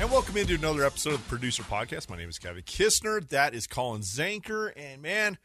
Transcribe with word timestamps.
And 0.00 0.12
welcome 0.12 0.36
into 0.36 0.54
another 0.54 0.84
episode 0.84 1.14
of 1.14 1.24
the 1.24 1.28
Producer 1.28 1.64
Podcast. 1.64 2.08
My 2.08 2.16
name 2.16 2.28
is 2.28 2.38
Kevin 2.38 2.62
Kissner. 2.62 3.28
That 3.30 3.52
is 3.52 3.66
Colin 3.66 4.02
Zanker. 4.02 4.70
And 4.76 5.02
man, 5.02 5.38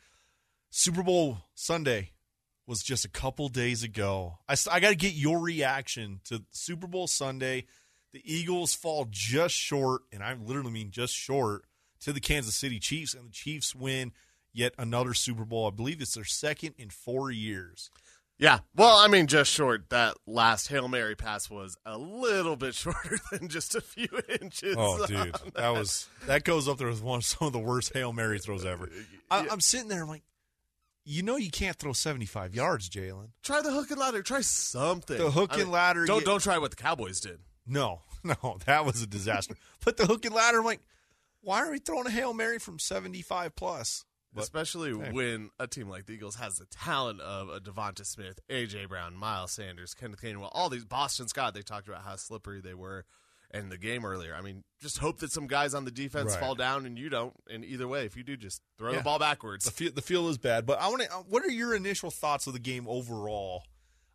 Super 0.70 1.02
Bowl 1.02 1.40
Sunday 1.56 2.12
was 2.68 2.84
just 2.84 3.04
a 3.04 3.10
couple 3.10 3.50
days 3.50 3.82
ago. 3.82 4.38
I, 4.48 4.56
I 4.72 4.80
got 4.80 4.90
to 4.90 4.96
get 4.96 5.16
your 5.16 5.40
reaction 5.40 6.20
to 6.26 6.44
Super 6.52 6.86
Bowl 6.86 7.08
Sunday. 7.08 7.66
The 8.12 8.22
Eagles 8.24 8.76
fall 8.76 9.08
just 9.10 9.56
short, 9.56 10.04
and 10.12 10.22
I 10.22 10.36
literally 10.36 10.72
mean 10.72 10.92
just 10.92 11.16
short, 11.16 11.64
to 12.02 12.14
the 12.14 12.20
Kansas 12.20 12.54
City 12.54 12.78
Chiefs, 12.78 13.16
and 13.16 13.30
the 13.30 13.34
Chiefs 13.34 13.74
win 13.74 14.12
yet 14.54 14.76
another 14.78 15.16
Super 15.16 15.46
Bowl. 15.46 15.66
I 15.66 15.72
believe 15.72 16.00
it's 16.00 16.14
their 16.14 16.26
second 16.26 16.76
in 16.78 16.92
four 16.92 17.32
years. 17.32 17.90
Yeah. 18.44 18.60
Well, 18.76 18.98
I 18.98 19.08
mean, 19.08 19.28
just 19.28 19.50
short. 19.52 19.90
That 19.90 20.16
last 20.28 20.68
Hail 20.68 20.90
Mary 20.90 21.16
pass 21.16 21.50
was 21.50 21.78
a 21.86 21.98
little 21.98 22.58
bit 22.58 22.76
shorter 22.76 23.18
than 23.32 23.48
just 23.48 23.74
a 23.74 23.80
few 23.80 24.10
inches. 24.42 24.76
Oh, 24.78 25.06
dude. 25.06 25.18
That. 25.34 25.42
that 25.56 25.70
was 25.70 26.10
that 26.28 26.44
goes 26.44 26.68
up 26.68 26.78
there 26.78 26.90
with 26.90 27.02
one 27.02 27.20
of 27.20 27.26
some 27.26 27.48
of 27.48 27.54
the 27.54 27.60
worst 27.60 27.94
Hail 27.94 28.12
Mary 28.12 28.40
throws 28.40 28.66
ever. 28.66 28.90
I, 29.32 29.48
I'm 29.50 29.62
sitting 29.62 29.88
there, 29.88 30.02
I'm 30.04 30.10
like, 30.10 30.24
you 31.06 31.24
know 31.24 31.38
you 31.38 31.52
can't 31.52 31.78
throw 31.78 31.94
75 31.94 32.54
yards, 32.54 32.90
Jalen. 32.90 33.30
Try 33.44 33.62
the 33.62 33.72
hook 33.72 33.92
and 33.92 34.00
ladder. 34.00 34.22
Try 34.22 34.42
something. 34.42 35.18
The 35.18 35.32
hook 35.32 35.52
I 35.54 35.56
and 35.56 35.64
mean, 35.64 35.72
ladder. 35.72 36.06
Don't 36.06 36.20
you- 36.20 36.26
don't 36.26 36.44
try 36.44 36.58
what 36.58 36.72
the 36.72 36.78
Cowboys 36.78 37.22
did. 37.22 37.40
No, 37.66 38.02
no, 38.26 38.58
that 38.66 38.84
was 38.86 39.02
a 39.02 39.08
disaster. 39.08 39.56
but 39.86 39.96
the 39.96 40.06
hook 40.06 40.26
and 40.26 40.36
ladder, 40.36 40.60
I'm 40.60 40.66
like, 40.66 40.82
why 41.40 41.60
are 41.62 41.72
we 41.72 41.80
throwing 41.80 42.08
a 42.08 42.12
Hail 42.12 42.34
Mary 42.34 42.60
from 42.60 42.78
75 42.78 43.56
plus? 43.56 44.04
But- 44.34 44.44
Especially 44.44 44.90
hey. 44.98 45.12
when 45.12 45.52
a 45.60 45.68
team 45.68 45.90
like 45.90 46.06
the 46.08 46.14
Eagles 46.14 46.36
has 46.36 46.56
the 46.58 46.66
talent 46.66 47.22
of 47.22 47.50
a 47.50 47.60
Devonta 47.60 48.06
Smith, 48.06 48.40
AJ 48.50 48.90
Brown, 48.90 49.16
Miles 49.16 49.52
Sanders, 49.52 49.94
Kenneth 49.94 50.22
Gainwell, 50.22 50.50
all 50.54 50.70
these 50.70 50.86
Boston 50.86 51.28
Scott. 51.28 51.54
They 51.54 51.62
talked 51.62 51.88
about 51.88 52.02
how 52.04 52.16
slippery 52.16 52.60
they 52.62 52.74
were 52.74 53.06
in 53.54 53.70
the 53.70 53.78
game 53.78 54.04
earlier. 54.04 54.34
I 54.34 54.42
mean, 54.42 54.64
just 54.82 54.98
hope 54.98 55.20
that 55.20 55.32
some 55.32 55.46
guys 55.46 55.76
on 55.76 55.86
the 55.86 55.92
defense 55.92 56.32
Right. 56.32 56.40
fall 56.40 56.56
down 56.56 56.88
and 56.88 56.98
you 56.98 57.10
don't. 57.10 57.36
And 57.52 57.64
either 57.64 57.88
way, 57.88 58.06
if 58.08 58.18
you 58.18 58.24
do, 58.24 58.36
just 58.36 58.62
throw 58.80 58.92
Yeah. 58.92 58.98
the 58.98 59.04
ball 59.04 59.20
backwards. 59.20 59.66
The 59.66 59.72
feel, 59.72 59.92
the 59.92 60.02
feel 60.02 60.28
is 60.30 60.40
bad, 60.40 60.66
but 60.66 60.80
I 60.82 60.88
want 60.88 61.04
to. 61.04 61.14
Uh, 61.14 61.18
what 61.30 61.44
are 61.44 61.52
your 61.52 61.76
initial 61.76 62.10
thoughts 62.10 62.48
of 62.48 62.54
the 62.54 62.60
game 62.60 62.88
overall? 62.88 63.64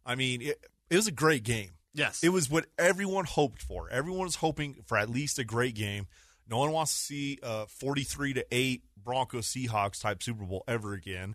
I 0.05 0.17
mean, 0.17 0.43
it, 0.43 0.61
it 0.91 0.97
was 0.97 1.07
a 1.07 1.13
great 1.13 1.45
game. 1.45 1.73
yes, 1.95 2.25
It 2.25 2.31
was 2.31 2.51
what 2.51 2.67
everyone 2.79 3.25
hoped 3.27 3.63
for. 3.63 3.89
Everyone 3.91 4.25
was 4.25 4.37
hoping 4.37 4.83
for 4.85 4.97
at 4.99 5.09
least 5.09 5.39
a 5.39 5.45
great 5.45 5.75
game. 5.77 6.09
No 6.49 6.59
one 6.59 6.73
wants 6.73 6.93
to 6.95 6.99
see 6.99 7.39
a 7.43 7.67
forty-three 7.67 8.35
to 8.35 8.47
eight 8.51 8.83
Broncos 8.97 9.47
Seahawks 9.47 10.01
type 10.01 10.23
Super 10.23 10.45
Bowl 10.45 10.65
ever 10.69 10.95
again. 10.95 11.35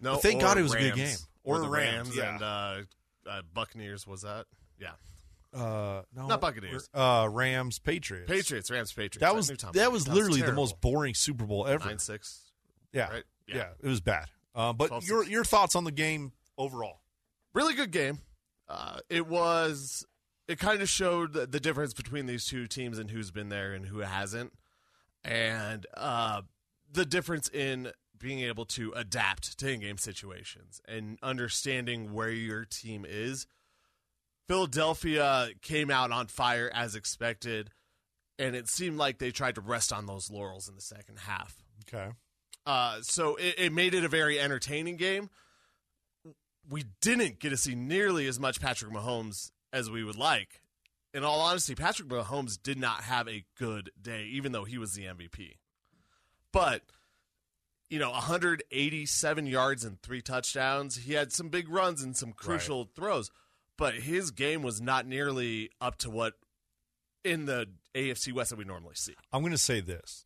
No, 0.00 0.14
But 0.14 0.22
thank 0.22 0.40
God 0.40 0.58
it 0.58 0.62
was 0.62 0.74
a 0.74 0.78
good 0.78 0.94
game. 0.94 1.16
Or, 1.44 1.56
Or 1.56 1.60
the 1.60 1.68
Rams, 1.68 2.08
Rams, 2.08 2.16
yeah. 2.16 2.34
and 2.34 2.42
uh, 2.42 3.30
uh, 3.30 3.42
Buccaneers. 3.52 4.06
Was 4.06 4.22
that? 4.22 4.46
Yeah, 4.80 4.92
Uh, 5.52 6.02
no, 6.16 6.26
Not 6.26 6.40
Buccaneers. 6.40 6.88
Uh, 6.92 7.28
Rams, 7.30 7.78
Patriots. 7.78 8.30
Patriots, 8.30 8.70
Rams, 8.70 8.92
Patriots. 8.92 9.18
That 9.18 9.34
was 9.36 9.50
knew 9.50 9.56
Tom 9.56 9.72
that 9.72 9.78
Brady. 9.80 9.92
was 9.92 10.08
literally 10.08 10.42
the 10.42 10.52
most 10.52 10.80
boring 10.80 11.14
Super 11.14 11.44
Bowl 11.44 11.66
ever. 11.66 11.84
nine 11.86 11.98
six. 11.98 12.40
yeah, 12.92 13.10
right? 13.10 13.24
yeah, 13.46 13.56
Yeah. 13.56 13.68
it 13.82 13.88
was 13.88 14.00
bad. 14.00 14.26
Uh, 14.54 14.72
but 14.72 14.90
12-6. 14.90 15.08
your 15.08 15.24
your 15.24 15.44
thoughts 15.44 15.76
on 15.76 15.84
the 15.84 15.92
game 15.92 16.32
overall? 16.56 17.00
Really 17.52 17.74
good 17.74 17.90
game. 17.90 18.18
Uh, 18.68 18.98
it 19.10 19.26
was. 19.26 20.06
It 20.46 20.58
kind 20.58 20.82
of 20.82 20.88
showed 20.88 21.32
the, 21.32 21.46
the 21.46 21.60
difference 21.60 21.94
between 21.94 22.26
these 22.26 22.44
two 22.44 22.66
teams 22.66 22.98
and 22.98 23.10
who's 23.10 23.30
been 23.30 23.48
there 23.48 23.72
and 23.72 23.86
who 23.86 24.00
hasn't, 24.00 24.52
and 25.24 25.86
uh, 25.96 26.42
the 26.92 27.06
difference 27.06 27.48
in 27.48 27.92
being 28.18 28.40
able 28.40 28.64
to 28.64 28.92
adapt 28.92 29.58
to 29.58 29.70
in-game 29.70 29.98
situations 29.98 30.80
and 30.86 31.18
understanding 31.22 32.12
where 32.12 32.30
your 32.30 32.64
team 32.64 33.04
is. 33.08 33.46
Philadelphia 34.46 35.48
came 35.62 35.90
out 35.90 36.10
on 36.12 36.26
fire 36.26 36.70
as 36.74 36.94
expected, 36.94 37.70
and 38.38 38.54
it 38.54 38.68
seemed 38.68 38.98
like 38.98 39.18
they 39.18 39.30
tried 39.30 39.54
to 39.54 39.60
rest 39.62 39.92
on 39.92 40.04
those 40.06 40.30
laurels 40.30 40.68
in 40.68 40.74
the 40.74 40.82
second 40.82 41.18
half. 41.20 41.56
Okay, 41.88 42.10
Uh, 42.66 42.98
so 43.02 43.36
it, 43.36 43.54
it 43.58 43.72
made 43.72 43.94
it 43.94 44.04
a 44.04 44.08
very 44.08 44.38
entertaining 44.38 44.96
game. 44.96 45.30
We 46.68 46.84
didn't 47.00 47.40
get 47.40 47.50
to 47.50 47.56
see 47.56 47.74
nearly 47.74 48.26
as 48.26 48.38
much 48.38 48.60
Patrick 48.60 48.92
Mahomes 48.92 49.50
as 49.74 49.90
we 49.90 50.04
would 50.04 50.16
like. 50.16 50.60
In 51.12 51.24
all 51.24 51.40
honesty, 51.40 51.74
Patrick 51.74 52.08
Mahomes 52.08 52.56
did 52.60 52.78
not 52.78 53.02
have 53.02 53.28
a 53.28 53.44
good 53.58 53.90
day, 54.00 54.24
even 54.32 54.52
though 54.52 54.64
he 54.64 54.78
was 54.78 54.94
the 54.94 55.04
MVP. 55.04 55.56
But, 56.52 56.82
you 57.90 57.98
know, 57.98 58.10
187 58.10 59.46
yards 59.46 59.84
and 59.84 60.00
three 60.00 60.22
touchdowns. 60.22 60.96
He 60.96 61.14
had 61.14 61.32
some 61.32 61.48
big 61.48 61.68
runs 61.68 62.02
and 62.02 62.16
some 62.16 62.32
crucial 62.32 62.88
throws, 62.94 63.30
but 63.76 63.94
his 63.94 64.30
game 64.30 64.62
was 64.62 64.80
not 64.80 65.06
nearly 65.06 65.70
up 65.80 65.98
to 65.98 66.10
what 66.10 66.34
in 67.24 67.46
the 67.46 67.66
AFC 67.94 68.32
West 68.32 68.50
that 68.50 68.58
we 68.58 68.64
normally 68.64 68.94
see. 68.94 69.14
I'm 69.32 69.42
going 69.42 69.52
to 69.52 69.58
say 69.58 69.80
this: 69.80 70.24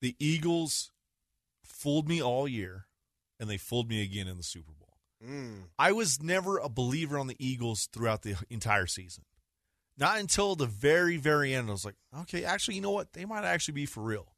the 0.00 0.14
Eagles 0.20 0.90
fooled 1.64 2.08
me 2.08 2.22
all 2.22 2.46
year, 2.46 2.86
and 3.40 3.50
they 3.50 3.56
fooled 3.56 3.88
me 3.88 4.02
again 4.02 4.28
in 4.28 4.36
the 4.36 4.42
Super 4.44 4.72
Bowl. 4.72 4.83
Mm. 5.22 5.64
I 5.78 5.92
was 5.92 6.22
never 6.22 6.58
a 6.58 6.68
believer 6.68 7.18
on 7.18 7.26
the 7.26 7.36
Eagles 7.38 7.88
throughout 7.92 8.22
the 8.22 8.36
entire 8.50 8.86
season. 8.86 9.24
Not 9.96 10.18
until 10.18 10.56
the 10.56 10.66
very, 10.66 11.16
very 11.16 11.54
end, 11.54 11.68
I 11.68 11.72
was 11.72 11.84
like, 11.84 11.94
okay, 12.22 12.44
actually, 12.44 12.74
you 12.74 12.80
know 12.80 12.90
what? 12.90 13.12
They 13.12 13.24
might 13.24 13.44
actually 13.44 13.74
be 13.74 13.86
for 13.86 14.02
real. 14.02 14.34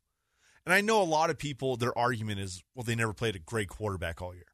And 0.67 0.75
I 0.75 0.81
know 0.81 1.01
a 1.01 1.05
lot 1.05 1.31
of 1.31 1.39
people, 1.39 1.77
their 1.77 1.97
argument 1.97 2.41
is, 2.41 2.63
well, 2.75 2.83
they 2.85 2.95
never 2.95 3.15
played 3.15 3.37
a 3.37 3.41
great 3.41 3.69
quarterback 3.69 4.21
all 4.21 4.35
year. 4.35 4.45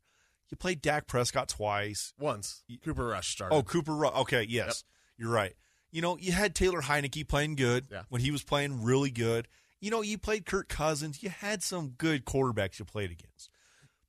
You 0.51 0.57
played 0.57 0.83
Dak 0.83 1.07
Prescott 1.07 1.49
twice. 1.49 2.13
Once 2.19 2.63
Cooper 2.85 3.07
Rush 3.07 3.33
started. 3.33 3.55
Oh, 3.55 3.63
Cooper 3.63 3.95
Rush. 3.95 4.15
Okay, 4.15 4.47
yes, 4.49 4.85
you're 5.17 5.31
right. 5.31 5.55
You 5.91 6.03
know, 6.03 6.19
you 6.19 6.33
had 6.33 6.55
Taylor 6.55 6.83
Heinicke 6.83 7.27
playing 7.27 7.57
good 7.57 7.87
Yeah. 7.91 8.03
when 8.11 8.21
he 8.21 8.31
was 8.31 8.45
playing 8.45 8.83
really 8.83 9.11
good. 9.11 9.49
You 9.81 9.91
know, 9.91 10.03
you 10.03 10.19
played 10.19 10.45
Kirk 10.47 10.69
Cousins. 10.69 11.23
You 11.23 11.31
had 11.31 11.63
some 11.63 11.95
good 11.97 12.25
quarterbacks 12.27 12.79
you 12.79 12.85
played 12.85 13.11
against. 13.11 13.49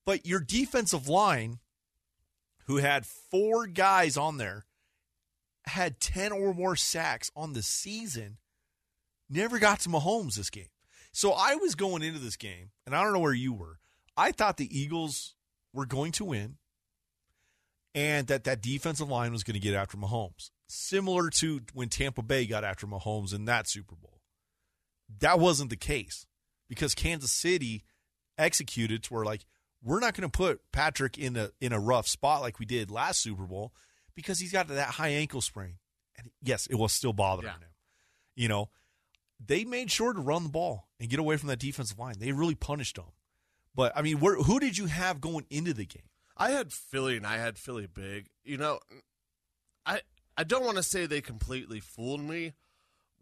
But 0.05 0.25
your 0.25 0.41
defensive 0.41 1.07
line, 1.07 1.59
who 2.65 2.77
had 2.77 3.05
four 3.05 3.67
guys 3.67 4.17
on 4.17 4.37
there, 4.37 4.65
had 5.65 5.99
10 5.99 6.31
or 6.31 6.53
more 6.53 6.75
sacks 6.75 7.31
on 7.35 7.53
the 7.53 7.61
season, 7.61 8.37
never 9.29 9.59
got 9.59 9.79
to 9.81 9.89
Mahomes 9.89 10.35
this 10.35 10.49
game. 10.49 10.67
So 11.11 11.31
I 11.31 11.55
was 11.55 11.75
going 11.75 12.01
into 12.01 12.19
this 12.19 12.37
game, 12.37 12.71
and 12.85 12.95
I 12.95 13.03
don't 13.03 13.13
know 13.13 13.19
where 13.19 13.33
you 13.33 13.53
were. 13.53 13.79
I 14.17 14.31
thought 14.31 14.57
the 14.57 14.77
Eagles 14.77 15.35
were 15.73 15.85
going 15.85 16.11
to 16.13 16.25
win 16.25 16.57
and 17.95 18.27
that 18.27 18.43
that 18.43 18.61
defensive 18.61 19.09
line 19.09 19.31
was 19.31 19.43
going 19.43 19.53
to 19.53 19.59
get 19.59 19.75
after 19.75 19.97
Mahomes, 19.97 20.49
similar 20.67 21.29
to 21.29 21.61
when 21.73 21.89
Tampa 21.89 22.23
Bay 22.23 22.45
got 22.45 22.63
after 22.63 22.87
Mahomes 22.87 23.33
in 23.33 23.45
that 23.45 23.67
Super 23.67 23.95
Bowl. 23.95 24.21
That 25.19 25.39
wasn't 25.39 25.69
the 25.69 25.75
case 25.75 26.25
because 26.67 26.95
Kansas 26.95 27.31
City 27.31 27.83
executed 28.37 29.03
to 29.03 29.13
where 29.13 29.25
like 29.25 29.45
we're 29.83 29.99
not 29.99 30.13
going 30.15 30.29
to 30.29 30.35
put 30.35 30.61
Patrick 30.71 31.17
in 31.17 31.35
a 31.35 31.49
in 31.59 31.73
a 31.73 31.79
rough 31.79 32.07
spot 32.07 32.41
like 32.41 32.59
we 32.59 32.65
did 32.65 32.89
last 32.89 33.21
Super 33.21 33.43
Bowl 33.43 33.73
because 34.15 34.39
he's 34.39 34.51
got 34.51 34.67
that 34.69 34.89
high 34.89 35.09
ankle 35.09 35.41
sprain, 35.41 35.75
and 36.17 36.31
yes, 36.41 36.67
it 36.67 36.75
was 36.75 36.93
still 36.93 37.13
bothering 37.13 37.47
Yeah. 37.47 37.53
him. 37.59 37.69
You 38.35 38.47
know, 38.47 38.69
they 39.45 39.63
made 39.65 39.91
sure 39.91 40.13
to 40.13 40.19
run 40.19 40.43
the 40.43 40.49
ball 40.49 40.87
and 40.99 41.09
get 41.09 41.19
away 41.19 41.37
from 41.37 41.49
that 41.49 41.59
defensive 41.59 41.99
line. 41.99 42.15
They 42.17 42.31
really 42.31 42.55
punished 42.55 42.95
them. 42.95 43.05
But 43.75 43.91
I 43.95 44.01
mean, 44.01 44.19
where, 44.19 44.35
who 44.35 44.59
did 44.59 44.77
you 44.77 44.85
have 44.85 45.19
going 45.21 45.45
into 45.49 45.73
the 45.73 45.85
game? 45.85 46.09
I 46.37 46.51
had 46.51 46.71
Philly 46.73 47.17
and 47.17 47.27
I 47.27 47.37
had 47.37 47.57
Philly 47.57 47.87
big. 47.87 48.27
You 48.43 48.57
know, 48.57 48.79
I 49.85 50.01
I 50.37 50.43
don't 50.43 50.63
want 50.65 50.77
to 50.77 50.83
say 50.83 51.05
they 51.05 51.21
completely 51.21 51.79
fooled 51.79 52.21
me. 52.21 52.53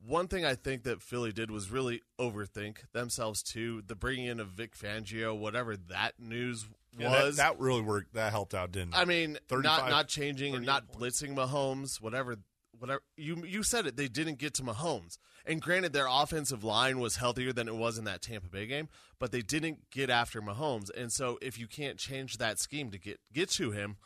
One 0.04 0.28
thing 0.28 0.44
I 0.46 0.56
think 0.56 0.84
that 0.84 1.02
Philly 1.02 1.32
did 1.32 1.52
was 1.52 1.70
really 1.70 2.02
overthink 2.20 2.78
themselves 2.92 3.44
too. 3.44 3.84
The 3.86 3.96
bringing 3.96 4.26
in 4.26 4.40
of 4.40 4.50
Vic 4.50 4.76
Fangio, 4.76 5.38
whatever 5.38 5.78
that 5.78 6.14
news 6.20 6.66
Yeah, 6.98 7.10
that- 7.12 7.24
was. 7.26 7.38
that, 7.38 7.60
really 7.60 7.82
worked. 7.82 8.14
That 8.14 8.32
helped 8.32 8.54
out, 8.56 8.72
didn't 8.72 8.94
it? 8.96 8.98
I 8.98 9.06
mean, 9.06 9.38
35, 9.48 9.64
not 9.64 9.90
not 9.90 10.08
changing 10.08 10.56
and 10.56 10.66
not 10.66 10.88
38 10.94 11.00
blitzing 11.00 11.36
Mahomes, 11.36 12.02
whatever, 12.02 12.38
whatever. 12.80 13.02
You 13.16 13.46
you 13.46 13.62
said 13.64 13.86
it. 13.86 13.96
They 13.96 14.08
didn't 14.08 14.40
get 14.40 14.56
to 14.56 14.64
Mahomes, 14.64 15.18
and 15.46 15.62
granted, 15.62 15.94
their 15.94 16.08
offensive 16.10 16.64
line 16.64 17.00
was 17.00 17.18
healthier 17.18 17.54
than 17.54 17.68
it 17.68 17.76
was 17.76 17.98
in 18.00 18.06
that 18.06 18.24
Tampa 18.24 18.50
Bay 18.50 18.66
game, 18.66 18.90
but 19.20 19.32
they 19.32 19.42
didn't 19.42 19.92
get 19.92 20.10
after 20.10 20.42
Mahomes. 20.42 20.90
And 20.98 21.12
so, 21.14 21.38
if 21.44 21.60
you 21.60 21.68
can't 21.68 22.00
change 22.00 22.38
that 22.40 22.60
scheme 22.60 22.90
to 22.90 22.98
get 22.98 23.20
get 23.32 23.50
to 23.52 23.70
him, 23.70 23.98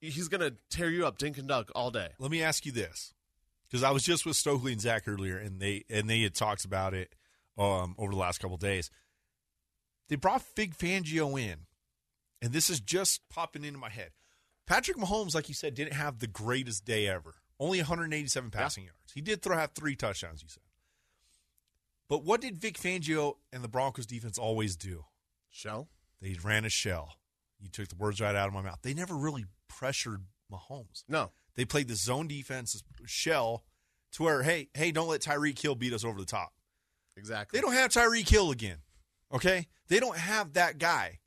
he's 0.00 0.26
gonna 0.28 0.52
tear 0.70 0.90
you 0.90 1.06
up, 1.06 1.18
dink 1.18 1.38
and 1.38 1.46
dunk 1.48 1.70
all 1.74 1.90
day. 1.92 2.08
Let 2.18 2.30
me 2.32 2.42
ask 2.42 2.66
you 2.66 2.72
this, 2.72 3.14
because 3.74 3.82
I 3.82 3.90
was 3.90 4.04
just 4.04 4.24
with 4.24 4.36
Stokely 4.36 4.70
and 4.70 4.80
Zach 4.80 5.08
earlier, 5.08 5.36
and 5.36 5.58
they 5.58 5.82
and 5.90 6.08
they 6.08 6.20
had 6.20 6.32
talked 6.32 6.64
about 6.64 6.94
it 6.94 7.12
um, 7.58 7.96
over 7.98 8.12
the 8.12 8.16
last 8.16 8.38
couple 8.38 8.56
days. 8.56 8.88
They 10.08 10.14
brought 10.14 10.44
Vic 10.54 10.78
Fangio 10.78 11.36
in, 11.36 11.66
and 12.40 12.52
this 12.52 12.70
is 12.70 12.78
just 12.78 13.28
popping 13.28 13.64
into 13.64 13.80
my 13.80 13.88
head. 13.88 14.10
Patrick 14.64 14.96
Mahomes, 14.96 15.34
like 15.34 15.48
you 15.48 15.56
said, 15.56 15.74
didn't 15.74 15.94
have 15.94 16.20
the 16.20 16.28
greatest 16.28 16.84
day 16.84 17.08
ever. 17.08 17.34
Only 17.58 17.78
187 17.78 18.48
passing 18.52 18.84
yards. 18.84 19.12
He 19.12 19.20
did 19.20 19.42
throw 19.42 19.56
have 19.56 19.72
three 19.72 19.96
touchdowns. 19.96 20.40
You 20.40 20.48
said, 20.48 20.62
but 22.08 22.22
what 22.22 22.40
did 22.40 22.56
Vic 22.56 22.78
Fangio 22.78 23.38
and 23.52 23.64
the 23.64 23.68
Broncos 23.68 24.06
defense 24.06 24.38
always 24.38 24.76
do? 24.76 25.06
Shell. 25.50 25.88
They 26.22 26.36
ran 26.44 26.64
a 26.64 26.70
shell. 26.70 27.14
You 27.58 27.70
took 27.70 27.88
the 27.88 27.96
words 27.96 28.20
right 28.20 28.36
out 28.36 28.46
of 28.46 28.54
my 28.54 28.62
mouth. 28.62 28.78
They 28.82 28.94
never 28.94 29.16
really 29.16 29.46
pressured 29.66 30.20
Mahomes. 30.52 31.04
No, 31.08 31.32
They 31.56 31.64
played 31.64 31.88
the 31.88 31.94
zone 31.96 32.28
defense 32.28 32.82
shell 33.06 33.64
to 34.12 34.22
where, 34.22 34.42
hey, 34.42 34.68
hey, 34.74 34.92
don't 34.92 35.08
let 35.08 35.20
Tyreek 35.20 35.60
Hill 35.60 35.74
beat 35.74 35.92
us 35.92 36.04
over 36.04 36.18
the 36.18 36.26
top. 36.26 36.52
Exactly. 37.16 37.58
They 37.58 37.62
don't 37.62 37.74
have 37.74 37.90
Tyreek 37.90 38.28
Hill 38.28 38.50
again. 38.50 38.78
Okay? 39.32 39.66
They 39.88 40.00
don't 40.00 40.16
have 40.18 40.52
that 40.54 40.78
guy. 40.78 41.20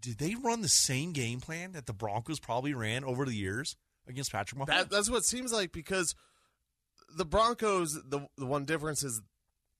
Did 0.00 0.18
they 0.18 0.34
run 0.34 0.60
the 0.62 0.68
same 0.68 1.12
game 1.12 1.40
plan 1.40 1.72
that 1.72 1.86
the 1.86 1.92
Broncos 1.92 2.38
probably 2.38 2.72
ran 2.74 3.04
over 3.04 3.24
the 3.24 3.34
years 3.34 3.76
against 4.06 4.32
Patrick 4.32 4.60
Mahomes? 4.60 4.66
That, 4.66 4.90
that's 4.90 5.10
what 5.10 5.18
it 5.18 5.24
seems 5.24 5.52
like 5.52 5.72
because 5.72 6.14
the 7.16 7.24
Broncos, 7.24 7.94
the 7.94 8.26
the 8.36 8.46
one 8.46 8.64
difference 8.64 9.02
is 9.02 9.20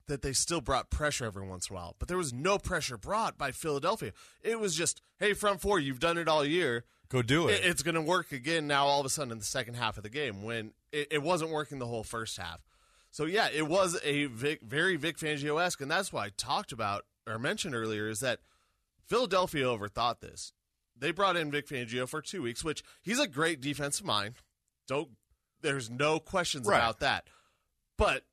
that 0.09 0.23
they 0.23 0.33
still 0.33 0.61
brought 0.61 0.91
pressure 0.91 1.25
every 1.25 1.47
once 1.47 1.71
in 1.71 1.77
a 1.77 1.79
while, 1.79 1.97
but 1.99 2.09
there 2.09 2.17
was 2.17 2.33
no 2.33 2.59
pressure 2.59 2.99
brought 2.99 3.39
by 3.39 3.53
Philadelphia. 3.53 4.13
It 4.43 4.59
was 4.59 4.75
just, 4.75 5.01
hey, 5.21 5.33
front 5.33 5.61
four, 5.61 5.79
you've 5.79 6.01
done 6.01 6.19
it 6.19 6.29
all 6.29 6.45
year. 6.45 6.85
Go 7.13 7.21
do 7.23 7.47
it. 7.49 7.53
It- 7.61 7.67
It's 7.67 7.83
going 7.83 7.95
to 7.95 8.01
work 8.01 8.33
again 8.33 8.67
now. 8.67 8.87
All 8.87 8.99
of 9.01 9.05
a 9.07 9.11
sudden, 9.11 9.33
in 9.33 9.39
the 9.39 9.45
second 9.45 9.75
half 9.75 9.99
of 9.99 10.03
the 10.03 10.09
game, 10.09 10.43
when 10.43 10.73
it, 10.91 11.09
it 11.11 11.23
wasn't 11.23 11.51
working 11.51 11.79
the 11.79 11.87
whole 11.87 12.03
first 12.03 12.39
half. 12.39 12.61
So 13.11 13.27
yeah, 13.27 13.49
it 13.53 13.69
was 13.69 14.01
a 14.03 14.25
Vic, 14.27 14.61
very 14.63 14.97
Vic 14.97 15.19
Fangio 15.19 15.63
esque, 15.63 15.83
and 15.83 15.91
that's 15.91 16.11
why 16.13 16.25
I 16.27 16.31
talked 16.31 16.73
about 16.73 17.05
or 17.27 17.39
mentioned 17.39 17.75
earlier 17.75 18.09
is 18.09 18.21
that 18.21 18.41
Philadelphia 19.07 19.65
overthought 19.67 20.21
this. 20.21 20.53
They 20.97 21.11
brought 21.11 21.37
in 21.37 21.51
Vic 21.51 21.69
Fangio 21.69 22.09
for 22.09 22.23
two 22.23 22.41
weeks, 22.43 22.65
which 22.65 22.83
he's 23.03 23.19
a 23.21 23.29
great 23.29 23.61
defensive 23.61 24.07
mind. 24.07 24.37
Don't 24.89 25.11
there's 25.61 25.91
no 25.91 26.19
questions 26.19 26.67
Right. 26.67 26.79
about 26.79 27.01
that. 27.01 27.29
But 27.99 28.25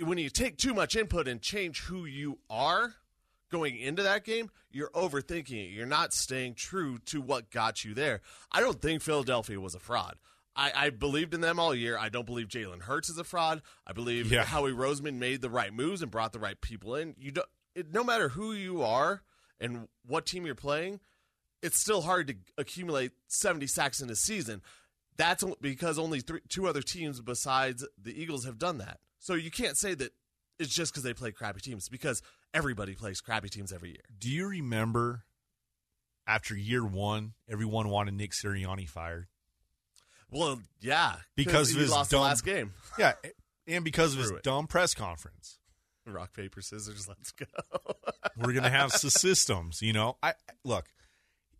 when 0.00 0.16
you 0.18 0.30
take 0.30 0.56
too 0.56 0.72
much 0.74 0.96
input 0.96 1.28
and 1.28 1.40
change 1.42 1.80
who 1.82 2.06
you 2.06 2.38
are 2.50 2.94
going 3.52 3.76
into 3.78 4.02
that 4.02 4.24
game, 4.24 4.50
you're 4.72 4.90
overthinking 4.90 5.52
it. 5.68 5.70
You're 5.70 5.86
not 5.86 6.12
staying 6.12 6.54
true 6.54 6.98
to 7.06 7.20
what 7.20 7.50
got 7.50 7.84
you 7.84 7.94
there. 7.94 8.20
I 8.50 8.60
don't 8.60 8.82
think 8.82 9.02
Philadelphia 9.02 9.60
was 9.60 9.76
a 9.76 9.78
fraud. 9.78 10.16
I, 10.56 10.72
I 10.74 10.90
believed 10.90 11.32
in 11.34 11.40
them 11.40 11.58
all 11.58 11.74
year. 11.74 11.96
I 11.96 12.08
don't 12.08 12.26
believe 12.26 12.48
Jalen 12.48 12.82
Hurts 12.82 13.08
is 13.08 13.18
a 13.18 13.24
fraud. 13.24 13.62
I 13.86 13.92
believe 13.92 14.30
Yeah. 14.32 14.44
Howie 14.44 14.72
Roseman 14.72 15.18
made 15.18 15.40
the 15.40 15.48
right 15.50 15.72
moves 15.72 16.02
and 16.02 16.10
brought 16.10 16.32
the 16.32 16.38
right 16.40 16.60
people 16.60 16.94
in. 16.96 17.14
You 17.18 17.30
don't. 17.30 17.46
It, 17.74 17.92
no 17.92 18.04
matter 18.04 18.28
who 18.30 18.52
you 18.52 18.82
are 18.82 19.22
and 19.60 19.88
what 20.06 20.26
team 20.26 20.44
you're 20.44 20.54
playing, 20.54 21.00
it's 21.62 21.78
still 21.80 22.02
hard 22.02 22.26
to 22.26 22.34
accumulate 22.58 23.12
70 23.28 23.66
sacks 23.66 24.02
in 24.02 24.10
a 24.10 24.16
season. 24.16 24.60
That's 25.16 25.44
because 25.60 25.98
only 25.98 26.20
three, 26.20 26.40
two 26.48 26.66
other 26.66 26.82
teams 26.82 27.20
besides 27.20 27.86
the 28.02 28.20
Eagles 28.20 28.44
have 28.44 28.58
done 28.58 28.78
that. 28.78 28.98
So 29.18 29.34
you 29.34 29.50
can't 29.50 29.76
say 29.78 29.94
that 29.94 30.12
it's 30.58 30.74
just 30.74 30.92
because 30.92 31.02
they 31.02 31.14
play 31.14 31.32
crappy 31.32 31.60
teams 31.60 31.88
because 31.88 32.20
everybody 32.54 32.94
plays 32.94 33.20
crappy 33.20 33.48
teams 33.48 33.72
every 33.72 33.90
year. 33.90 34.04
do 34.18 34.28
you 34.30 34.46
remember 34.48 35.24
after 36.26 36.56
year 36.56 36.84
one, 36.84 37.32
everyone 37.50 37.88
wanted 37.88 38.14
Nick 38.14 38.30
Sirianni 38.32 38.88
fired? 38.88 39.26
Well, 40.30 40.60
yeah, 40.80 41.16
Because 41.36 41.72
of 41.72 41.78
his 41.80 41.90
lost 41.90 42.10
dumb- 42.10 42.20
the 42.20 42.24
last 42.24 42.44
game. 42.44 42.72
Yeah, 42.98 43.12
and 43.66 43.84
because 43.84 44.14
of 44.14 44.20
his 44.20 44.30
it. 44.30 44.42
dumb 44.42 44.66
press 44.66 44.94
conference. 44.94 45.58
Rock 46.06 46.32
paper 46.34 46.60
scissors. 46.62 47.06
Let's 47.08 47.30
go. 47.32 47.46
We're 48.36 48.52
gonna 48.54 48.70
have 48.70 48.90
systems, 48.92 49.80
you 49.82 49.92
know. 49.92 50.16
I 50.22 50.34
look. 50.64 50.86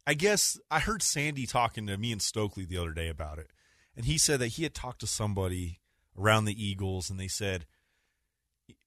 I 0.06 0.14
guess 0.14 0.58
I 0.70 0.80
heard 0.80 1.00
Sandy 1.02 1.46
talking 1.46 1.86
to 1.86 1.96
me 1.96 2.10
and 2.10 2.20
Stokely 2.20 2.64
the 2.64 2.76
other 2.78 2.90
day 2.92 3.08
about 3.08 3.38
it, 3.38 3.50
and 3.96 4.04
he 4.04 4.18
said 4.18 4.40
that 4.40 4.48
he 4.48 4.64
had 4.64 4.74
talked 4.74 5.00
to 5.00 5.06
somebody 5.06 5.78
around 6.18 6.46
the 6.46 6.60
Eagles, 6.60 7.08
and 7.08 7.20
they 7.20 7.28
said 7.28 7.66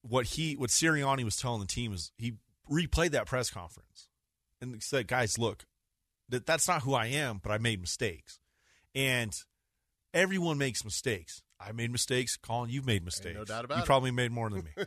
what 0.08 0.26
he 0.26 0.54
what 0.56 0.70
Sirianni 0.70 1.24
was 1.24 1.36
telling 1.36 1.60
the 1.60 1.66
team 1.66 1.92
is 1.92 2.12
he 2.16 2.34
replayed 2.70 3.10
that 3.10 3.26
press 3.26 3.50
conference 3.50 4.08
and 4.60 4.74
he 4.74 4.80
said, 4.80 5.06
"Guys, 5.08 5.38
look, 5.38 5.66
that 6.28 6.46
that's 6.46 6.68
not 6.68 6.82
who 6.82 6.94
I 6.94 7.06
am, 7.06 7.40
but 7.42 7.52
I 7.52 7.58
made 7.58 7.80
mistakes, 7.80 8.38
and 8.94 9.34
everyone 10.14 10.58
makes 10.58 10.84
mistakes." 10.84 11.42
I 11.58 11.72
made 11.72 11.90
mistakes. 11.90 12.36
Colin, 12.36 12.68
you've 12.68 12.84
made 12.84 13.02
mistakes. 13.02 13.34
No 13.34 13.44
doubt 13.44 13.64
about 13.64 13.78
you 13.78 13.82
it. 13.84 13.86
probably 13.86 14.10
made 14.10 14.30
more 14.30 14.50
than 14.50 14.64
me. 14.64 14.70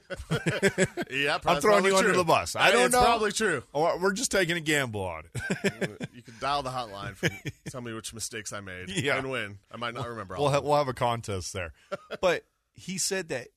yeah, 1.09 1.39
I'm 1.43 1.59
throwing 1.61 1.83
you 1.83 1.97
under 1.97 2.15
the 2.15 2.23
bus. 2.23 2.55
I 2.55 2.71
don't 2.71 2.85
it's 2.85 2.93
know. 2.93 3.01
Probably 3.03 3.31
true. 3.31 3.63
Or 3.73 3.97
we're 3.99 4.13
just 4.13 4.29
taking 4.29 4.55
a 4.55 4.59
gamble 4.59 5.01
on 5.01 5.23
it. 5.33 6.09
you 6.13 6.21
can 6.21 6.35
dial 6.39 6.61
the 6.61 6.69
hotline. 6.69 7.15
For, 7.15 7.27
tell 7.71 7.81
me 7.81 7.91
which 7.93 8.13
mistakes 8.13 8.53
I 8.53 8.59
made 8.59 8.89
Yeah. 8.89 9.17
and 9.17 9.31
when. 9.31 9.57
I 9.71 9.77
might 9.77 9.95
not 9.95 10.07
remember 10.07 10.37
all. 10.37 10.43
we'll 10.43 10.51
them. 10.51 10.63
we'll 10.63 10.77
have 10.77 10.87
a 10.87 10.93
contest 10.93 11.53
there. 11.53 11.73
but 12.21 12.43
he 12.73 12.99
said 12.99 13.29
that 13.29 13.47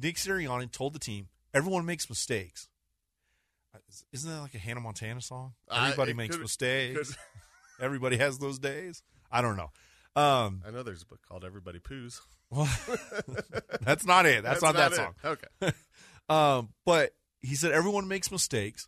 Nick 0.00 0.16
Sirianni 0.16 0.70
told 0.70 0.92
the 0.92 0.98
team 0.98 1.28
everyone 1.54 1.84
makes 1.86 2.08
mistakes. 2.08 2.68
Uh, 3.74 3.78
Isn't 4.12 4.30
that 4.30 4.40
like 4.40 4.54
a 4.54 4.58
Hannah 4.58 4.80
Montana 4.80 5.20
song? 5.20 5.54
Uh, 5.68 5.84
Everybody 5.86 6.10
it 6.12 6.16
makes 6.16 6.36
could- 6.36 6.42
mistakes. 6.42 7.10
could- 7.10 7.16
Everybody 7.84 8.18
has 8.18 8.38
those 8.38 8.58
days. 8.58 9.02
I 9.32 9.40
don't 9.40 9.56
know. 9.56 9.70
Um, 10.20 10.62
I 10.66 10.70
know 10.70 10.82
there's 10.82 11.02
a 11.02 11.06
book 11.06 11.20
called 11.26 11.44
Everybody 11.44 11.78
Poos. 11.78 12.20
well, 12.50 12.68
that's 13.80 14.04
not 14.04 14.26
it. 14.26 14.42
That's, 14.42 14.60
not, 14.60 14.74
that 14.74 14.92
it. 14.92 14.96
song. 14.96 15.14
Okay. 15.24 15.72
Um, 16.28 16.68
but 16.86 17.10
he 17.40 17.56
said 17.56 17.72
everyone 17.72 18.06
makes 18.06 18.30
mistakes. 18.30 18.86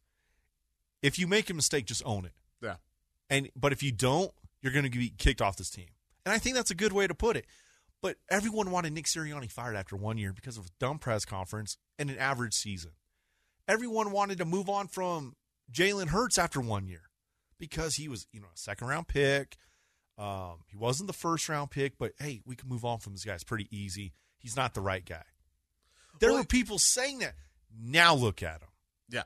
If 1.02 1.18
you 1.18 1.26
make 1.26 1.50
a 1.50 1.54
mistake, 1.54 1.86
just 1.86 2.00
own 2.06 2.24
it. 2.24 2.34
Yeah. 2.62 2.76
And 3.28 3.50
but 3.56 3.72
if 3.72 3.82
you 3.82 3.90
don't, 3.90 4.30
you're 4.60 4.72
going 4.72 4.84
to 4.84 4.90
be 4.96 5.08
kicked 5.18 5.42
off 5.42 5.56
this 5.56 5.68
team. 5.68 5.88
And 6.24 6.32
I 6.32 6.38
think 6.38 6.54
that's 6.54 6.70
a 6.70 6.76
good 6.76 6.92
way 6.92 7.08
to 7.08 7.14
put 7.14 7.36
it. 7.36 7.46
But 8.02 8.16
everyone 8.28 8.70
wanted 8.72 8.92
Nick 8.92 9.06
Sirianni 9.06 9.50
fired 9.50 9.76
after 9.76 9.96
one 9.96 10.18
year 10.18 10.32
because 10.32 10.58
of 10.58 10.66
a 10.66 10.70
dumb 10.80 10.98
press 10.98 11.24
conference 11.24 11.76
and 11.98 12.10
an 12.10 12.18
average 12.18 12.54
season. 12.54 12.90
Everyone 13.68 14.10
wanted 14.10 14.38
to 14.38 14.44
move 14.44 14.68
on 14.68 14.88
from 14.88 15.36
Jalen 15.72 16.08
Hurts 16.08 16.36
after 16.36 16.60
one 16.60 16.88
year 16.88 17.02
because 17.58 17.94
he 17.94 18.08
was, 18.08 18.26
you 18.32 18.40
know, 18.40 18.48
a 18.52 18.58
second 18.58 18.88
round 18.88 19.06
pick. 19.06 19.56
Um, 20.18 20.64
he 20.68 20.76
wasn't 20.76 21.06
the 21.06 21.12
first 21.12 21.48
round 21.48 21.70
pick, 21.70 21.96
but 21.96 22.12
hey, 22.18 22.42
we 22.44 22.56
can 22.56 22.68
move 22.68 22.84
on 22.84 22.98
from 22.98 23.12
this 23.12 23.24
guy. 23.24 23.34
It's 23.34 23.44
pretty 23.44 23.68
easy. 23.70 24.12
He's 24.38 24.56
not 24.56 24.74
the 24.74 24.80
right 24.80 25.04
guy. 25.04 25.22
There 26.18 26.30
Well, 26.30 26.40
were 26.40 26.44
people 26.44 26.78
saying 26.78 27.20
that. 27.20 27.34
Now 27.80 28.14
look 28.14 28.42
at 28.42 28.60
him. 28.60 28.68
Yeah. 29.08 29.22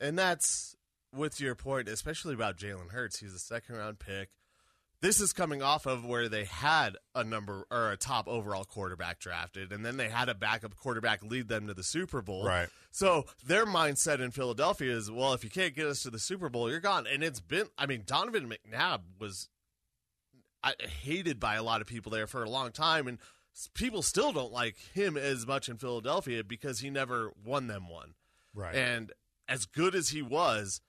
And 0.00 0.18
that's 0.18 0.76
with 1.14 1.40
your 1.40 1.54
point, 1.54 1.88
especially 1.88 2.34
about 2.34 2.58
Jalen 2.58 2.90
Hurts. 2.90 3.18
He's 3.18 3.34
a 3.34 3.38
second 3.38 3.76
round 3.76 3.98
pick. 3.98 4.28
This 5.00 5.20
is 5.20 5.32
coming 5.32 5.62
off 5.62 5.86
of 5.86 6.04
where 6.04 6.28
they 6.28 6.44
had 6.44 6.96
a 7.14 7.22
number 7.22 7.64
or 7.70 7.92
a 7.92 7.96
top 7.96 8.26
overall 8.26 8.64
quarterback 8.64 9.20
drafted, 9.20 9.72
and 9.72 9.84
then 9.84 9.96
they 9.96 10.08
had 10.08 10.28
a 10.28 10.34
backup 10.34 10.74
quarterback 10.74 11.22
lead 11.22 11.48
them 11.48 11.68
to 11.68 11.74
the 11.74 11.84
Super 11.84 12.20
Bowl. 12.20 12.44
Right. 12.44 12.68
So 12.90 13.24
their 13.46 13.64
mindset 13.64 14.18
in 14.18 14.32
Philadelphia 14.32 14.96
is, 14.96 15.08
well, 15.08 15.34
if 15.34 15.44
you 15.44 15.50
can't 15.50 15.76
get 15.76 15.86
us 15.86 16.02
to 16.02 16.10
the 16.10 16.18
Super 16.18 16.48
Bowl, 16.48 16.68
you're 16.68 16.80
gone. 16.80 17.06
And 17.06 17.22
it's 17.22 17.40
been, 17.40 17.66
I 17.78 17.86
mean, 17.86 18.02
Donovan 18.04 18.50
McNabb 18.50 19.02
was 19.20 19.48
hated 21.02 21.38
by 21.38 21.54
a 21.54 21.62
lot 21.62 21.80
of 21.80 21.86
people 21.86 22.10
there 22.10 22.26
for 22.26 22.42
a 22.42 22.50
long 22.50 22.72
time, 22.72 23.06
and 23.06 23.18
people 23.74 24.02
still 24.02 24.32
don't 24.32 24.52
like 24.52 24.76
him 24.94 25.16
as 25.16 25.46
much 25.46 25.68
in 25.68 25.76
Philadelphia 25.76 26.42
because 26.42 26.80
he 26.80 26.90
never 26.90 27.30
won 27.44 27.68
them 27.68 27.88
one. 27.88 28.14
Right. 28.52 28.74
And 28.74 29.12
as 29.48 29.64
good 29.64 29.94
as 29.94 30.08
he 30.08 30.22
was, 30.22 30.80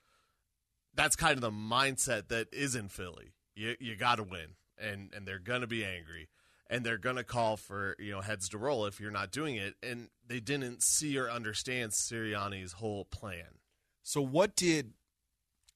that's 0.96 1.16
kind 1.16 1.36
of 1.36 1.42
the 1.42 1.52
mindset 1.52 2.30
that 2.30 2.48
is 2.52 2.76
in 2.76 2.90
Philly. 2.90 3.34
You 3.60 3.76
you 3.80 3.96
got 3.98 4.16
to 4.16 4.24
win, 4.24 4.56
and 4.78 5.14
and 5.14 5.28
they're 5.28 5.38
gonna 5.38 5.68
be 5.68 5.84
angry, 5.84 6.30
and 6.70 6.86
they're 6.86 6.98
gonna 6.98 7.26
call 7.26 7.58
for 7.58 7.96
you 8.00 8.12
know 8.12 8.22
heads 8.22 8.48
to 8.50 8.58
roll 8.58 8.86
if 8.86 9.00
you're 9.00 9.12
not 9.12 9.32
doing 9.32 9.56
it. 9.56 9.76
And 9.84 10.08
they 10.26 10.40
didn't 10.40 10.82
see 10.82 11.18
or 11.18 11.30
understand 11.30 11.92
Sirianni's 11.92 12.74
whole 12.74 13.04
plan. 13.04 13.60
So 14.02 14.22
what 14.22 14.56
did 14.56 14.94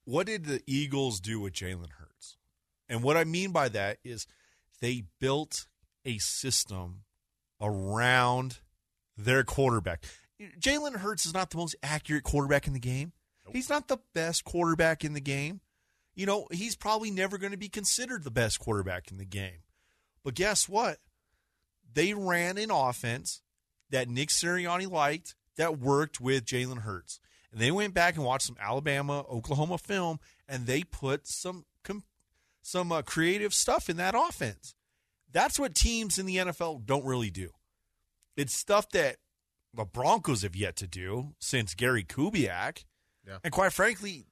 what 0.05 0.27
did 0.27 0.45
the 0.45 0.61
Eagles 0.65 1.19
do 1.19 1.41
with 1.41 1.53
Jalen 1.53 1.91
Hurts? 1.99 2.37
And 2.87 3.03
what 3.03 3.17
I 3.17 3.25
mean 3.25 3.51
by 3.51 3.67
that 3.69 3.97
is 4.03 4.27
they 4.79 5.03
built 5.19 5.67
a 6.05 6.17
system 6.19 7.03
around 7.61 8.59
their 9.17 9.43
quarterback. 9.43 10.05
Jalen 10.59 10.97
Hurts 10.97 11.25
is 11.25 11.33
not 11.33 11.49
the 11.49 11.57
most 11.57 11.75
accurate 11.83 12.23
quarterback 12.23 12.65
in 12.65 12.73
the 12.73 12.79
game. 12.79 13.11
He's 13.51 13.69
not 13.69 13.87
the 13.87 13.99
best 14.13 14.45
quarterback 14.45 15.03
in 15.03 15.13
the 15.13 15.21
game. 15.21 15.61
You 16.15 16.25
know, 16.25 16.48
he's 16.51 16.75
probably 16.75 17.12
never 17.12 17.38
going 17.38 17.51
to 17.51 17.58
be 17.58 17.70
considered 17.70 18.24
the 18.24 18.32
best 18.32 18.60
quarterback 18.60 19.12
in 19.12 19.17
the 19.17 19.25
game. 19.25 19.63
But 20.24 20.36
guess 20.36 20.70
what? 20.70 20.98
They 21.91 22.13
ran 22.13 22.58
an 22.58 22.72
offense 22.72 23.41
that 23.89 24.10
Nick 24.10 24.29
Sirianni 24.29 24.89
liked 24.89 25.36
that 25.58 25.79
worked 25.79 26.20
with 26.20 26.46
Jalen 26.46 26.79
Hurts. 26.79 27.20
And 27.51 27.62
they 27.62 27.72
went 27.72 27.93
back 27.93 28.15
and 28.15 28.25
watched 28.25 28.48
some 28.48 28.58
Alabama, 28.60 29.25
Oklahoma 29.29 29.77
film, 29.77 30.20
and 30.48 30.65
they 30.65 30.84
put 30.84 31.27
some 31.27 31.65
com- 31.84 32.03
some 32.62 32.91
uh, 32.91 33.03
creative 33.03 33.53
stuff 33.53 33.89
in 33.89 33.98
that 33.98 34.15
offense. 34.17 34.74
That's 35.32 35.60
what 35.60 35.75
teams 35.75 36.17
in 36.17 36.25
the 36.25 36.38
NFL 36.38 36.86
don't 36.86 37.05
really 37.05 37.29
do. 37.29 37.50
It's 38.36 38.55
stuff 38.55 38.89
that 38.89 39.17
the 39.74 39.86
Broncos 39.86 40.41
have 40.43 40.55
yet 40.55 40.75
to 40.77 40.88
do 40.88 41.34
since 41.39 41.75
Gary 41.75 42.03
Kubiak. 42.03 42.86
Yeah. 43.27 43.38
And 43.43 43.53
quite 43.53 43.74
frankly, 43.74 44.25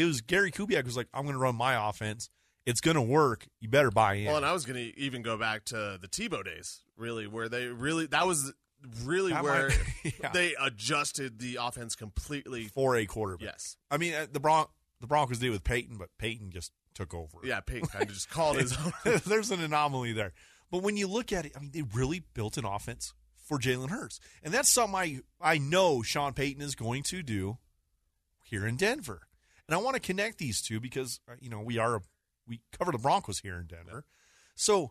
it 0.00 0.04
was 0.06 0.20
Gary 0.20 0.50
Kubiak 0.50 0.84
who's 0.84 0.96
like, 0.96 1.08
I'm 1.12 1.24
going 1.24 1.34
to 1.34 1.40
run 1.40 1.54
my 1.56 1.88
offense. 1.88 2.30
It's 2.66 2.80
going 2.80 2.94
to 2.96 3.02
work. 3.02 3.46
You 3.60 3.68
better 3.68 3.90
buy 3.90 4.14
in. 4.14 4.26
Well, 4.26 4.36
and 4.36 4.46
I 4.46 4.52
was 4.52 4.64
going 4.66 4.76
to 4.76 4.98
even 4.98 5.22
go 5.22 5.36
back 5.36 5.64
to 5.66 5.98
the 6.00 6.08
Tebow 6.08 6.44
days, 6.44 6.80
really, 6.96 7.26
where 7.26 7.48
they 7.48 7.66
really 7.66 8.06
that 8.06 8.26
was 8.26 8.52
really 9.04 9.32
That 9.32 9.42
where 9.42 9.68
might- 9.68 10.14
yeah. 10.22 10.30
they 10.32 10.54
adjusted 10.60 11.38
the 11.38 11.58
offense 11.60 11.94
completely. 11.96 12.64
for 12.64 12.96
a 12.96 13.06
quarterback. 13.06 13.44
Yes, 13.46 13.76
I 13.90 13.96
mean, 13.96 14.14
uh, 14.14 14.26
the 14.30 14.40
Bron- 14.40 14.66
the 15.00 15.06
Broncos 15.06 15.38
did 15.38 15.50
with 15.50 15.64
Peyton, 15.64 15.96
but 15.96 16.10
Peyton 16.18 16.50
just 16.50 16.72
took 16.94 17.14
over. 17.14 17.38
yeah. 17.44 17.60
Peyton 17.60 17.88
kind 17.88 18.04
of 18.04 18.12
just 18.12 18.28
called 18.30 18.58
his 18.60 18.76
own. 19.06 19.20
There's 19.24 19.50
an 19.50 19.62
anomaly 19.62 20.12
there. 20.12 20.32
But 20.70 20.82
when 20.82 20.96
you 20.96 21.08
look 21.08 21.32
at 21.32 21.46
it, 21.46 21.52
I 21.56 21.60
mean, 21.60 21.70
they 21.72 21.82
really 21.82 22.22
built 22.34 22.56
an 22.58 22.64
offense 22.64 23.14
for 23.44 23.58
Jalen 23.58 23.88
Hurts. 23.90 24.20
And 24.42 24.52
that's 24.54 24.68
something 24.68 24.94
I, 24.94 25.20
I 25.40 25.58
know 25.58 26.02
Sean 26.02 26.32
Payton 26.34 26.62
is 26.62 26.74
going 26.74 27.02
to 27.04 27.22
do 27.22 27.58
here 28.44 28.66
in 28.66 28.76
Denver. 28.76 29.22
And 29.70 29.78
I 29.78 29.82
want 29.82 29.94
to 29.94 30.00
connect 30.00 30.38
these 30.38 30.60
two 30.60 30.80
because, 30.80 31.20
uh, 31.30 31.34
you 31.40 31.48
know, 31.48 31.60
we 31.60 31.78
are, 31.78 32.02
we 32.44 32.60
cover 32.76 32.90
the 32.90 32.98
Broncos 32.98 33.38
here 33.38 33.56
in 33.56 33.68
Denver. 33.68 34.04
So 34.56 34.90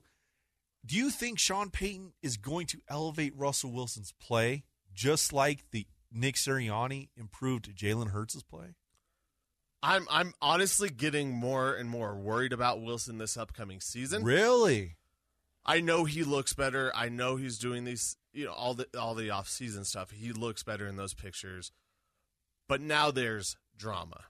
do 0.86 0.96
you 0.96 1.10
think 1.10 1.38
Sean 1.38 1.70
Payton 1.70 2.14
is 2.24 2.38
going 2.38 2.66
to 2.68 2.80
elevate 2.88 3.36
Russell 3.36 3.74
Wilson's 3.74 4.14
play 4.22 4.64
just 4.94 5.34
like 5.34 5.66
the 5.72 5.86
Nick 6.14 6.36
Sirianni 6.36 7.10
improved 7.18 7.76
Jalen 7.76 8.12
Hurts' 8.12 8.42
play? 8.42 8.76
I'm 9.84 10.08
I'm 10.10 10.34
honestly 10.42 10.90
getting 10.90 11.34
more 11.34 11.74
and 11.74 11.90
more 11.90 12.16
worried 12.16 12.54
about 12.54 12.82
Wilson 12.82 13.18
this 13.18 13.36
upcoming 13.36 13.82
season. 13.82 14.24
Really? 14.24 14.96
I 15.66 15.82
know 15.82 16.06
he 16.06 16.24
looks 16.24 16.54
better. 16.54 16.90
I 16.96 17.10
know 17.10 17.36
he's 17.36 17.60
doing 17.60 17.84
these, 17.84 18.16
you 18.32 18.46
know, 18.46 18.54
all 18.54 18.76
the 18.76 18.88
all 18.98 19.14
the 19.14 19.30
off 19.30 19.50
season 19.50 19.84
stuff. 19.84 20.12
He 20.12 20.32
looks 20.32 20.64
better 20.64 20.88
in 20.88 20.96
those 20.96 21.14
pictures. 21.14 21.74
But 22.70 22.80
now 22.80 23.12
there's 23.12 23.58
drama. 23.78 24.24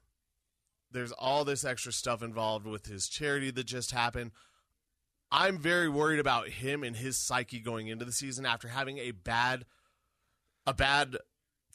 There's 0.92 1.12
all 1.12 1.46
this 1.46 1.64
extra 1.64 1.92
stuff 1.92 2.24
involved 2.24 2.66
with 2.66 2.86
his 2.88 3.08
charity 3.08 3.52
that 3.52 3.66
just 3.66 3.92
happened. 3.92 4.32
I'm 5.32 5.60
very 5.60 5.88
worried 5.88 6.20
about 6.20 6.50
him 6.50 6.84
and 6.84 6.96
his 6.96 7.18
psyche 7.18 7.60
going 7.60 7.88
into 7.88 8.06
the 8.06 8.12
season 8.12 8.46
after 8.46 8.68
having 8.68 8.98
a 8.98 9.12
bad 9.12 9.66
a 10.66 10.74
bad 10.74 11.18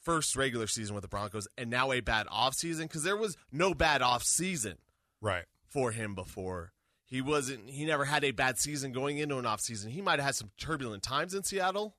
first 0.02 0.36
regular 0.36 0.66
season 0.66 0.94
with 0.94 1.02
the 1.02 1.08
Broncos 1.08 1.48
and 1.56 1.70
now 1.70 1.92
a 1.92 2.00
bad 2.00 2.26
off 2.30 2.54
season 2.54 2.86
because 2.86 3.04
there 3.04 3.16
was 3.16 3.36
no 3.52 3.72
bad 3.74 4.02
off 4.02 4.22
season 4.22 4.78
Right. 5.20 5.44
for 5.66 5.92
him 5.92 6.14
before. 6.14 6.72
He 7.06 7.20
wasn't. 7.22 7.70
He 7.70 7.84
never 7.84 8.04
had 8.06 8.24
a 8.24 8.32
bad 8.32 8.58
season 8.58 8.92
going 8.92 9.18
into 9.18 9.38
an 9.38 9.46
off 9.46 9.60
season. 9.60 9.90
He 9.92 10.02
might 10.02 10.18
have 10.18 10.26
had 10.26 10.34
some 10.34 10.50
turbulent 10.58 11.02
times 11.02 11.32
in 11.34 11.44
Seattle, 11.44 11.96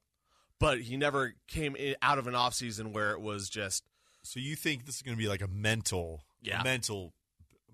but 0.60 0.82
he 0.82 0.98
never 0.98 1.36
came 1.48 1.76
in, 1.76 1.96
out 2.02 2.18
of 2.20 2.28
an 2.28 2.36
off 2.36 2.54
season 2.54 2.92
where 2.92 3.12
it 3.12 3.22
was 3.22 3.50
just 3.50 3.84
So 4.24 4.40
you 4.40 4.56
think 4.56 4.86
this 4.86 4.96
is 4.98 5.02
going 5.02 5.16
to 5.18 5.22
be 5.22 5.30
like 5.30 5.42
a 5.42 5.48
mental, 5.48 6.24
Yeah. 6.46 6.64
mental, 6.64 7.14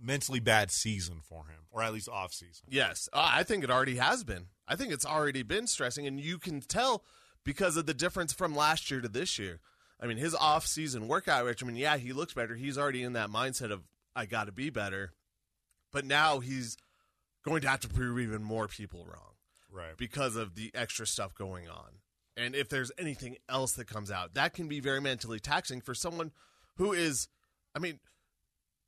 mentally 0.02 0.40
bad 0.40 0.72
season 0.72 1.22
for 1.22 1.46
him, 1.46 1.66
or 1.72 1.84
at 1.84 1.94
least 1.94 2.10
off 2.10 2.34
season? 2.34 2.66
yes. 2.70 3.10
Uh, 3.14 3.30
I 3.34 3.44
think 3.44 3.64
it 3.64 3.70
already 3.70 3.98
has 3.98 4.24
been. 4.24 4.48
I 4.68 4.76
think 4.76 4.94
it's 4.94 5.06
already 5.06 5.44
been 5.44 5.68
stressing, 5.68 6.08
and 6.08 6.20
you 6.20 6.38
can 6.40 6.62
tell 6.62 7.04
because 7.44 7.76
of 7.78 7.86
the 7.86 7.94
difference 7.94 8.34
from 8.34 8.56
last 8.56 8.90
year 8.90 9.02
to 9.02 9.08
this 9.08 9.38
year. 9.38 9.60
I 10.00 10.08
mean, 10.08 10.18
his 10.18 10.34
off 10.34 10.66
season 10.66 11.08
workout 11.08 11.46
regimen. 11.46 11.76
Yeah, 11.76 11.98
he 11.98 12.14
looks 12.14 12.34
better. 12.34 12.56
He's 12.56 12.78
already 12.78 13.04
in 13.04 13.14
that 13.14 13.30
mindset 13.30 13.72
of 13.72 13.82
I 14.16 14.26
got 14.26 14.46
to 14.46 14.52
be 14.52 14.70
better, 14.70 15.12
but 15.92 16.06
now 16.06 16.40
he's 16.40 16.78
going 17.46 17.62
to 17.62 17.70
have 17.70 17.82
to 17.82 17.88
prove 17.88 18.20
even 18.20 18.44
more 18.44 18.68
people 18.68 19.06
wrong. 19.06 19.36
Right. 19.74 19.96
because 19.96 20.36
of 20.36 20.56
the 20.56 20.70
extra 20.76 21.08
stuff 21.08 21.34
going 21.34 21.70
on. 21.70 22.02
And 22.36 22.56
if 22.56 22.68
there's 22.68 22.92
anything 22.98 23.38
else 23.48 23.72
that 23.74 23.88
comes 23.88 24.12
out, 24.12 24.34
that 24.34 24.54
can 24.54 24.68
be 24.68 24.82
very 24.82 25.00
mentally 25.00 25.40
taxing 25.40 25.80
for 25.80 25.94
someone 25.96 26.32
who 26.76 26.92
is, 26.92 27.30
I 27.74 27.80
mean, 27.80 28.00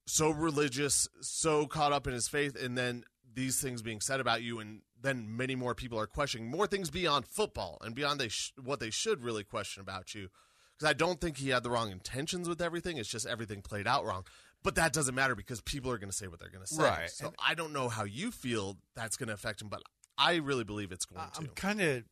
so 0.06 0.30
religious, 0.30 1.08
so 1.22 1.66
caught 1.68 1.92
up 1.94 2.08
in 2.08 2.14
his 2.14 2.28
faith, 2.28 2.62
and 2.62 2.78
then 2.78 3.04
these 3.34 3.60
things 3.62 3.82
being 3.82 4.02
said 4.02 4.20
about 4.20 4.42
you, 4.44 4.60
and 4.60 4.82
then 5.02 5.36
many 5.36 5.56
more 5.56 5.74
people 5.76 6.00
are 6.00 6.08
questioning 6.08 6.50
more 6.50 6.68
things 6.68 6.90
beyond 6.90 7.26
football 7.26 7.78
and 7.82 7.96
beyond 7.96 8.20
they 8.20 8.28
sh- 8.30 8.54
what 8.64 8.80
they 8.80 8.90
should 8.90 9.24
really 9.24 9.44
question 9.44 9.82
about 9.82 10.14
you. 10.14 10.30
Because 10.78 10.90
I 10.90 10.94
don't 10.94 11.20
think 11.20 11.38
he 11.38 11.50
had 11.50 11.64
the 11.64 11.70
wrong 11.70 11.92
intentions 11.92 12.48
with 12.50 12.62
everything. 12.62 12.98
It's 12.98 13.10
just 13.10 13.26
everything 13.26 13.62
played 13.62 13.88
out 13.88 14.06
wrong. 14.06 14.26
But 14.64 14.76
that 14.76 14.94
doesn't 14.94 15.14
matter 15.14 15.36
because 15.36 15.62
people 15.62 15.92
are 15.92 15.98
going 15.98 16.10
to 16.10 16.16
say 16.16 16.28
what 16.28 16.40
they're 16.40 16.50
going 16.50 16.66
to 16.66 16.74
say. 16.74 16.84
Right. 16.84 17.10
So 17.10 17.28
And- 17.28 17.36
I 17.46 17.54
don't 17.54 17.74
know 17.74 17.90
how 17.90 18.06
you 18.06 18.32
feel 18.32 18.78
that's 18.96 19.18
going 19.18 19.28
to 19.28 19.34
affect 19.34 19.62
him, 19.62 19.68
but 19.68 19.82
I 20.18 20.36
really 20.36 20.64
believe 20.64 20.92
it's 20.92 21.06
going 21.06 21.22
to 21.22 21.38
I'm 21.40 21.48
kind 21.48 21.82
of 21.82 22.04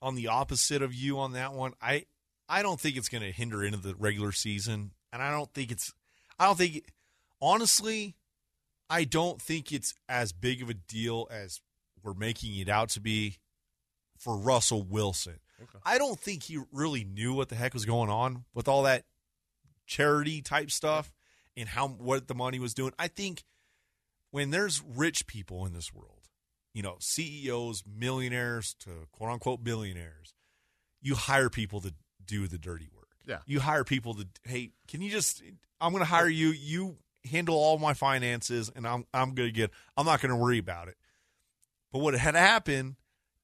on 0.00 0.14
the 0.14 0.28
opposite 0.28 0.82
of 0.82 0.94
you 0.94 1.18
on 1.18 1.32
that 1.32 1.52
one. 1.52 1.74
I 1.82 2.06
I 2.48 2.62
don't 2.62 2.80
think 2.80 2.96
it's 2.96 3.08
going 3.08 3.22
to 3.22 3.30
hinder 3.30 3.62
into 3.62 3.78
the 3.78 3.94
regular 3.94 4.32
season, 4.32 4.92
and 5.12 5.22
I 5.22 5.30
don't 5.30 5.52
think 5.52 5.70
it's. 5.70 5.92
I 6.38 6.46
don't 6.46 6.56
think, 6.56 6.84
honestly, 7.40 8.16
I 8.88 9.04
don't 9.04 9.40
think 9.40 9.72
it's 9.72 9.94
as 10.08 10.32
big 10.32 10.62
of 10.62 10.68
a 10.68 10.74
deal 10.74 11.28
as 11.30 11.60
we're 12.02 12.14
making 12.14 12.56
it 12.56 12.68
out 12.68 12.90
to 12.90 13.00
be 13.00 13.38
for 14.18 14.36
Russell 14.36 14.82
Wilson. 14.82 15.38
Okay. 15.62 15.78
I 15.84 15.98
don't 15.98 16.18
think 16.18 16.44
he 16.44 16.58
really 16.72 17.04
knew 17.04 17.34
what 17.34 17.48
the 17.48 17.54
heck 17.54 17.74
was 17.74 17.84
going 17.84 18.10
on 18.10 18.44
with 18.54 18.68
all 18.68 18.82
that 18.84 19.04
charity 19.86 20.40
type 20.40 20.70
stuff 20.70 21.12
and 21.56 21.68
how 21.68 21.88
what 21.88 22.28
the 22.28 22.34
money 22.34 22.58
was 22.58 22.74
doing. 22.74 22.92
I 22.98 23.08
think 23.08 23.44
when 24.30 24.50
there's 24.50 24.82
rich 24.82 25.26
people 25.26 25.66
in 25.66 25.72
this 25.72 25.92
world, 25.92 26.28
you 26.72 26.82
know, 26.82 26.96
CEOs, 27.00 27.82
millionaires 27.86 28.74
to 28.80 28.90
quote 29.12 29.30
unquote 29.30 29.62
billionaires, 29.62 30.34
you 31.02 31.14
hire 31.14 31.50
people 31.50 31.80
to 31.82 31.94
do 32.24 32.46
the 32.46 32.58
dirty 32.58 32.88
work. 32.94 33.08
Yeah. 33.26 33.38
You 33.46 33.60
hire 33.60 33.84
people 33.84 34.14
to 34.14 34.26
hey, 34.44 34.70
can 34.88 35.02
you 35.02 35.10
just 35.10 35.42
I'm 35.80 35.92
going 35.92 36.02
to 36.02 36.08
hire 36.08 36.28
you, 36.28 36.48
you 36.48 36.96
handle 37.24 37.56
all 37.56 37.78
my 37.78 37.94
finances 37.94 38.70
and 38.74 38.86
I'm 38.86 39.04
I'm 39.12 39.34
to 39.36 39.50
get 39.50 39.70
I'm 39.96 40.06
not 40.06 40.20
going 40.20 40.30
to 40.30 40.36
worry 40.36 40.58
about 40.58 40.88
it. 40.88 40.96
But 41.92 42.00
what 42.00 42.14
had 42.14 42.34
happened 42.34 42.96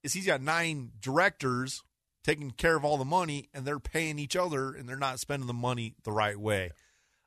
is 0.03 0.13
he's 0.13 0.27
got 0.27 0.41
nine 0.41 0.93
directors 1.01 1.83
taking 2.23 2.51
care 2.51 2.77
of 2.77 2.85
all 2.85 2.97
the 2.97 3.05
money 3.05 3.49
and 3.55 3.65
they're 3.65 3.79
paying 3.79 4.19
each 4.19 4.37
other 4.37 4.73
and 4.73 4.89
they're 4.89 4.97
not 4.97 5.21
spending 5.21 5.47
the 5.47 5.55
money 5.55 5.95
the 6.05 6.13
right 6.13 6.39
way. 6.39 6.71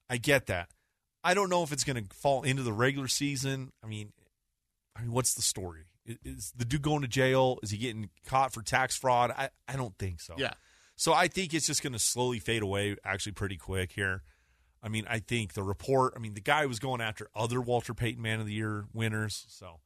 I 0.09 0.17
get 0.17 0.47
that. 0.47 0.69
I 1.23 1.33
don't 1.33 1.49
know 1.49 1.63
if 1.63 1.71
it's 1.71 1.83
going 1.83 2.03
to 2.03 2.15
fall 2.15 2.43
into 2.43 2.63
the 2.63 2.73
regular 2.73 3.07
season. 3.07 3.71
I 3.83 3.87
mean, 3.87 4.13
I 4.95 5.01
mean, 5.01 5.11
what's 5.11 5.33
the 5.33 5.41
story? 5.41 5.85
Is 6.05 6.53
the 6.55 6.65
dude 6.65 6.81
going 6.81 7.01
to 7.01 7.07
jail? 7.07 7.59
Is 7.61 7.71
he 7.71 7.77
getting 7.77 8.09
caught 8.25 8.53
for 8.53 8.61
tax 8.61 8.97
fraud? 8.97 9.31
I, 9.37 9.49
I 9.67 9.75
don't 9.75 9.97
think 9.97 10.21
so. 10.21 10.35
Yeah. 10.37 10.53
So 10.95 11.13
I 11.13 11.27
think 11.27 11.53
it's 11.53 11.67
just 11.67 11.83
going 11.83 11.93
to 11.93 11.99
slowly 11.99 12.39
fade 12.39 12.61
away, 12.61 12.95
actually, 13.05 13.33
pretty 13.33 13.57
quick 13.57 13.91
here. 13.93 14.23
I 14.81 14.89
mean, 14.89 15.05
I 15.09 15.19
think 15.19 15.53
the 15.53 15.63
report. 15.63 16.13
I 16.15 16.19
mean, 16.19 16.33
the 16.33 16.41
guy 16.41 16.65
was 16.65 16.79
going 16.79 17.01
after 17.01 17.27
other 17.35 17.59
Walter 17.59 17.93
Payton 17.93 18.21
Man 18.21 18.39
of 18.39 18.45
the 18.45 18.53
Year 18.53 18.85
winners, 18.93 19.45
so 19.49 19.81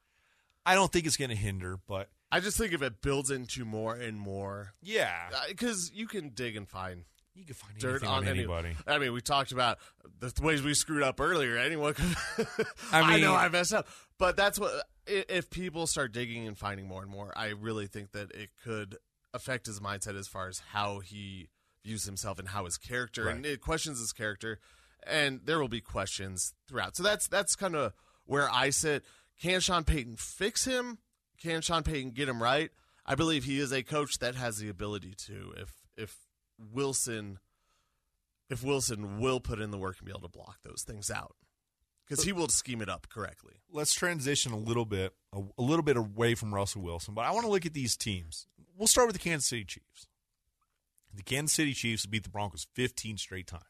I 0.66 0.76
don't 0.76 0.92
think 0.92 1.06
it's 1.06 1.18
going 1.18 1.30
to 1.30 1.36
hinder. 1.36 1.80
But 1.88 2.10
I 2.32 2.40
just 2.40 2.58
think 2.58 2.74
if 2.74 2.82
it 2.82 3.02
builds 3.02 3.32
into 3.32 3.66
more 3.66 3.96
and 3.96 4.20
more, 4.20 4.74
yeah, 4.82 5.30
uh, 5.34 5.42
because 5.50 5.92
you 5.94 6.08
can 6.08 6.30
dig 6.30 6.56
and 6.56 6.68
find 6.68 7.06
you 7.36 7.46
can 7.46 7.56
find 7.56 7.78
dirt 7.78 8.04
on 8.04 8.20
on 8.20 8.28
any- 8.28 8.40
anybody. 8.40 8.76
I 8.86 9.00
mean, 9.00 9.14
we 9.14 9.22
talked 9.22 9.52
about 9.52 9.80
the 10.20 10.30
th- 10.30 10.46
ways 10.46 10.62
we 10.62 10.74
screwed 10.74 11.04
up 11.04 11.20
earlier. 11.20 11.58
Anyone 11.58 11.96
could. 11.96 12.16
I 12.92 13.16
I, 13.16 13.20
know 13.20 13.34
I 13.34 13.50
messed 13.50 13.74
up, 13.74 13.88
but 14.18 14.36
that's 14.36 14.60
what. 14.60 14.86
If 15.06 15.50
people 15.50 15.86
start 15.86 16.14
digging 16.14 16.48
and 16.48 16.58
finding 16.58 16.88
more 16.88 17.02
and 17.02 17.12
more, 17.12 17.34
I 17.36 17.50
really 17.50 17.88
think 17.88 18.12
that 18.12 18.32
it 18.32 18.52
could 18.64 18.98
affect 19.34 19.66
his 19.66 19.82
mindset 19.82 20.18
as 20.18 20.28
far 20.28 20.48
as 20.48 20.60
how 20.72 21.00
he 21.00 21.50
views 21.84 22.06
himself 22.06 22.40
and 22.40 22.48
how 22.48 22.64
his 22.66 22.78
character 22.78 23.28
and 23.28 23.46
it 23.46 23.60
questions 23.60 24.00
his 24.00 24.14
character, 24.14 24.60
and 25.08 25.42
there 25.46 25.60
will 25.60 25.68
be 25.68 25.82
questions 25.82 26.54
throughout. 26.68 26.96
So 26.96 27.04
that's 27.04 27.28
that's 27.28 27.56
kind 27.56 27.76
of 27.76 27.94
where 28.26 28.50
I 28.50 28.70
sit. 28.70 29.04
Can 29.42 29.60
Sean 29.60 29.84
Payton 29.84 30.18
fix 30.18 30.66
him? 30.66 31.00
Can 31.42 31.62
Sean 31.62 31.84
Payton 31.84 32.12
get 32.12 32.30
him 32.30 32.42
right? 32.42 32.72
I 33.06 33.16
believe 33.16 33.44
he 33.44 33.60
is 33.60 33.72
a 33.72 33.84
coach 33.84 34.20
that 34.20 34.36
has 34.36 34.58
the 34.58 34.70
ability 34.70 35.14
to. 35.26 35.54
If 35.58 35.72
if 35.98 36.18
Wilson, 36.58 37.40
if 38.50 38.64
Wilson 38.64 39.20
will 39.20 39.40
put 39.40 39.60
in 39.60 39.72
the 39.72 39.78
work 39.78 39.98
and 40.00 40.06
be 40.06 40.12
able 40.12 40.22
to 40.22 40.30
block 40.30 40.60
those 40.64 40.84
things 40.84 41.12
out, 41.12 41.36
because 42.08 42.24
he 42.24 42.32
will 42.32 42.48
scheme 42.48 42.82
it 42.82 42.90
up 42.90 43.10
correctly. 43.10 43.56
let's 43.72 43.94
transition 43.94 44.52
a 44.52 44.58
little 44.58 44.86
bit 44.86 45.14
a, 45.34 45.42
a 45.58 45.62
little 45.62 45.84
bit 45.84 45.98
away 45.98 46.36
from 46.36 46.54
Russell 46.54 46.82
Wilson, 46.82 47.14
but 47.14 47.26
I 47.26 47.32
want 47.32 47.46
to 47.46 47.52
look 47.52 47.66
at 47.66 47.74
these 47.74 47.98
teams. 47.98 48.48
We'll 48.78 48.88
start 48.88 49.08
with 49.08 49.16
the 49.16 49.24
Kansas 49.24 49.50
City 49.50 49.66
Chiefs. 49.66 50.08
The 51.14 51.24
Kansas 51.24 51.54
City 51.54 51.74
Chiefs 51.74 52.06
beat 52.06 52.24
the 52.24 52.30
Broncos 52.30 52.66
15 52.74 53.18
straight 53.18 53.48
times, 53.48 53.64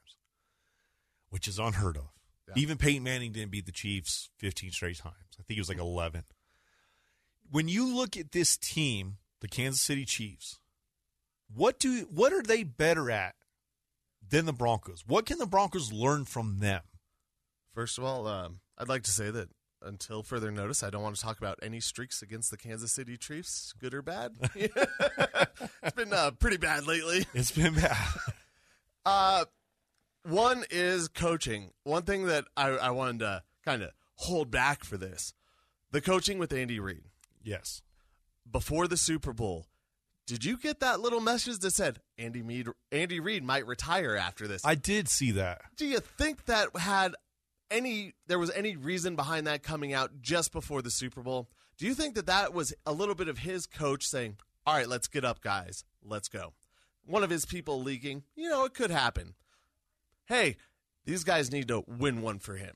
which 1.33 1.47
is 1.47 1.57
unheard 1.57 1.97
of. 1.97 2.11
Yeah. 2.47 2.53
Even 2.57 2.77
Peyton 2.77 3.01
Manning 3.01 3.31
didn't 3.31 3.49
beat 3.49 3.65
the 3.65 3.71
Chiefs 3.71 4.29
15 4.37 4.69
straight 4.69 4.99
times. 4.99 5.15
I 5.39 5.41
think 5.41 5.57
it 5.57 5.61
was 5.61 5.67
like 5.67 5.79
11. 5.79 6.25
When 7.49 7.67
you 7.67 7.91
look 7.91 8.15
at 8.15 8.33
this 8.33 8.55
team, 8.55 9.17
the 9.41 9.47
Kansas 9.47 9.81
City 9.81 10.05
Chiefs, 10.05 10.59
what 11.51 11.79
do 11.79 12.07
what 12.11 12.33
are 12.33 12.43
they 12.43 12.63
better 12.63 13.09
at 13.09 13.33
than 14.29 14.45
the 14.45 14.53
Broncos? 14.53 15.03
What 15.07 15.25
can 15.25 15.39
the 15.39 15.47
Broncos 15.47 15.91
learn 15.91 16.25
from 16.25 16.59
them? 16.59 16.81
First 17.73 17.97
of 17.97 18.03
all, 18.03 18.27
um, 18.27 18.59
I'd 18.77 18.87
like 18.87 19.03
to 19.03 19.11
say 19.11 19.31
that 19.31 19.49
until 19.81 20.21
further 20.21 20.51
notice, 20.51 20.83
I 20.83 20.91
don't 20.91 21.01
want 21.01 21.15
to 21.15 21.21
talk 21.21 21.39
about 21.39 21.57
any 21.63 21.79
streaks 21.79 22.21
against 22.21 22.51
the 22.51 22.57
Kansas 22.57 22.91
City 22.91 23.17
Chiefs, 23.17 23.73
good 23.81 23.95
or 23.95 24.03
bad. 24.03 24.33
it's 24.55 25.95
been 25.95 26.13
uh, 26.13 26.29
pretty 26.31 26.57
bad 26.57 26.85
lately. 26.85 27.25
It's 27.33 27.51
been 27.51 27.73
bad. 27.73 27.97
Uh, 29.03 29.45
one 30.23 30.63
is 30.69 31.07
coaching. 31.07 31.71
One 31.83 32.03
thing 32.03 32.25
that 32.25 32.45
I, 32.55 32.69
I 32.69 32.89
wanted 32.91 33.19
to 33.19 33.43
kind 33.63 33.83
of 33.83 33.91
hold 34.15 34.51
back 34.51 34.83
for 34.83 34.97
this 34.97 35.33
the 35.91 36.01
coaching 36.01 36.39
with 36.39 36.53
Andy 36.53 36.79
Reid. 36.79 37.03
yes. 37.43 37.81
Before 38.49 38.87
the 38.87 38.97
Super 38.97 39.31
Bowl, 39.31 39.67
did 40.27 40.43
you 40.43 40.57
get 40.57 40.81
that 40.81 40.99
little 40.99 41.21
message 41.21 41.59
that 41.59 41.71
said 41.71 41.99
Andy, 42.17 42.41
Mead, 42.43 42.67
Andy 42.91 43.19
Reid 43.21 43.43
might 43.43 43.65
retire 43.65 44.15
after 44.15 44.47
this? 44.47 44.65
I 44.65 44.75
did 44.75 45.07
see 45.07 45.31
that. 45.31 45.61
Do 45.77 45.85
you 45.85 45.99
think 45.99 46.45
that 46.45 46.75
had 46.75 47.15
any 47.71 48.13
there 48.27 48.39
was 48.39 48.51
any 48.51 48.75
reason 48.75 49.15
behind 49.15 49.47
that 49.47 49.63
coming 49.63 49.93
out 49.93 50.21
just 50.21 50.51
before 50.51 50.81
the 50.81 50.91
Super 50.91 51.21
Bowl? 51.21 51.47
Do 51.77 51.85
you 51.85 51.93
think 51.93 52.15
that 52.15 52.25
that 52.25 52.53
was 52.53 52.73
a 52.85 52.91
little 52.91 53.15
bit 53.15 53.27
of 53.29 53.39
his 53.39 53.65
coach 53.65 54.05
saying, 54.05 54.37
"All 54.65 54.75
right, 54.75 54.87
let's 54.89 55.07
get 55.07 55.23
up, 55.23 55.41
guys. 55.41 55.83
Let's 56.03 56.27
go." 56.27 56.53
one 57.05 57.23
of 57.23 57.29
his 57.29 57.45
people 57.45 57.81
leaking. 57.81 58.23
You 58.35 58.49
know, 58.49 58.65
it 58.65 58.73
could 58.73 58.91
happen. 58.91 59.33
Hey, 60.25 60.57
these 61.05 61.23
guys 61.23 61.51
need 61.51 61.67
to 61.67 61.83
win 61.87 62.21
one 62.21 62.39
for 62.39 62.55
him. 62.55 62.75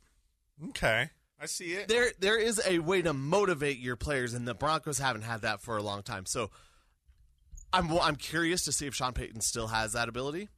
Okay. 0.69 1.11
I 1.39 1.45
see 1.45 1.73
it. 1.73 1.87
There, 1.87 2.11
there 2.19 2.37
is 2.37 2.61
a 2.65 2.79
way 2.79 3.01
to 3.01 3.13
motivate 3.13 3.77
your 3.77 3.95
players, 3.95 4.33
and 4.33 4.47
the 4.47 4.55
Broncos 4.55 4.97
haven't 4.97 5.21
had 5.21 5.41
that 5.41 5.61
for 5.61 5.77
a 5.77 5.83
long 5.83 6.01
time. 6.01 6.25
So, 6.25 6.49
I'm 7.73 7.91
I'm 7.99 8.15
curious 8.15 8.63
to 8.63 8.71
see 8.71 8.87
if 8.87 8.95
Sean 8.95 9.13
Payton 9.13 9.41
still 9.41 9.67
has 9.67 9.93
that 9.93 10.09
ability. 10.09 10.49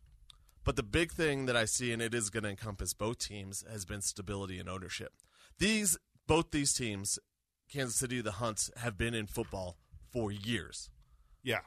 But 0.64 0.76
the 0.76 0.84
big 0.84 1.12
thing 1.12 1.48
that 1.48 1.56
I 1.56 1.66
see, 1.66 1.92
and 1.92 2.02
it 2.02 2.14
is 2.14 2.30
going 2.30 2.44
to 2.44 2.50
encompass 2.50 2.94
both 2.94 3.18
teams, 3.18 3.64
has 3.70 3.86
been 3.86 4.02
stability 4.02 4.60
and 4.60 4.70
ownership. 4.70 5.14
These 5.58 5.98
both 6.28 6.52
these 6.52 6.74
teams, 6.74 7.18
Kansas 7.72 7.96
City, 7.96 8.22
the 8.22 8.34
Hunts, 8.34 8.70
have 8.78 8.98
been 8.98 9.16
in 9.16 9.26
football 9.26 9.78
for 10.12 10.32
years. 10.32 10.92
Yeah. 11.44 11.62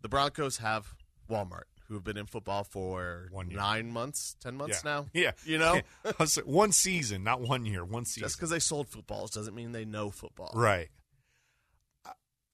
The 0.00 0.08
Broncos 0.08 0.58
have 0.58 0.94
Walmart, 1.30 1.64
who 1.92 1.96
have 1.98 2.04
been 2.04 2.16
in 2.16 2.24
football 2.24 2.64
for 2.64 3.28
One 3.30 3.50
year. 3.50 3.58
nine 3.58 3.90
months, 3.92 4.34
ten 4.40 4.56
months 4.56 4.80
Yeah. 4.82 4.90
now. 4.90 5.06
Yeah. 5.12 5.32
you 5.44 5.58
know, 5.58 5.78
I 6.06 6.14
was 6.18 6.38
like, 6.38 6.46
one 6.46 6.72
season, 6.72 7.22
not 7.22 7.42
one 7.42 7.66
year. 7.66 7.84
One 7.84 8.06
season. 8.06 8.22
just 8.22 8.36
because 8.38 8.48
they 8.48 8.58
sold 8.60 8.88
footballs 8.88 9.30
doesn't 9.32 9.54
mean 9.54 9.72
they 9.72 9.84
know 9.84 10.10
football. 10.10 10.52
Right. 10.54 10.88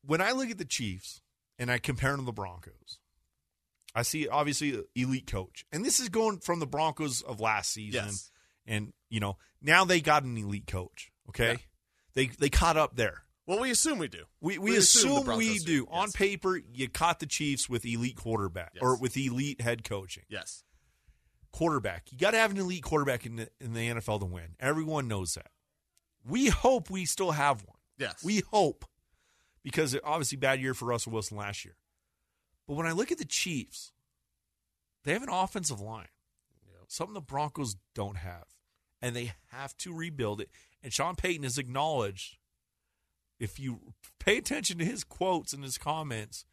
When 0.05 0.21
I 0.21 0.33
look 0.33 0.51
at 0.51 0.59
the 0.59 0.65
Chiefs 0.65 1.21
and 1.59 1.71
I 1.71 1.79
compare 1.79 2.11
them 2.13 2.21
to 2.21 2.27
the 2.27 2.33
Broncos, 2.33 2.99
I 3.95 4.03
see 4.03 4.27
obviously 4.29 4.83
elite 4.97 5.27
coach, 5.31 5.65
and 5.73 5.85
this 5.85 6.01
is 6.01 6.09
going 6.09 6.39
from 6.41 6.59
the 6.61 6.67
Broncos 6.67 7.23
of 7.23 7.41
last 7.41 7.71
season, 7.73 8.07
Yes. 8.07 8.31
and 8.67 8.93
you 9.09 9.21
know 9.21 9.37
now 9.63 9.85
they 9.85 10.01
got 10.01 10.25
an 10.25 10.37
elite 10.37 10.67
coach. 10.67 11.11
Okay, 11.29 11.53
Yeah. 11.53 11.57
they 12.15 12.27
they 12.27 12.49
caught 12.51 12.77
up 12.77 12.97
there. 12.97 13.23
Well, 13.49 13.61
we 13.61 13.71
assume 13.71 13.99
we 13.99 14.09
do. 14.09 14.25
We, 14.43 14.59
we, 14.59 14.73
We 14.73 14.77
assume 14.77 15.23
assume, 15.23 15.39
we 15.39 15.59
do, 15.59 15.65
do. 15.65 15.89
On 15.91 16.13
paper, 16.13 16.61
you 16.75 16.87
caught 16.89 17.19
the 17.19 17.25
Chiefs 17.27 17.67
with 17.67 17.87
elite 17.87 18.15
quarterback 18.17 18.75
or 18.83 18.95
with 18.99 19.17
elite 19.17 19.63
head 19.63 19.85
coaching. 19.85 20.25
Yes. 20.29 20.65
Quarterback, 21.51 22.13
you 22.13 22.19
got 22.19 22.33
to 22.33 22.37
have 22.37 22.51
an 22.51 22.59
elite 22.59 22.83
quarterback 22.83 23.25
in 23.25 23.37
the, 23.37 23.49
in 23.59 23.73
the 23.73 23.89
NFL 23.89 24.21
to 24.21 24.27
win. 24.27 24.55
Everyone 24.61 25.09
knows 25.09 25.33
that. 25.35 25.47
We 26.23 26.49
hope 26.51 26.91
we 26.91 27.07
still 27.07 27.31
have 27.31 27.65
one. 27.65 27.79
Yes. 27.97 28.23
We 28.23 28.43
hope 28.51 28.85
because 29.65 29.95
it, 29.95 30.03
obviously 30.05 30.37
bad 30.37 30.61
year 30.61 30.75
for 30.75 30.85
Russell 30.85 31.13
Wilson 31.13 31.39
last 31.39 31.65
year. 31.65 31.77
But 32.67 32.75
when 32.75 32.87
I 32.87 32.93
look 32.93 33.11
at 33.11 33.17
the 33.17 33.25
Chiefs, 33.25 33.93
they 35.05 35.15
have 35.15 35.23
an 35.23 35.31
offensive 35.31 35.81
line, 35.81 36.09
Yep. 36.67 36.83
something 36.89 37.15
the 37.15 37.23
Broncos 37.23 37.77
don't 37.95 38.19
have, 38.19 38.45
and 39.01 39.17
they 39.17 39.33
have 39.53 39.75
to 39.79 39.95
rebuild 39.95 40.43
it. 40.43 40.51
And 40.83 40.93
Sean 40.93 41.17
Payton 41.17 41.45
has 41.45 41.57
acknowledged, 41.57 42.37
if 43.39 43.59
you 43.59 43.81
pay 44.19 44.37
attention 44.39 44.79
to 44.79 44.85
his 44.85 45.05
quotes 45.05 45.53
and 45.53 45.63
his 45.63 45.79
comments, 45.79 46.45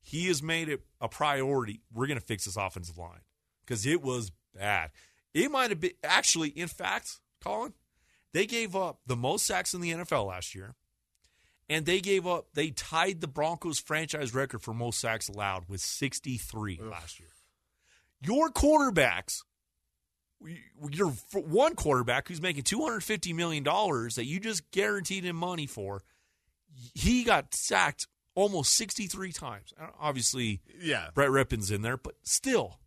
he 0.00 0.26
has 0.26 0.42
made 0.42 0.68
it 0.68 0.82
a 1.00 1.08
priority. 1.08 1.80
We're 1.92 2.06
going 2.06 2.20
to 2.20 2.24
fix 2.24 2.44
this 2.44 2.56
offensive 2.56 2.98
line 2.98 3.20
because 3.64 3.86
it 3.86 4.02
was 4.02 4.30
bad. 4.54 4.90
It 5.32 5.50
might 5.50 5.70
have 5.70 5.80
been 5.80 5.92
actually, 6.04 6.50
in 6.50 6.68
fact, 6.68 7.18
Colin, 7.42 7.72
they 8.32 8.46
gave 8.46 8.76
up 8.76 9.00
the 9.06 9.16
most 9.16 9.46
sacks 9.46 9.74
in 9.74 9.80
the 9.80 9.92
NFL 9.92 10.28
last 10.28 10.54
year, 10.54 10.74
and 11.68 11.86
they 11.86 12.00
gave 12.00 12.26
up. 12.26 12.48
They 12.54 12.70
tied 12.70 13.20
the 13.20 13.28
Broncos 13.28 13.78
franchise 13.78 14.34
record 14.34 14.62
for 14.62 14.74
most 14.74 15.00
sacks 15.00 15.28
allowed 15.28 15.68
with 15.68 15.80
63 15.80 16.80
last 16.82 17.18
year. 17.18 17.28
Your 18.20 18.50
quarterbacks, 18.50 19.42
your 20.90 21.10
one 21.32 21.74
quarterback 21.74 22.28
who's 22.28 22.42
making 22.42 22.64
250 22.64 23.32
million 23.32 23.62
dollars 23.62 24.16
that 24.16 24.26
you 24.26 24.40
just 24.40 24.70
guaranteed 24.70 25.24
him 25.24 25.36
money 25.36 25.66
for, 25.66 26.02
he 26.94 27.24
got 27.24 27.54
sacked 27.54 28.06
almost 28.34 28.74
63 28.74 29.32
times. 29.32 29.72
Obviously, 30.00 30.60
yeah. 30.80 31.08
Brett 31.14 31.30
Rypien's 31.30 31.70
in 31.70 31.82
there, 31.82 31.96
but 31.96 32.14
still, 32.22 32.78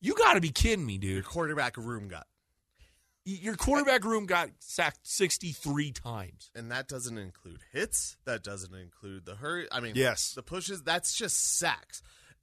you 0.00 0.14
got 0.14 0.34
to 0.34 0.40
be 0.40 0.50
kidding 0.50 0.84
me, 0.86 0.98
dude. 0.98 1.14
Your 1.14 1.22
quarterback 1.22 1.76
room 1.76 2.08
got, 2.08 2.26
Your 3.24 3.56
quarterback 3.56 4.04
room 4.04 4.26
got 4.26 4.50
sacked 4.60 5.00
63 5.04 5.92
times. 5.92 6.50
and 6.54 6.70
that 6.70 6.86
doesn't 6.88 7.18
include 7.18 7.60
hits. 7.72 8.16
That 8.24 8.44
doesn't 8.44 8.74
include 8.74 9.24
the 9.26 9.36
hurry. 9.36 9.66
I 9.72 9.80
mean, 9.80 9.94
Yes. 9.96 10.32
the 10.34 10.42
pushes. 10.42 10.82
That's 10.82 11.16
just 11.16 11.58
sacks. 11.58 12.02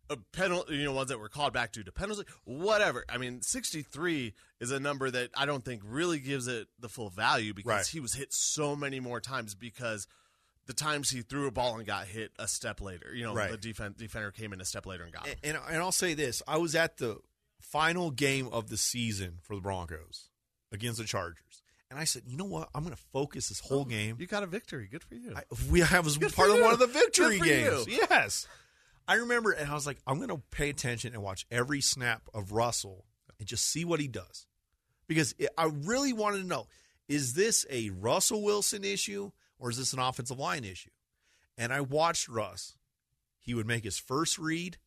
A 0.10 0.18
penalty, 0.34 0.76
you 0.76 0.84
know, 0.84 0.92
ones 0.92 1.08
that 1.10 1.20
were 1.20 1.30
called 1.30 1.54
back 1.54 1.72
due 1.72 1.84
to 1.84 1.92
penalty, 1.94 2.24
whatever. 2.44 3.06
I 3.08 3.18
mean, 3.18 3.42
sixty-three 3.42 4.34
is 4.60 4.70
a 4.70 4.80
number 4.80 5.10
that 5.10 5.30
I 5.34 5.46
don't 5.46 5.64
think 5.64 5.82
really 5.86 6.20
gives 6.20 6.48
it 6.48 6.68
the 6.78 6.90
full 6.90 7.10
value 7.10 7.54
because 7.54 7.70
Right. 7.70 7.88
he 7.88 8.02
was 8.02 8.14
hit 8.14 8.34
so 8.34 8.76
many 8.76 9.00
more 9.00 9.22
times 9.22 9.56
because 9.56 10.06
the 10.66 10.74
times 10.74 11.10
he 11.10 11.22
threw 11.22 11.48
a 11.48 11.52
ball 11.52 11.78
and 11.78 11.86
got 11.86 12.08
hit 12.08 12.32
a 12.40 12.48
step 12.48 12.82
later. 12.82 13.14
You 13.14 13.24
know, 13.24 13.34
Right. 13.34 13.52
the 13.52 13.58
defense 13.58 13.98
defender 13.98 14.32
came 14.32 14.54
in 14.54 14.62
a 14.62 14.66
step 14.66 14.86
later 14.86 15.04
and 15.04 15.14
got 15.14 15.28
him. 15.28 15.36
And, 15.44 15.58
and 15.58 15.66
and 15.68 15.78
I'll 15.78 15.92
say 15.92 16.14
this: 16.14 16.42
I 16.48 16.58
was 16.58 16.76
at 16.76 16.98
the 16.98 17.18
final 17.60 18.12
game 18.12 18.48
of 18.52 18.70
the 18.70 18.78
season 18.78 19.40
for 19.42 19.56
the 19.56 19.62
Broncos 19.62 20.30
against 20.72 21.00
the 21.00 21.06
Chargers, 21.06 21.64
and 21.90 22.00
I 22.00 22.06
said, 22.06 22.24
you 22.26 22.38
know 22.38 22.46
what? 22.46 22.70
I'm 22.74 22.84
going 22.84 22.96
to 22.96 23.02
focus 23.12 23.50
this 23.50 23.60
whole 23.60 23.82
oh, 23.82 23.86
game. 23.86 24.18
You 24.20 24.28
got 24.28 24.44
a 24.44 24.48
victory. 24.48 24.88
Good 24.90 25.04
for 25.04 25.16
you. 25.16 25.34
I, 25.36 25.44
we 25.72 25.84
I 25.84 26.00
was 26.00 26.18
Good 26.18 26.34
part 26.34 26.50
of 26.50 26.60
one 26.60 26.74
of 26.74 26.80
the 26.80 26.88
victory 26.88 27.40
games. 27.40 27.88
you. 27.88 28.06
Yes, 28.10 28.48
I 29.08 29.16
remember, 29.16 29.52
and 29.52 29.70
I 29.70 29.74
was 29.74 29.86
like, 29.86 30.00
I'm 30.08 30.18
going 30.18 30.30
to 30.30 30.42
pay 30.52 30.70
attention 30.70 31.14
and 31.14 31.22
watch 31.22 31.46
every 31.52 31.82
snap 31.82 32.24
of 32.34 32.52
Russell 32.52 33.06
and 33.38 33.48
just 33.48 33.66
see 33.70 33.86
what 33.86 34.00
he 34.00 34.08
does, 34.08 34.48
because 35.08 35.36
it, 35.38 35.50
I 35.58 35.66
really 35.66 36.14
wanted 36.14 36.40
to 36.40 36.48
know: 36.48 36.68
is 37.08 37.34
this 37.34 37.66
a 37.70 37.90
Russell 37.90 38.42
Wilson 38.42 38.84
issue 38.84 39.32
or 39.60 39.70
is 39.70 39.78
this 39.78 39.94
an 39.94 40.00
offensive 40.00 40.40
line 40.40 40.64
issue? 40.64 40.90
And 41.58 41.72
I 41.72 41.82
watched 41.82 42.28
Russ. 42.28 42.78
He 43.40 43.54
would 43.54 43.68
make 43.68 43.84
his 43.84 43.98
first 43.98 44.40
read 44.40 44.78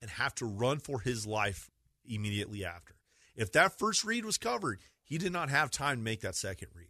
and 0.00 0.10
have 0.10 0.34
to 0.36 0.46
run 0.46 0.78
for 0.78 1.00
his 1.00 1.26
life 1.26 1.70
immediately 2.04 2.64
after. 2.64 2.94
If 3.34 3.52
that 3.52 3.78
first 3.78 4.04
read 4.04 4.24
was 4.24 4.38
covered, 4.38 4.80
he 5.02 5.18
did 5.18 5.32
not 5.32 5.50
have 5.50 5.70
time 5.70 5.98
to 5.98 6.02
make 6.02 6.20
that 6.20 6.34
second 6.34 6.68
read. 6.74 6.88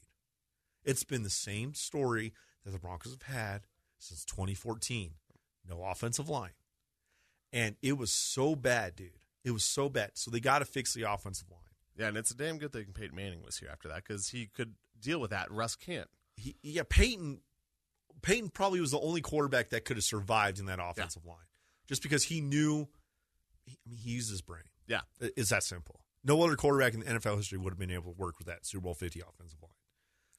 It's 0.85 1.05
been 1.05 1.23
the 1.23 1.31
same 1.31 1.75
story 1.75 2.33
that 2.65 2.71
the 2.71 2.79
Broncos 2.79 3.13
have 3.13 3.35
had 3.35 3.63
since 3.99 4.25
2014. 4.25 5.13
No 5.69 5.85
offensive 5.85 6.29
line. 6.29 6.53
And 7.53 7.77
it 7.83 7.99
was 7.99 8.11
so 8.11 8.57
bad, 8.57 8.97
dude. 8.97 9.11
It 9.45 9.51
was 9.51 9.65
so 9.65 9.89
bad. 9.89 10.13
So 10.15 10.31
they 10.31 10.41
got 10.41 10.61
to 10.61 10.65
fix 10.65 10.95
the 10.95 11.11
offensive 11.11 11.51
line. 11.51 11.61
yeah, 11.97 12.09
and 12.09 12.17
it's 12.17 12.31
a 12.31 12.37
damn 12.37 12.59
good 12.59 12.73
thing 12.73 12.87
Peyton 12.95 13.15
Manning 13.15 13.43
was 13.43 13.59
here 13.59 13.69
after 13.71 13.89
that 13.89 14.05
because 14.07 14.31
he 14.31 14.47
could 14.47 14.75
deal 15.01 15.21
with 15.21 15.31
that. 15.31 15.51
Russ 15.51 15.77
can't. 15.77 16.09
He, 16.43 16.57
yeah, 16.63 16.83
Peyton 16.89 17.41
Peyton 18.23 18.51
probably 18.51 18.81
was 18.81 18.91
the 18.91 19.01
only 19.01 19.21
quarterback 19.21 19.71
that 19.71 19.85
could 19.85 19.97
have 19.97 20.05
survived 20.05 20.59
in 20.59 20.67
that 20.67 20.79
offensive 20.83 21.25
line. 21.25 21.37
Just 21.89 22.03
because 22.03 22.25
he 22.25 22.41
knew 22.41 22.89
he, 23.65 23.79
I 23.87 23.91
mean 23.91 23.99
he 23.99 24.11
used 24.11 24.31
his 24.31 24.43
brain. 24.43 24.65
Yeah. 24.87 25.01
It- 25.21 25.35
It's 25.37 25.51
that 25.51 25.63
simple. 25.63 26.01
No 26.25 26.43
other 26.43 26.55
quarterback 26.57 26.95
in 26.95 27.01
the 27.01 27.07
NFL 27.07 27.37
history 27.37 27.59
would 27.59 27.71
have 27.73 27.79
been 27.79 27.91
able 27.91 28.13
to 28.13 28.19
work 28.19 28.39
with 28.39 28.47
that 28.47 28.65
Super 28.67 28.83
Bowl 28.85 28.95
50 28.95 29.21
offensive 29.21 29.59
line. 29.63 29.73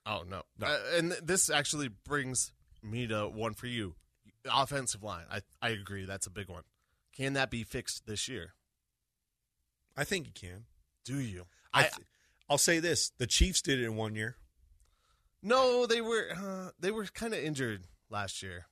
Oh 0.05 0.23
no! 0.29 0.43
No. 0.59 0.67
Uh, 0.67 0.79
and 0.97 1.11
th- 1.11 1.23
this 1.23 1.49
actually 1.49 1.87
brings 1.87 2.51
me 2.81 3.07
to 3.07 3.27
one 3.29 3.53
for 3.53 3.67
you. 3.67 3.95
Offensive 4.53 5.01
line. 5.03 5.23
I 5.31 5.41
I 5.61 5.69
agree. 5.69 6.05
That's 6.05 6.27
a 6.27 6.29
big 6.29 6.49
one. 6.49 6.63
Can 7.15 7.33
that 7.33 7.49
be 7.49 7.63
fixed 7.63 8.05
this 8.05 8.27
year? 8.27 8.53
I 9.95 10.03
think 10.03 10.25
he 10.25 10.31
can. 10.33 10.65
Do 11.05 11.19
you? 11.19 11.45
I, 11.73 11.79
I, 11.79 11.83
th- 11.83 12.07
I'll 12.49 12.57
say 12.57 12.79
this: 12.79 13.11
the 13.17 13.27
Chiefs 13.27 13.61
did 13.61 13.79
it 13.79 13.85
in 13.85 13.95
one 13.95 14.15
year. 14.15 14.35
No. 15.43 15.85
They 15.85 16.01
were 16.01 16.27
uh, 16.35 16.69
they 16.79 16.91
were 16.91 17.05
kind 17.05 17.33
of 17.33 17.43
injured 17.43 17.83
last 18.09 18.41
year. 18.41 18.65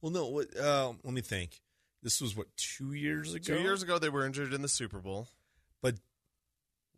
Well, 0.00 0.10
no. 0.10 0.26
What, 0.26 0.56
uh, 0.56 0.92
let 1.04 1.14
me 1.14 1.20
think. 1.20 1.60
This 2.02 2.20
was 2.20 2.36
what 2.36 2.46
two 2.56 2.92
years 2.92 3.34
ago. 3.34 3.56
Two 3.56 3.62
years 3.62 3.82
ago, 3.82 3.98
they 3.98 4.08
were 4.08 4.24
injured 4.26 4.52
in 4.52 4.62
the 4.62 4.68
Super 4.68 4.98
Bowl. 4.98 5.28
but 5.82 5.96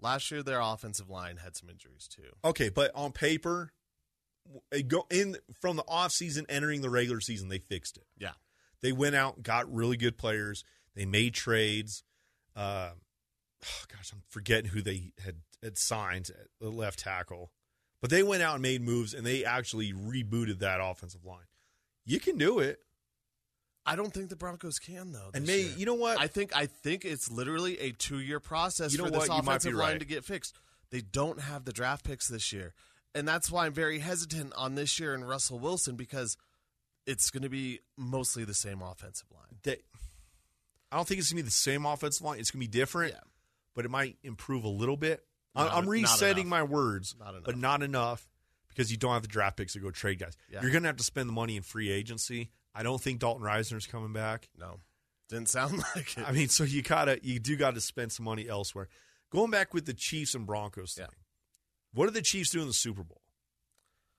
Last 0.00 0.30
year, 0.30 0.42
their 0.42 0.60
offensive 0.60 1.10
line 1.10 1.38
had 1.38 1.56
some 1.56 1.68
injuries 1.68 2.06
too. 2.08 2.30
okay. 2.44 2.68
But 2.68 2.92
on 2.94 3.10
paper, 3.12 3.72
go 4.86 5.06
in 5.10 5.36
from 5.60 5.76
the 5.76 5.84
off 5.88 6.12
season, 6.12 6.46
entering 6.48 6.82
the 6.82 6.90
regular 6.90 7.20
season, 7.20 7.48
they 7.48 7.58
fixed 7.58 7.96
it. 7.96 8.04
Yeah. 8.16 8.32
They 8.80 8.92
went 8.92 9.16
out, 9.16 9.42
got 9.42 9.72
really 9.72 9.96
good 9.96 10.16
players. 10.16 10.64
They 10.94 11.04
made 11.04 11.34
trades. 11.34 12.04
Uh, 12.54 12.90
oh 13.64 13.84
gosh, 13.92 14.12
I'm 14.12 14.22
forgetting 14.28 14.70
who 14.70 14.82
they 14.82 15.12
had 15.24 15.36
had 15.62 15.78
signed 15.78 16.30
at 16.30 16.46
the 16.60 16.70
left 16.70 17.00
tackle, 17.00 17.50
but 18.00 18.10
they 18.10 18.22
went 18.22 18.42
out 18.42 18.54
and 18.54 18.62
made 18.62 18.82
moves, 18.82 19.14
and 19.14 19.26
they 19.26 19.44
actually 19.44 19.92
rebooted 19.92 20.60
that 20.60 20.80
offensive 20.82 21.24
line. 21.24 21.46
You 22.04 22.20
can 22.20 22.38
do 22.38 22.58
it, 22.58 22.80
I 23.84 23.96
don't 23.96 24.12
think 24.12 24.28
the 24.28 24.36
Broncos 24.36 24.78
can 24.78 25.12
though. 25.12 25.30
and 25.32 25.46
may 25.46 25.62
year. 25.62 25.72
you 25.78 25.86
know 25.86 25.94
what? 25.94 26.18
I 26.20 26.26
think 26.26 26.54
I 26.54 26.66
think 26.66 27.04
it's 27.06 27.30
literally 27.30 27.78
a 27.78 27.92
two 27.92 28.18
year 28.20 28.38
process 28.38 28.92
You 28.92 28.98
know 28.98 29.04
for 29.06 29.10
this 29.12 29.28
what? 29.28 29.40
Offensive 29.40 29.72
line 29.72 29.92
right. 29.92 30.00
to 30.00 30.06
get 30.06 30.24
fixed. 30.26 30.54
They 30.90 31.00
don't 31.00 31.40
have 31.40 31.64
the 31.64 31.72
draft 31.72 32.04
picks 32.04 32.28
this 32.28 32.52
year, 32.52 32.74
and 33.14 33.26
that's 33.26 33.50
why 33.50 33.64
I'm 33.66 33.72
very 33.72 33.98
hesitant 34.00 34.52
on 34.56 34.74
this 34.74 35.00
year 35.00 35.14
and 35.14 35.26
Russell 35.26 35.58
Wilson 35.58 35.96
because 35.96 36.36
it's 37.06 37.30
going 37.30 37.42
to 37.42 37.48
be 37.48 37.80
mostly 37.96 38.44
the 38.44 38.52
same 38.54 38.82
offensive 38.82 39.28
line. 39.32 39.58
that 39.64 39.80
I 40.92 40.96
don't 40.96 41.06
think 41.08 41.20
it's 41.20 41.30
gonna 41.30 41.42
be 41.42 41.46
the 41.46 41.50
same 41.50 41.84
offensive 41.86 42.24
line. 42.24 42.38
It's 42.40 42.50
gonna 42.50 42.60
be 42.60 42.66
different, 42.66 43.12
Yeah. 43.14 43.20
but 43.74 43.84
it 43.84 43.90
might 43.90 44.16
improve 44.22 44.64
a 44.64 44.68
little 44.68 44.96
bit. 44.96 45.24
Not- 45.64 45.74
I'm 45.74 45.88
resetting 45.88 46.48
my 46.48 46.62
words, 46.62 47.14
Not 47.18 47.44
but 47.44 47.56
not 47.58 47.82
enough 47.82 48.28
because 48.68 48.90
you 48.90 48.96
don't 48.96 49.12
have 49.12 49.22
the 49.22 49.28
draft 49.28 49.56
picks 49.56 49.72
to 49.74 49.80
go 49.80 49.90
trade 49.90 50.18
guys. 50.18 50.36
Yeah. 50.50 50.62
You're 50.62 50.70
gonna 50.70 50.86
have 50.88 50.96
to 50.96 51.04
spend 51.04 51.28
the 51.28 51.32
money 51.32 51.56
in 51.56 51.62
free 51.62 51.90
agency. 51.90 52.50
I 52.74 52.82
don't 52.82 53.00
think 53.00 53.18
Dalton 53.20 53.44
Risner's 53.44 53.86
coming 53.86 54.12
back. 54.12 54.48
No, 54.56 54.80
Didn't 55.28 55.48
sound 55.48 55.78
like 55.96 56.16
it. 56.16 56.24
I 56.28 56.32
mean, 56.32 56.48
so 56.48 56.64
you 56.64 56.82
gotta 56.82 57.18
you 57.22 57.38
do 57.40 57.56
got 57.56 57.74
to 57.74 57.80
spend 57.80 58.12
some 58.12 58.24
money 58.24 58.48
elsewhere. 58.48 58.88
Going 59.30 59.50
back 59.50 59.74
with 59.74 59.84
the 59.86 59.94
Chiefs 59.94 60.34
and 60.34 60.46
Broncos 60.46 60.94
thing, 60.94 61.06
Yeah. 61.08 61.14
what 61.92 62.06
did 62.06 62.14
the 62.14 62.22
Chiefs 62.22 62.50
do 62.50 62.60
in 62.62 62.66
the 62.68 62.72
Super 62.72 63.02
Bowl? 63.02 63.20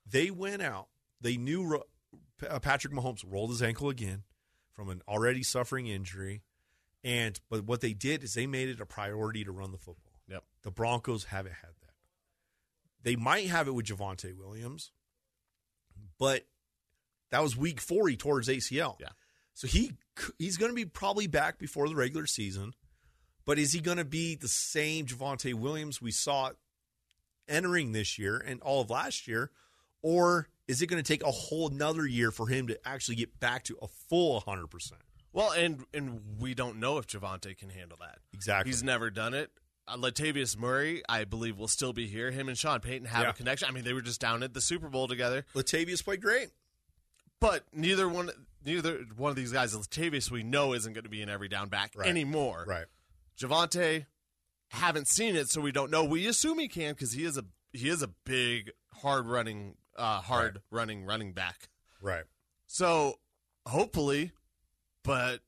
They 0.06 0.30
went 0.30 0.62
out. 0.62 0.88
They 1.20 1.36
knew 1.36 1.64
Ro- 1.64 1.84
uh, 2.48 2.58
Patrick 2.60 2.92
Mahomes 2.92 3.24
rolled 3.26 3.50
his 3.50 3.62
ankle 3.62 3.88
again 3.88 4.24
from 4.72 4.88
an 4.88 5.02
already 5.08 5.42
suffering 5.42 5.86
injury, 5.86 6.42
and 7.04 7.38
but 7.50 7.64
what 7.64 7.80
they 7.80 7.92
did 7.92 8.22
is 8.24 8.34
they 8.34 8.46
made 8.46 8.68
it 8.68 8.80
a 8.80 8.86
priority 8.86 9.44
to 9.44 9.52
run 9.52 9.72
the 9.72 9.78
football. 9.78 10.09
Yep. 10.30 10.44
The 10.62 10.70
Broncos 10.70 11.24
haven't 11.24 11.54
had 11.54 11.70
that. 11.82 11.94
They 13.02 13.16
might 13.16 13.48
have 13.48 13.66
it 13.68 13.72
with 13.72 13.86
Javonte 13.86 14.36
Williams, 14.36 14.92
but 16.18 16.46
that 17.30 17.42
was 17.42 17.56
week 17.56 17.80
four. 17.80 18.08
He 18.08 18.16
tore 18.16 18.38
his 18.38 18.48
ACL. 18.48 18.96
Yeah. 19.00 19.08
So 19.54 19.66
he 19.66 19.92
he's 20.38 20.56
going 20.56 20.70
to 20.70 20.76
be 20.76 20.84
probably 20.84 21.26
back 21.26 21.58
before 21.58 21.88
the 21.88 21.96
regular 21.96 22.26
season, 22.26 22.74
but 23.44 23.58
is 23.58 23.72
he 23.72 23.80
going 23.80 23.98
to 23.98 24.04
be 24.04 24.34
the 24.34 24.48
same 24.48 25.06
Javonte 25.06 25.54
Williams 25.54 26.00
we 26.00 26.10
saw 26.10 26.50
entering 27.48 27.92
this 27.92 28.18
year 28.18 28.36
and 28.36 28.60
all 28.62 28.80
of 28.82 28.90
last 28.90 29.26
year, 29.26 29.50
or 30.02 30.48
is 30.68 30.82
it 30.82 30.86
going 30.86 31.02
to 31.02 31.06
take 31.06 31.24
a 31.24 31.30
whole 31.30 31.68
another 31.68 32.06
year 32.06 32.30
for 32.30 32.46
him 32.48 32.68
to 32.68 32.78
actually 32.86 33.16
get 33.16 33.40
back 33.40 33.64
to 33.64 33.76
a 33.82 33.88
full 34.08 34.40
hundred 34.40 34.68
percent? 34.68 35.00
well, 35.32 35.52
and 35.52 35.84
and 35.94 36.20
we 36.38 36.54
don't 36.54 36.78
know 36.78 36.98
if 36.98 37.06
Javonte 37.06 37.56
can 37.56 37.70
handle 37.70 37.98
that. 38.00 38.18
Exactly. 38.32 38.70
He's 38.70 38.82
never 38.82 39.10
done 39.10 39.34
it. 39.34 39.50
Uh, 39.90 39.96
Latavius 39.96 40.56
Murray, 40.56 41.02
I 41.08 41.24
believe, 41.24 41.58
will 41.58 41.68
still 41.68 41.92
be 41.92 42.06
here. 42.06 42.30
Him 42.30 42.48
and 42.48 42.56
Sean 42.56 42.80
Payton 42.80 43.06
have 43.08 43.22
Yeah. 43.24 43.30
a 43.30 43.32
connection. 43.32 43.68
I 43.68 43.72
mean, 43.72 43.84
they 43.84 43.92
were 43.92 44.00
just 44.02 44.20
down 44.20 44.42
at 44.42 44.54
the 44.54 44.60
Super 44.60 44.88
Bowl 44.88 45.08
together. 45.08 45.44
Latavius 45.54 46.04
played 46.04 46.22
great. 46.22 46.50
But 47.40 47.64
neither 47.72 48.08
one, 48.08 48.30
neither 48.64 48.98
one 49.16 49.30
of 49.30 49.36
these 49.36 49.52
guys, 49.52 49.74
Latavius, 49.74 50.30
we 50.30 50.42
know 50.42 50.74
isn't 50.74 50.92
going 50.92 51.04
to 51.04 51.10
be 51.10 51.22
in 51.22 51.28
every 51.28 51.48
down 51.48 51.68
back 51.68 51.92
Right. 51.96 52.08
anymore. 52.08 52.64
Right. 52.66 52.86
Javonte, 53.38 54.06
haven't 54.68 55.08
seen 55.08 55.34
it, 55.36 55.48
so 55.48 55.60
we 55.60 55.72
don't 55.72 55.90
know. 55.90 56.04
We 56.04 56.26
assume 56.26 56.58
he 56.58 56.68
can 56.68 56.92
because 56.94 57.12
he 57.12 57.24
is 57.24 57.36
a 57.36 57.44
he 57.72 57.88
is 57.88 58.02
a 58.02 58.08
big, 58.08 58.72
hard 58.94 59.26
running, 59.26 59.76
uh, 59.96 60.20
hard 60.20 60.56
Right. 60.56 60.62
running 60.70 61.04
running 61.04 61.32
back. 61.32 61.68
Right. 62.00 62.24
So 62.66 63.20
hopefully, 63.66 64.32
but 65.04 65.40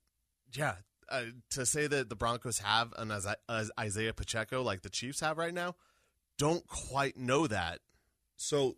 yeah, 0.52 0.76
uh, 1.08 1.24
to 1.50 1.66
say 1.66 1.86
that 1.86 2.08
the 2.08 2.16
Broncos 2.16 2.58
have 2.58 2.92
an 2.96 3.12
Isaiah 3.78 4.12
Pacheco 4.12 4.62
like 4.62 4.82
the 4.82 4.90
Chiefs 4.90 5.20
have 5.20 5.38
right 5.38 5.54
now, 5.54 5.74
don't 6.38 6.66
quite 6.66 7.16
know 7.16 7.46
that. 7.46 7.80
So 8.36 8.76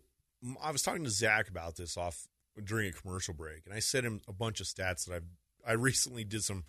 I 0.63 0.71
was 0.71 0.83
talking 0.83 1.05
to 1.05 1.11
Zach 1.11 1.49
about 1.49 1.77
this 1.77 1.97
off 1.97 2.27
during 2.63 2.89
a 2.89 2.93
commercial 2.93 3.35
break, 3.35 3.67
and 3.67 3.75
I 3.75 3.79
sent 3.81 4.07
him 4.07 4.21
a 4.29 4.33
bunch 4.33 4.61
of 4.61 4.67
stats 4.67 5.07
that 5.07 5.15
I've 5.15 5.25
I 5.67 5.73
recently 5.73 6.25
did 6.25 6.45
some 6.45 6.65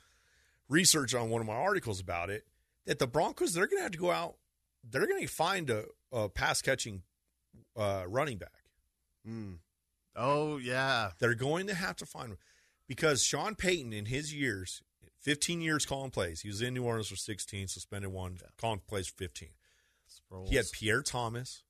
research 0.70 1.14
on 1.14 1.30
one 1.30 1.42
of 1.42 1.48
my 1.48 1.54
articles 1.54 2.00
about 2.00 2.30
it. 2.30 2.46
That 2.86 3.00
the 3.00 3.08
Broncos 3.08 3.54
they're 3.54 3.68
going 3.68 3.80
to 3.80 3.84
have 3.84 3.92
to 3.92 3.98
go 3.98 4.12
out, 4.12 4.36
they're 4.90 5.08
going 5.08 5.22
to 5.22 5.28
find 5.28 5.70
a, 5.70 5.86
a 6.12 6.30
pass 6.30 6.62
catching 6.62 7.02
uh, 7.76 8.04
running 8.08 8.38
back. 8.38 8.64
Mm. 9.28 9.58
Oh 10.16 10.58
yeah, 10.58 11.12
They're 11.20 11.36
going 11.36 11.68
to 11.68 11.74
have 11.74 11.98
to 11.98 12.06
find 12.06 12.38
because 12.88 13.24
Sean 13.24 13.56
Payton 13.56 13.92
in 13.92 14.06
his 14.06 14.34
years, 14.34 14.82
15 15.26 15.60
years 15.60 15.88
calling 15.88 16.12
plays, 16.12 16.42
he 16.42 16.48
was 16.48 16.62
in 16.62 16.76
New 16.76 16.84
Orleans 16.84 17.08
for 17.08 17.16
16, 17.16 17.68
suspended 17.68 18.12
one, 18.12 18.38
calling 18.60 18.80
plays 18.88 19.08
for 19.08 19.16
15. 19.16 19.50
Sproles. 20.08 20.50
He 20.50 20.56
had 20.56 20.66
Pierre 20.72 21.02
Thomas, 21.02 21.64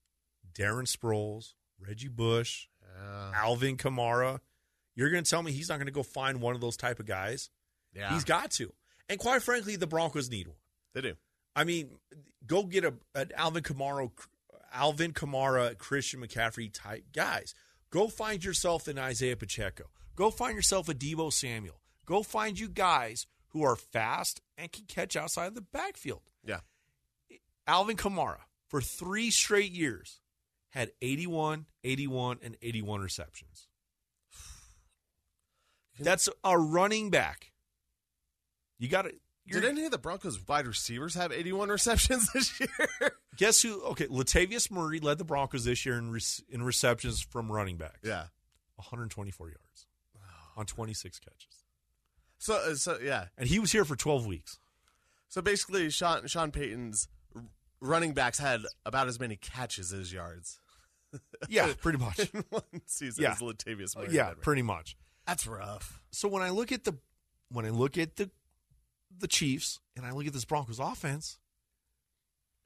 Darren 0.53 0.85
Sproles, 0.85 1.53
Reggie 1.79 2.09
Bush, 2.09 2.67
yeah. 2.83 3.31
Alvin 3.33 3.77
Kamara. 3.77 4.39
You're 4.93 5.09
going 5.09 5.23
to 5.23 5.29
tell 5.29 5.41
me 5.41 5.53
he's 5.53 5.69
not 5.69 5.77
going 5.77 5.87
to 5.87 5.93
go 5.93 6.03
find 6.03 6.41
one 6.41 6.53
of 6.53 6.59
those 6.59 6.75
type 6.75 6.99
of 6.99 7.05
guys? 7.05 7.49
yeah, 7.93 8.13
He's 8.13 8.25
got 8.25 8.51
to. 8.51 8.73
And 9.07 9.19
quite 9.19 9.41
frankly, 9.41 9.77
the 9.77 9.87
Broncos 9.87 10.29
need 10.29 10.47
one. 10.47 10.57
they 10.93 11.01
do. 11.01 11.13
I 11.55 11.63
mean, 11.63 11.91
go 12.45 12.63
get 12.63 12.83
a 12.83 12.93
an 13.13 13.31
Alvin 13.37 13.63
Kamara, 13.63 14.11
Alvin 14.73 15.13
Kamara, 15.13 15.77
Christian 15.77 16.19
McCaffrey 16.19 16.69
type 16.73 17.05
guys. 17.13 17.55
Go 17.89 18.09
find 18.09 18.43
yourself 18.43 18.89
an 18.89 18.99
Isaiah 18.99 19.37
Pacheco. 19.37 19.85
Go 20.17 20.29
find 20.29 20.55
yourself 20.55 20.89
a 20.89 20.93
Deebo 20.93 21.31
Samuel. 21.31 21.79
Go 22.05 22.21
find 22.23 22.59
you 22.59 22.67
guys 22.67 23.25
who 23.55 23.63
are 23.63 23.77
fast 23.77 24.41
and 24.57 24.69
can 24.69 24.83
catch 24.85 25.15
outside 25.15 25.45
of 25.47 25.55
the 25.55 25.61
backfield. 25.61 26.23
Yeah. 26.45 26.59
Alvin 27.65 27.95
Kamara 27.95 28.39
for 28.67 28.81
three 28.81 29.31
straight 29.31 29.71
years 29.71 30.19
had 30.71 30.91
81, 31.01 31.65
81, 31.85 32.39
and 32.43 32.57
81 32.61 32.99
receptions. 32.99 33.69
That's 35.99 36.27
a 36.43 36.59
running 36.59 37.09
back. 37.09 37.53
You 38.77 38.89
got 38.89 39.03
to. 39.03 39.13
Did 39.47 39.63
any 39.63 39.85
of 39.85 39.91
the 39.91 39.97
Broncos 39.99 40.37
wide 40.47 40.67
receivers 40.67 41.13
have 41.15 41.31
81 41.31 41.69
receptions 41.69 42.29
this 42.33 42.59
year? 42.59 42.69
Guess 43.37 43.61
who? 43.61 43.81
Okay, 43.83 44.07
Latavius 44.07 44.69
Murray 44.69 44.99
led 44.99 45.17
the 45.17 45.23
Broncos 45.23 45.63
this 45.63 45.85
year 45.85 45.97
in 45.97 46.11
re- 46.11 46.19
in 46.49 46.61
receptions 46.63 47.21
from 47.21 47.49
running 47.49 47.77
backs. 47.77 47.99
yeah. 48.03 48.25
124 48.75 49.47
yards 49.47 49.85
on 50.57 50.65
26 50.65 51.19
catches, 51.19 51.63
So 52.45 52.53
uh, 52.55 52.75
so 52.75 52.99
yeah. 53.01 53.25
and 53.39 53.47
he 53.49 53.57
was 53.57 53.71
here 53.71 53.85
for 53.85 53.95
12 53.95 54.27
weeks. 54.27 54.59
So 55.29 55.41
basically, 55.41 55.89
Sean 55.89 56.27
Sean 56.27 56.51
Payton's 56.51 57.07
running 57.81 58.13
backs 58.13 58.37
had 58.37 58.61
about 58.85 59.07
as 59.07 59.19
many 59.19 59.35
catches 59.35 59.91
as 59.91 60.13
yards 60.13 60.59
Yeah, 61.49 61.73
pretty 61.81 61.97
much. 61.97 62.19
in 62.33 62.43
one 62.49 62.61
season 62.85 63.23
Yeah. 63.23 63.31
as 63.31 63.39
Latavius 63.39 63.97
Murray. 63.97 64.09
yeah, 64.11 64.33
pretty 64.39 64.61
much. 64.61 64.95
that's 65.25 65.47
rough. 65.47 66.01
So 66.11 66.27
when 66.27 66.43
I 66.43 66.51
look 66.51 66.71
at 66.71 66.83
the 66.83 66.93
when 67.49 67.65
I 67.65 67.69
look 67.71 67.97
at 67.97 68.15
the 68.17 68.29
the 69.17 69.27
Chiefs 69.27 69.79
and 69.95 70.05
I 70.05 70.11
look 70.11 70.27
at 70.27 70.33
this 70.33 70.45
Broncos 70.45 70.77
offense, 70.79 71.39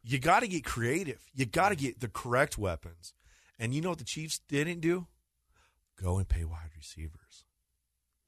you 0.03 0.19
got 0.19 0.41
to 0.41 0.47
get 0.49 0.65
creative. 0.65 1.23
You 1.33 1.45
got 1.45 1.69
to 1.69 1.75
get 1.75 2.01
the 2.01 2.07
correct 2.09 2.57
weapons. 2.57 3.13
And 3.57 3.73
you 3.73 3.81
know 3.81 3.89
what 3.89 3.99
the 3.99 4.03
Chiefs 4.03 4.41
didn't 4.49 4.81
do? 4.81 5.07
Go 6.01 6.17
and 6.17 6.27
pay 6.27 6.43
wide 6.43 6.71
receivers. 6.75 7.45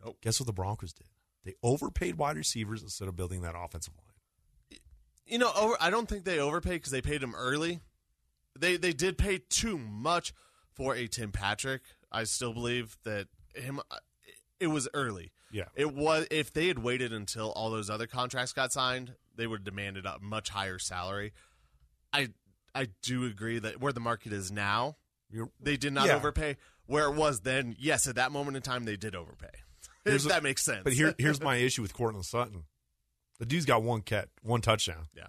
Nope. 0.04 0.18
Guess 0.22 0.40
what 0.40 0.48
the 0.48 0.54
Broncos 0.54 0.94
did? 0.94 1.08
They 1.44 1.56
overpaid 1.64 2.16
wide 2.18 2.38
receivers 2.38 2.84
instead 2.84 3.08
of 3.08 3.16
building 3.16 3.42
that 3.42 3.56
offensive 3.58 3.94
line. 3.98 4.80
You 5.26 5.38
know, 5.38 5.52
over, 5.56 5.76
I 5.80 5.90
don't 5.90 6.08
think 6.10 6.24
they 6.26 6.40
overpaid 6.40 6.74
because 6.74 6.92
they 6.92 7.02
paid 7.02 7.24
him 7.24 7.34
early. 7.36 7.80
They 8.60 8.78
they 8.78 8.92
did 8.94 9.18
pay 9.18 9.40
too 9.50 9.78
much 9.78 10.34
for 10.74 10.94
a 10.96 11.08
Tim 11.08 11.32
Patrick. 11.32 11.82
I 12.12 12.26
still 12.26 12.54
believe 12.54 12.98
that 13.04 13.28
him. 13.56 13.80
uh, 13.90 13.98
It 14.60 14.68
was 14.68 14.88
early. 14.94 15.32
Yeah. 15.52 15.66
It 15.76 15.94
was 15.94 16.28
if 16.32 16.52
they 16.54 16.68
had 16.68 16.80
waited 16.80 17.14
until 17.14 17.52
all 17.54 17.70
those 17.70 17.90
other 17.90 18.08
contracts 18.08 18.54
got 18.54 18.72
signed, 18.74 19.16
they 19.36 19.48
would 19.48 19.60
have 19.60 19.66
demanded 19.66 20.06
a 20.06 20.18
much 20.22 20.50
higher 20.50 20.80
salary. 20.80 21.32
I 22.14 22.30
I 22.76 22.88
do 23.02 23.26
agree 23.26 23.60
that 23.60 23.80
where 23.82 23.94
the 23.94 24.00
market 24.02 24.34
is 24.34 24.52
now, 24.52 24.98
You're, 25.30 25.50
they 25.60 25.78
did 25.78 25.94
not 25.94 26.08
Yeah. 26.08 26.16
overpay. 26.18 26.58
Where 26.86 27.06
it 27.06 27.16
was 27.16 27.42
then, 27.42 27.76
yes, 27.80 28.06
at 28.08 28.16
that 28.16 28.32
moment 28.34 28.58
in 28.58 28.64
time, 28.64 28.84
they 28.84 28.98
did 28.98 29.16
overpay. 29.16 29.50
If 30.06 30.24
that 30.24 30.44
makes 30.44 30.64
sense. 30.64 30.82
But 30.84 30.94
here, 30.94 31.14
here's 31.18 31.42
my 31.42 31.58
issue 31.58 31.82
with 31.82 31.94
Courtland 31.94 32.26
Sutton. 32.26 32.64
The 33.40 33.46
dude's 33.46 33.66
got 33.66 33.84
one 33.84 34.02
cat, 34.02 34.30
one 34.44 34.62
touchdown. 34.62 35.08
yeah, 35.16 35.28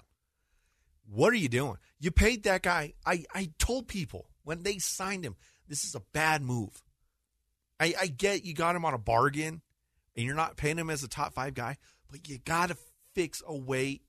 What 1.09 1.33
are 1.33 1.37
you 1.37 1.49
doing? 1.49 1.77
You 1.99 2.11
paid 2.11 2.43
that 2.45 2.63
guy. 2.63 2.95
I, 3.07 3.25
I 3.35 3.51
told 3.59 3.89
people 3.89 4.29
when 4.45 4.63
they 4.63 4.79
signed 4.79 5.25
him, 5.25 5.37
this 5.69 5.85
is 5.85 5.95
a 5.95 6.03
bad 6.13 6.43
move. 6.43 6.83
I, 7.81 7.95
I 8.01 8.07
get 8.09 8.45
you 8.45 8.55
got 8.55 8.77
him 8.77 8.85
on 8.85 8.93
a 8.95 8.99
bargain 8.99 9.63
and 10.17 10.27
you're 10.27 10.35
not 10.35 10.57
paying 10.57 10.77
him 10.79 10.91
as 10.91 11.03
a 11.03 11.09
top 11.09 11.33
five 11.35 11.55
guy, 11.55 11.77
but 12.11 12.29
you 12.29 12.39
got 12.39 12.69
to 12.69 12.77
fix 13.15 13.43
a 13.47 13.57
way. 13.57 14.01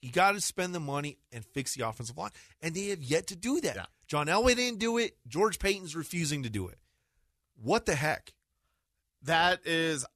You 0.00 0.12
got 0.12 0.32
to 0.32 0.40
spend 0.40 0.74
the 0.74 0.80
money 0.80 1.18
and 1.32 1.44
fix 1.44 1.74
the 1.74 1.88
offensive 1.88 2.16
line. 2.16 2.30
And 2.62 2.74
they 2.74 2.86
have 2.88 3.02
yet 3.02 3.26
to 3.28 3.36
do 3.36 3.60
that. 3.62 3.74
Yeah. 3.74 3.86
John 4.06 4.28
Elway 4.28 4.54
didn't 4.54 4.78
do 4.78 4.98
it. 4.98 5.16
George 5.26 5.58
Paton's 5.58 5.96
refusing 5.96 6.44
to 6.44 6.50
do 6.50 6.68
it. 6.68 6.78
What 7.60 7.86
the 7.86 7.96
heck? 7.96 8.32
That 9.22 9.60
is 9.66 10.06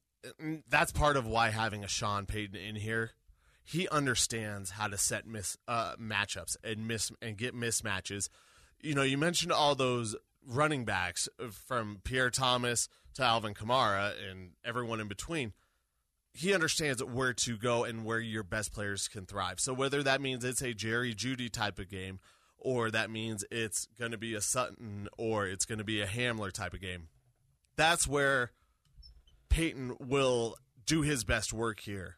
that's 0.69 0.91
part 0.91 1.17
of 1.17 1.25
why 1.25 1.49
having 1.49 1.83
a 1.83 1.87
Sean 1.87 2.25
Payton 2.25 2.55
in 2.55 2.75
here, 2.75 3.11
he 3.63 3.87
understands 3.89 4.71
how 4.71 4.87
to 4.87 4.97
set 4.97 5.27
miss 5.27 5.57
uh, 5.67 5.95
matchups 6.01 6.55
and 6.63 6.87
miss 6.87 7.11
and 7.21 7.37
get 7.37 7.55
mismatches. 7.55 8.29
You 8.81 8.95
know, 8.95 9.03
you 9.03 9.17
mentioned 9.17 9.51
all 9.51 9.75
those 9.75 10.15
running 10.45 10.85
backs 10.85 11.29
uh, 11.39 11.47
from 11.49 11.99
Pierre 12.03 12.29
Thomas 12.29 12.89
to 13.15 13.23
Alvin 13.23 13.53
Kamara 13.53 14.13
and 14.29 14.51
everyone 14.63 14.99
in 14.99 15.07
between. 15.07 15.53
He 16.33 16.53
understands 16.53 17.03
where 17.03 17.33
to 17.33 17.57
go 17.57 17.83
and 17.83 18.05
where 18.05 18.19
your 18.19 18.43
best 18.43 18.73
players 18.73 19.07
can 19.07 19.25
thrive. 19.25 19.59
So 19.59 19.71
whether 19.71 20.01
that 20.01 20.19
means 20.19 20.43
it's 20.43 20.63
a 20.63 20.73
Jerry 20.73 21.13
Jeudy 21.13 21.51
type 21.51 21.77
of 21.77 21.89
game, 21.89 22.19
or 22.57 22.89
that 22.89 23.11
means 23.11 23.45
it's 23.51 23.87
going 23.99 24.11
to 24.11 24.17
be 24.17 24.33
a 24.33 24.41
Sutton, 24.41 25.07
or 25.17 25.45
it's 25.45 25.65
going 25.65 25.77
to 25.77 25.83
be 25.83 26.01
a 26.01 26.07
Hamler 26.07 26.51
type 26.51 26.73
of 26.73 26.81
game, 26.81 27.09
that's 27.75 28.07
where 28.07 28.51
Peyton 29.53 29.95
will 29.99 30.55
do 30.85 31.01
his 31.03 31.23
best 31.23 31.53
work 31.53 31.79
here 31.79 32.17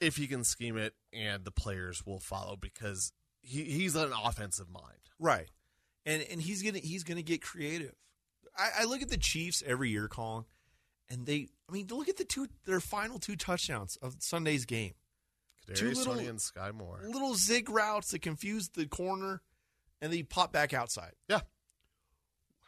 if 0.00 0.16
he 0.16 0.28
can 0.28 0.44
scheme 0.44 0.76
it 0.76 0.94
and 1.12 1.44
the 1.44 1.50
players 1.50 2.06
will 2.06 2.20
follow 2.20 2.54
because 2.54 3.12
he, 3.40 3.64
he's 3.64 3.96
an 3.96 4.12
offensive 4.24 4.68
mind. 4.70 5.10
Right. 5.18 5.48
And 6.04 6.24
and 6.30 6.40
he's 6.40 6.62
gonna 6.62 6.78
he's 6.78 7.02
gonna 7.02 7.22
get 7.22 7.42
creative. 7.42 7.94
I, 8.56 8.70
I 8.80 8.84
look 8.84 9.02
at 9.02 9.08
the 9.08 9.16
Chiefs 9.16 9.62
every 9.66 9.90
year, 9.90 10.06
Colin, 10.06 10.44
and 11.10 11.26
they. 11.26 11.48
I 11.68 11.72
mean, 11.72 11.88
look 11.90 12.08
at 12.08 12.16
the 12.16 12.24
two 12.24 12.46
their 12.64 12.78
final 12.78 13.18
two 13.18 13.34
touchdowns 13.34 13.96
of 13.96 14.14
Sunday's 14.20 14.66
game. 14.66 14.94
Two 15.74 15.90
little- 15.90 16.16
and 16.18 16.38
Skyy 16.38 16.72
Moore. 16.72 17.00
Little 17.04 17.34
zig 17.34 17.68
routes 17.68 18.12
that 18.12 18.22
confuse 18.22 18.68
the 18.68 18.86
corner, 18.86 19.42
and 20.00 20.12
they 20.12 20.22
pop 20.22 20.52
back 20.52 20.72
outside. 20.72 21.14
Yeah. 21.28 21.40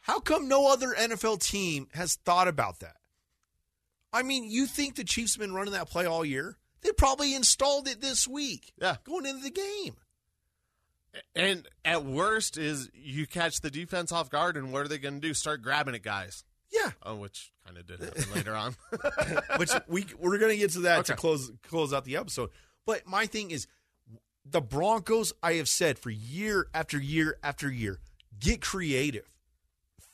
How 0.01 0.19
come 0.19 0.49
no 0.49 0.69
other 0.69 0.93
NFL 0.93 1.41
team 1.41 1.87
has 1.93 2.15
thought 2.15 2.49
about 2.49 2.79
that? 2.79 2.97
I 4.11 4.23
mean, 4.23 4.49
you 4.49 4.65
think 4.65 4.95
the 4.95 5.03
Chiefs 5.03 5.35
have 5.35 5.41
been 5.41 5.53
running 5.53 5.73
that 5.73 5.89
play 5.89 6.05
all 6.05 6.25
year? 6.25 6.57
They 6.81 6.91
probably 6.91 7.35
installed 7.35 7.87
it 7.87 8.01
this 8.01 8.27
week. 8.27 8.73
Yeah. 8.81 8.97
Going 9.03 9.25
into 9.25 9.43
the 9.43 9.51
game. 9.51 9.95
And 11.35 11.67
at 11.83 12.05
worst 12.05 12.57
is 12.57 12.89
you 12.93 13.25
catch 13.27 13.61
the 13.61 13.71
defense 13.71 14.11
off 14.11 14.29
guard, 14.29 14.57
and 14.57 14.71
what 14.71 14.83
are 14.83 14.87
they 14.87 14.97
going 14.97 15.15
to 15.15 15.27
do? 15.27 15.33
Start 15.33 15.61
grabbing 15.61 15.95
at 15.95 16.03
guys. 16.03 16.43
Yeah. 16.71 16.91
Oh, 17.03 17.15
which 17.15 17.51
kind 17.65 17.77
of 17.77 17.87
did 17.87 17.99
happen 17.99 18.25
later 18.35 18.53
on. 18.55 18.75
Which 19.57 19.71
we 19.87 20.05
we're 20.19 20.37
gonna 20.37 20.55
get 20.55 20.71
to 20.73 20.81
that 20.81 21.05
to 21.05 21.15
close 21.15 21.51
close 21.67 21.93
out 21.93 22.05
the 22.05 22.17
episode. 22.17 22.51
But 22.85 23.07
my 23.07 23.25
thing 23.25 23.49
is 23.49 23.65
the 24.45 24.61
Broncos, 24.61 25.33
I 25.41 25.53
have 25.53 25.67
said 25.67 25.97
for 25.97 26.09
year 26.09 26.67
after 26.73 26.99
year 26.99 27.37
after 27.43 27.71
year, 27.71 27.99
get 28.39 28.61
creative. 28.61 29.29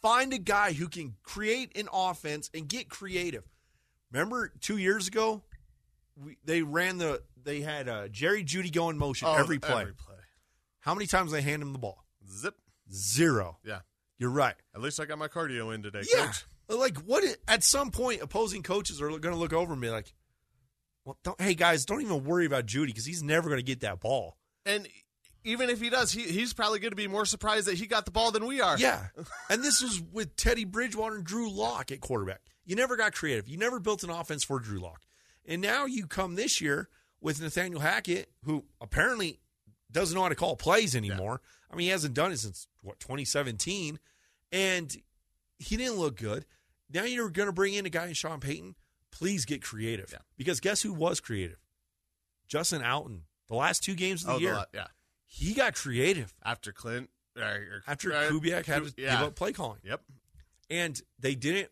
Find 0.02 0.34
a 0.34 0.38
guy 0.38 0.74
who 0.74 0.88
can 0.88 1.16
create 1.24 1.78
an 1.78 1.90
offense 1.92 2.50
and 2.54 2.68
get 2.68 2.90
creative. 2.90 3.44
Remember 4.16 4.52
two 4.62 4.78
years 4.78 5.08
ago, 5.10 5.42
we, 6.16 6.38
they 6.46 6.62
ran 6.62 6.98
the 6.98 7.22
they 7.44 7.60
had 7.62 7.90
uh, 7.90 8.08
Jerry 8.08 8.44
Jeudy 8.46 8.72
go 8.72 8.90
in 8.90 8.98
motion 8.98 9.28
Oh, 9.30 9.36
every 9.36 9.60
play. 9.60 9.82
Every 9.82 9.94
play. 9.94 10.16
How 10.80 10.94
many 10.94 11.06
times 11.06 11.32
they 11.32 11.42
hand 11.42 11.62
him 11.62 11.74
the 11.74 11.80
ball? 11.80 12.04
Zip. 12.30 12.56
Zero. 12.92 13.58
Yeah. 13.64 13.80
You're 14.18 14.30
right. 14.32 14.56
At 14.74 14.82
least 14.82 15.00
I 15.02 15.06
got 15.06 15.18
my 15.18 15.28
cardio 15.28 15.76
in 15.76 15.84
today, 15.84 16.04
Yeah. 16.14 16.28
coach. 16.28 16.46
Like 16.70 16.98
what? 17.00 17.24
At 17.48 17.64
some 17.64 17.92
point, 17.92 18.22
opposing 18.22 18.64
coaches 18.64 19.02
are 19.02 19.10
going 19.10 19.22
to 19.22 19.36
look 19.36 19.54
over 19.54 19.76
me 19.76 19.90
like, 19.92 20.14
"Well, 21.04 21.18
don't, 21.24 21.40
hey 21.40 21.54
guys, 21.54 21.86
don't 21.86 22.02
even 22.02 22.24
worry 22.24 22.46
about 22.46 22.66
Jeudy 22.66 22.88
because 22.88 23.06
he's 23.06 23.22
never 23.22 23.50
going 23.50 23.60
to 23.60 23.66
get 23.66 23.82
that 23.82 24.00
ball." 24.00 24.38
And 24.66 24.88
even 25.44 25.70
if 25.70 25.80
he 25.82 25.90
does, 25.92 26.12
he, 26.12 26.22
he's 26.24 26.54
probably 26.54 26.80
going 26.80 26.92
to 26.92 26.96
be 26.96 27.08
more 27.08 27.26
surprised 27.26 27.68
that 27.68 27.76
he 27.76 27.86
got 27.86 28.06
the 28.06 28.12
ball 28.12 28.32
than 28.32 28.48
we 28.48 28.62
are. 28.62 28.78
Yeah, 28.80 29.08
and 29.50 29.62
this 29.64 29.84
was 29.84 30.02
with 30.12 30.36
Teddy 30.38 30.64
Bridgewater 30.66 31.16
and 31.18 31.24
Drew 31.24 31.52
Lock 31.52 31.92
at 31.92 32.00
quarterback. 32.00 32.42
You 32.66 32.76
never 32.76 32.96
got 32.98 33.14
creative. 33.14 33.48
You 33.48 33.58
never 33.58 33.80
built 33.80 34.04
an 34.04 34.10
offense 34.10 34.44
for 34.44 34.60
Drew 34.60 34.80
Lock, 34.80 35.02
and 35.46 35.62
now 35.62 35.86
you 35.86 36.08
come 36.08 36.36
this 36.36 36.60
year 36.62 36.90
with 37.22 37.42
Nathaniel 37.42 37.82
Hackett, 37.82 38.30
who 38.44 38.66
apparently 38.82 39.40
doesn't 39.92 40.16
know 40.16 40.24
how 40.24 40.30
to 40.30 40.36
call 40.36 40.56
plays 40.56 40.96
anymore. 40.96 41.42
I 41.72 41.76
mean, 41.76 41.86
he 41.86 41.92
hasn't 41.92 42.14
done 42.14 42.32
it 42.32 42.40
since 42.40 42.68
what 42.82 43.00
2017, 43.00 44.00
and 44.52 44.96
he 45.60 45.78
didn't 45.78 45.96
look 45.98 46.18
good. 46.18 46.46
Now 46.94 47.04
you're 47.04 47.30
going 47.30 47.48
to 47.48 47.54
bring 47.54 47.74
in 47.74 47.86
a 47.86 47.90
guy 47.90 48.08
in 48.08 48.14
Sean 48.14 48.40
Payton. 48.40 48.76
Please 49.12 49.46
get 49.46 49.62
creative, 49.64 50.10
Yeah. 50.12 50.20
because 50.38 50.60
guess 50.60 50.82
who 50.82 50.92
was 50.94 51.20
creative? 51.20 51.60
Justin 52.48 52.82
Outten. 52.82 53.22
The 53.48 53.56
last 53.56 53.84
two 53.84 53.96
games 53.96 54.24
of 54.24 54.28
the 54.28 54.34
Oh, 54.34 54.40
year, 54.40 54.54
la- 54.56 54.66
yeah. 54.74 54.88
he 55.26 55.54
got 55.54 55.76
creative 55.76 56.34
After 56.44 56.72
Clint. 56.72 57.10
or- 57.38 57.44
or- 57.44 57.84
after 57.88 58.12
uh, 58.14 58.30
Kubiak 58.30 58.66
had 58.66 58.84
to 58.86 58.94
yeah. 58.98 59.18
give 59.20 59.28
up 59.28 59.36
play 59.36 59.54
calling. 59.54 59.80
Yep. 59.84 60.02
And 60.70 61.02
they 61.20 61.36
didn't. 61.36 61.70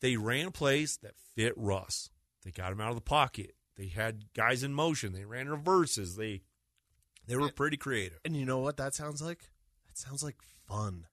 They 0.00 0.16
ran 0.16 0.50
plays 0.52 0.98
that 1.02 1.14
fit 1.34 1.52
Russ. 1.56 2.10
They 2.44 2.50
got 2.50 2.72
him 2.72 2.80
out 2.80 2.88
of 2.90 2.94
the 2.96 3.00
pocket. 3.02 3.54
They 3.76 3.86
had 3.88 4.24
guys 4.34 4.62
in 4.62 4.72
motion. 4.74 5.12
They 5.12 5.24
ran 5.24 5.48
reverses. 5.48 6.16
They 6.16 6.42
they 7.26 7.36
were 7.36 7.50
pretty 7.50 7.76
creative. 7.76 8.18
And 8.24 8.36
you 8.36 8.44
know 8.44 8.58
what 8.58 8.76
that 8.78 8.94
sounds 8.94 9.22
like? 9.22 9.40
That 9.86 9.96
sounds 9.98 10.22
like 10.22 10.36
fun. 10.66 11.06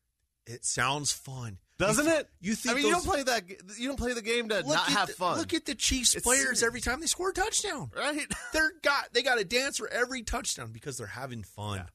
It 0.46 0.64
sounds 0.64 1.12
fun, 1.12 1.58
Doesn't 1.78 2.06
You- 2.06 2.12
it? 2.14 2.30
You 2.40 2.56
think 2.56 2.72
I 2.72 2.76
mean, 2.78 2.86
you 2.88 2.92
don't 2.94 3.04
play 3.04 3.22
that. 3.24 3.44
You 3.78 3.90
don't 3.90 3.98
play 4.00 4.14
the 4.14 4.22
game 4.22 4.48
to 4.48 4.64
not 4.64 4.88
have 4.88 5.08
the- 5.10 5.14
fun. 5.14 5.38
Look 5.38 5.54
at 5.54 5.66
the 5.66 5.76
Chiefs 5.76 6.16
It's 6.16 6.24
players 6.24 6.64
every 6.64 6.80
time 6.80 7.02
they 7.02 7.06
score 7.08 7.32
a 7.32 7.34
touchdown. 7.34 7.92
right. 7.96 8.26
They're 8.54 8.72
got 8.82 9.12
they 9.14 9.24
got 9.24 9.40
a 9.40 9.44
dance 9.44 9.78
for 9.78 9.90
every 9.90 10.24
touchdown 10.24 10.72
because 10.72 10.98
they're 10.98 11.06
having 11.08 11.44
fun. 11.44 11.80
Yeah. 11.80 11.86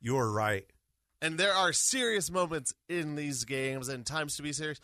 You're 0.00 0.30
right. 0.32 0.66
And 1.20 1.38
there 1.38 1.54
are 1.54 1.72
serious 1.72 2.28
moments 2.28 2.74
in 2.88 3.14
these 3.14 3.44
games 3.44 3.88
and 3.88 4.04
times 4.04 4.34
to 4.36 4.42
be 4.42 4.52
serious, 4.52 4.80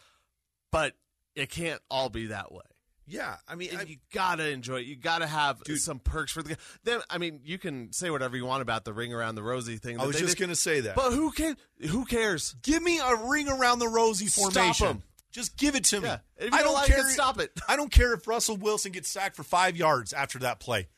but 0.71 0.95
it 1.41 1.51
can't 1.51 1.81
all 1.91 2.09
be 2.09 2.27
that 2.27 2.53
way. 2.53 2.63
Yeah, 3.11 3.37
I 3.49 3.55
mean, 3.55 3.71
I, 3.75 3.83
you 3.85 3.97
gotta 4.13 4.51
enjoy 4.51 4.81
it. 4.81 4.87
You 4.87 4.95
gotta 4.95 5.27
have 5.27 5.65
Dude. 5.65 5.81
some 5.81 5.99
perks 5.99 6.31
for 6.31 6.43
the 6.43 6.51
game. 6.51 6.59
Then, 6.85 7.01
I 7.09 7.17
mean, 7.17 7.41
you 7.43 7.57
can 7.57 7.91
say 7.93 8.11
whatever 8.11 8.37
you 8.37 8.45
want 8.45 8.61
about 8.61 8.85
the 8.85 8.93
ring 8.93 9.15
around 9.15 9.35
the 9.35 9.43
rosy 9.43 9.77
thing. 9.79 9.99
I 9.99 10.05
was 10.07 10.19
just 10.19 10.37
did, 10.37 10.43
gonna 10.45 10.55
say 10.55 10.81
that. 10.81 10.95
but 10.95 11.13
who 11.13 11.31
can? 11.31 11.57
Who 11.89 12.05
cares? 12.05 12.55
give 12.63 12.83
me 12.83 12.99
a 12.99 13.17
ring 13.17 13.49
around 13.49 13.79
the 13.79 13.89
rosy 13.89 14.27
formation. 14.27 14.53
Stop 14.53 14.77
formation. 14.77 14.97
'em. 14.99 15.03
Just 15.31 15.57
give 15.57 15.75
it 15.75 15.85
to 15.85 16.01
me. 16.01 16.09
Yeah. 16.09 16.19
I 16.41 16.49
don't 16.49 16.65
don't 16.65 16.75
like 16.75 16.87
care. 16.89 17.01
it, 17.07 17.11
stop 17.13 17.39
it. 17.41 17.51
I 17.69 17.77
don't 17.77 17.91
care 17.91 18.13
if 18.15 18.27
Russell 18.29 18.57
Wilson 18.57 18.93
gets 18.93 19.09
sacked 19.11 19.37
for 19.37 19.43
five 19.43 19.77
yards 19.77 20.13
after 20.13 20.39
that 20.41 20.59
play. 20.61 20.89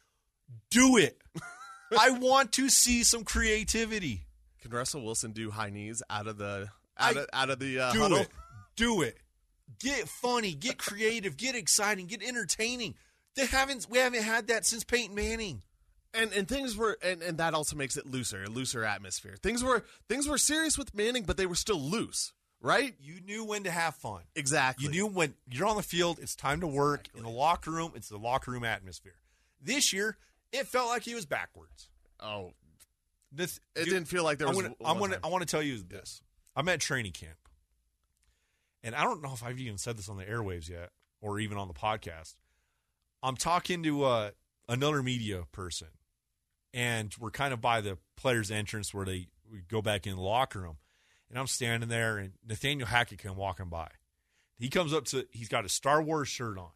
Do 0.70 0.96
it. 0.96 1.20
I 1.98 2.10
want 2.10 2.52
to 2.52 2.68
see 2.70 3.02
some 3.04 3.22
creativity. 3.24 4.26
Can 4.62 4.70
Russell 4.72 5.02
Wilson 5.04 5.32
do 5.32 5.50
high 5.50 5.70
knees 5.70 6.02
out 6.10 6.26
of 6.26 6.38
the 6.38 6.68
out 6.98 7.16
I- 7.16 7.20
of, 7.20 7.26
out 7.32 7.50
of 7.50 7.58
the 7.60 7.78
uh, 7.80 7.92
Do 7.92 8.00
huddle? 8.00 8.18
it. 8.18 8.28
Do 8.76 9.02
it. 9.02 9.18
Get 9.78 10.08
funny. 10.08 10.54
Get 10.54 10.78
creative. 10.78 11.36
Get 11.36 11.54
exciting. 11.54 12.06
Get 12.06 12.22
entertaining. 12.22 12.94
They 13.36 13.46
haven't. 13.46 13.86
We 13.88 13.98
haven't 13.98 14.22
had 14.22 14.48
that 14.48 14.66
since 14.66 14.82
Peyton 14.84 15.14
Manning. 15.14 15.62
and 16.12 16.32
and 16.32 16.48
things 16.48 16.76
were 16.76 16.98
and, 17.02 17.22
and 17.22 17.38
that 17.38 17.54
also 17.54 17.76
makes 17.76 17.96
it 17.96 18.06
looser, 18.06 18.42
a 18.42 18.48
looser 18.48 18.84
atmosphere. 18.84 19.36
Things 19.42 19.62
were 19.62 19.84
things 20.08 20.26
were 20.28 20.38
serious 20.38 20.76
with 20.76 20.94
Manning, 20.94 21.22
but 21.22 21.36
they 21.36 21.46
were 21.46 21.54
still 21.54 21.80
loose, 21.80 22.32
right? 22.60 22.94
You 23.00 23.20
knew 23.20 23.44
when 23.44 23.62
to 23.64 23.70
have 23.70 23.94
fun. 23.94 24.22
Exactly. 24.34 24.84
You 24.86 24.90
knew 24.90 25.06
when 25.06 25.34
you're 25.50 25.66
on 25.68 25.76
the 25.76 25.82
field, 25.84 26.18
it's 26.20 26.34
time 26.34 26.60
to 26.62 26.66
work. 26.66 27.06
In 27.16 27.22
the 27.22 27.28
locker 27.30 27.70
room, 27.70 27.92
it's 27.94 28.08
the 28.08 28.18
locker 28.18 28.50
room 28.50 28.64
atmosphere. 28.64 29.14
This 29.62 29.92
year, 29.92 30.16
it 30.52 30.66
felt 30.66 30.88
like 30.88 31.02
he 31.02 31.14
was 31.14 31.26
backwards. 31.26 31.88
Oh, 32.18 32.52
This, 33.30 33.60
it 33.76 33.84
didn't 33.84 34.06
feel 34.06 34.24
like 34.24 34.38
there 34.38 34.48
I'm 34.48 34.54
was. 34.54 34.62
gonna, 34.64 34.74
one 34.78 34.90
I'm 34.90 34.98
gonna. 34.98 35.18
I 35.22 35.28
want 35.28 35.42
to 35.42 35.46
tell 35.50 35.62
you 35.62 35.78
this. 35.86 36.22
I'm 36.56 36.68
at 36.68 36.80
training 36.80 37.12
camp, 37.12 37.36
and 38.82 38.94
I 38.94 39.04
don't 39.04 39.22
know 39.22 39.32
if 39.32 39.42
I've 39.42 39.58
even 39.58 39.78
said 39.78 39.96
this 39.96 40.08
on 40.08 40.16
the 40.16 40.24
airwaves 40.24 40.68
yet, 40.68 40.90
or 41.20 41.38
even 41.38 41.58
on 41.58 41.68
the 41.68 41.74
podcast. 41.74 42.36
I'm 43.22 43.36
talking 43.36 43.82
to 43.82 44.04
uh, 44.04 44.30
another 44.68 45.02
media 45.02 45.44
person, 45.52 45.88
and 46.72 47.14
we're 47.18 47.30
kind 47.30 47.52
of 47.52 47.60
by 47.60 47.80
the 47.80 47.98
players' 48.16 48.50
entrance 48.50 48.94
where 48.94 49.04
they 49.04 49.28
go 49.68 49.82
back 49.82 50.06
in 50.06 50.16
the 50.16 50.22
locker 50.22 50.60
room, 50.60 50.78
and 51.28 51.38
I'm 51.38 51.46
standing 51.46 51.88
there, 51.88 52.18
and 52.18 52.32
Nathaniel 52.46 52.88
Hackett 52.88 53.18
came 53.18 53.36
walking 53.36 53.68
by. 53.68 53.88
He 54.58 54.68
comes 54.68 54.92
up 54.92 55.06
to, 55.06 55.26
he's 55.30 55.48
got 55.48 55.64
a 55.64 55.68
Star 55.68 56.02
Wars 56.02 56.28
shirt 56.28 56.58
on 56.58 56.70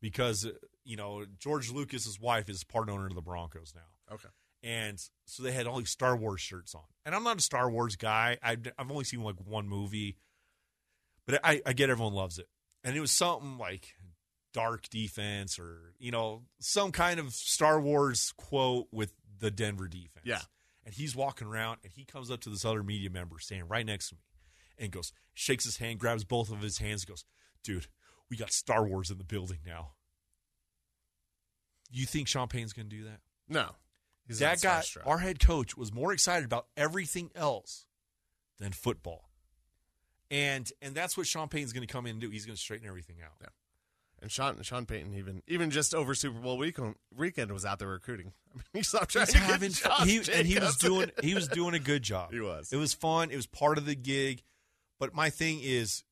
because 0.00 0.46
uh, 0.46 0.50
you 0.84 0.96
know 0.96 1.24
George 1.38 1.70
Lucas's 1.70 2.20
wife 2.20 2.48
is 2.48 2.64
part 2.64 2.88
owner 2.88 3.06
of 3.06 3.14
the 3.14 3.22
Broncos 3.22 3.72
now. 3.74 4.14
Okay. 4.14 4.28
And 4.62 5.00
so 5.26 5.42
they 5.42 5.52
had 5.52 5.66
all 5.66 5.78
these 5.78 5.90
Star 5.90 6.16
Wars 6.16 6.40
shirts 6.40 6.74
on. 6.74 6.82
And 7.04 7.14
I'm 7.14 7.22
not 7.22 7.38
a 7.38 7.42
Star 7.42 7.70
Wars 7.70 7.94
guy. 7.94 8.38
I've, 8.42 8.66
I've 8.76 8.90
only 8.90 9.04
seen 9.04 9.22
like 9.22 9.36
one 9.44 9.68
movie, 9.68 10.16
but 11.26 11.40
I, 11.44 11.60
I 11.66 11.72
get 11.72 11.90
everyone 11.90 12.14
loves 12.14 12.38
it. 12.38 12.48
And 12.84 12.96
it 12.96 13.00
was 13.00 13.12
something 13.12 13.58
like 13.58 13.94
dark 14.52 14.88
defense 14.88 15.58
or, 15.58 15.94
you 15.98 16.10
know, 16.10 16.42
some 16.60 16.92
kind 16.92 17.20
of 17.20 17.32
Star 17.34 17.80
Wars 17.80 18.32
quote 18.36 18.86
with 18.92 19.12
the 19.38 19.50
Denver 19.50 19.88
defense. 19.88 20.24
Yeah. 20.24 20.40
And 20.84 20.94
he's 20.94 21.16
walking 21.16 21.48
around 21.48 21.78
and 21.82 21.92
he 21.92 22.04
comes 22.04 22.30
up 22.30 22.40
to 22.42 22.50
this 22.50 22.64
other 22.64 22.82
media 22.82 23.10
member 23.10 23.38
standing 23.40 23.68
right 23.68 23.84
next 23.84 24.10
to 24.10 24.14
me 24.14 24.20
and 24.78 24.92
goes, 24.92 25.12
shakes 25.34 25.64
his 25.64 25.78
hand, 25.78 25.98
grabs 25.98 26.24
both 26.24 26.50
of 26.50 26.62
his 26.62 26.78
hands, 26.78 27.04
goes, 27.04 27.24
dude, 27.64 27.88
we 28.30 28.36
got 28.36 28.52
Star 28.52 28.86
Wars 28.86 29.10
in 29.10 29.18
the 29.18 29.24
building 29.24 29.58
now. 29.66 29.92
You 31.90 32.06
think 32.06 32.28
Sean 32.28 32.48
Payne's 32.48 32.72
going 32.72 32.88
to 32.88 32.96
do 32.96 33.04
that? 33.04 33.20
No, 33.48 33.70
that 34.28 34.60
guy, 34.60 34.82
our 35.04 35.18
head 35.18 35.38
coach, 35.38 35.76
was 35.76 35.92
more 35.92 36.12
excited 36.12 36.44
about 36.44 36.66
everything 36.76 37.30
else 37.34 37.86
than 38.58 38.72
football. 38.72 39.30
And 40.30 40.70
and 40.82 40.94
that's 40.94 41.16
what 41.16 41.26
Sean 41.26 41.48
Payne's 41.48 41.72
going 41.72 41.86
to 41.86 41.92
come 41.92 42.06
in 42.06 42.12
and 42.12 42.20
do. 42.20 42.30
He's 42.30 42.46
going 42.46 42.56
to 42.56 42.60
straighten 42.60 42.86
everything 42.86 43.16
out. 43.24 43.32
Yeah. 43.40 43.48
And 44.22 44.30
Sean 44.30 44.60
Sean 44.62 44.86
Payton 44.86 45.14
even 45.14 45.42
even 45.46 45.70
just 45.70 45.94
over 45.94 46.14
Super 46.14 46.38
Bowl 46.40 46.58
weekend 46.58 46.94
weekend 47.14 47.52
was 47.52 47.64
out 47.64 47.78
there 47.78 47.88
recruiting. 47.88 48.32
I 48.52 48.56
mean, 48.56 48.64
he's 48.72 48.92
not 48.92 49.08
trying 49.08 49.26
He's 49.26 49.34
to 49.34 49.40
get 49.40 49.48
having 49.48 49.70
Josh 49.72 50.04
he, 50.06 50.16
and 50.32 50.46
he 50.46 50.58
was 50.58 50.76
doing 50.76 51.10
he 51.22 51.34
was 51.34 51.48
doing 51.48 51.74
a 51.74 51.78
good 51.78 52.02
job. 52.02 52.32
He 52.32 52.40
was. 52.40 52.72
It 52.72 52.76
was 52.76 52.94
fun. 52.94 53.30
It 53.30 53.36
was 53.36 53.46
part 53.46 53.78
of 53.78 53.86
the 53.86 53.94
gig. 53.94 54.42
But 54.98 55.14
my 55.14 55.28
thing 55.30 55.60
is, 55.62 56.02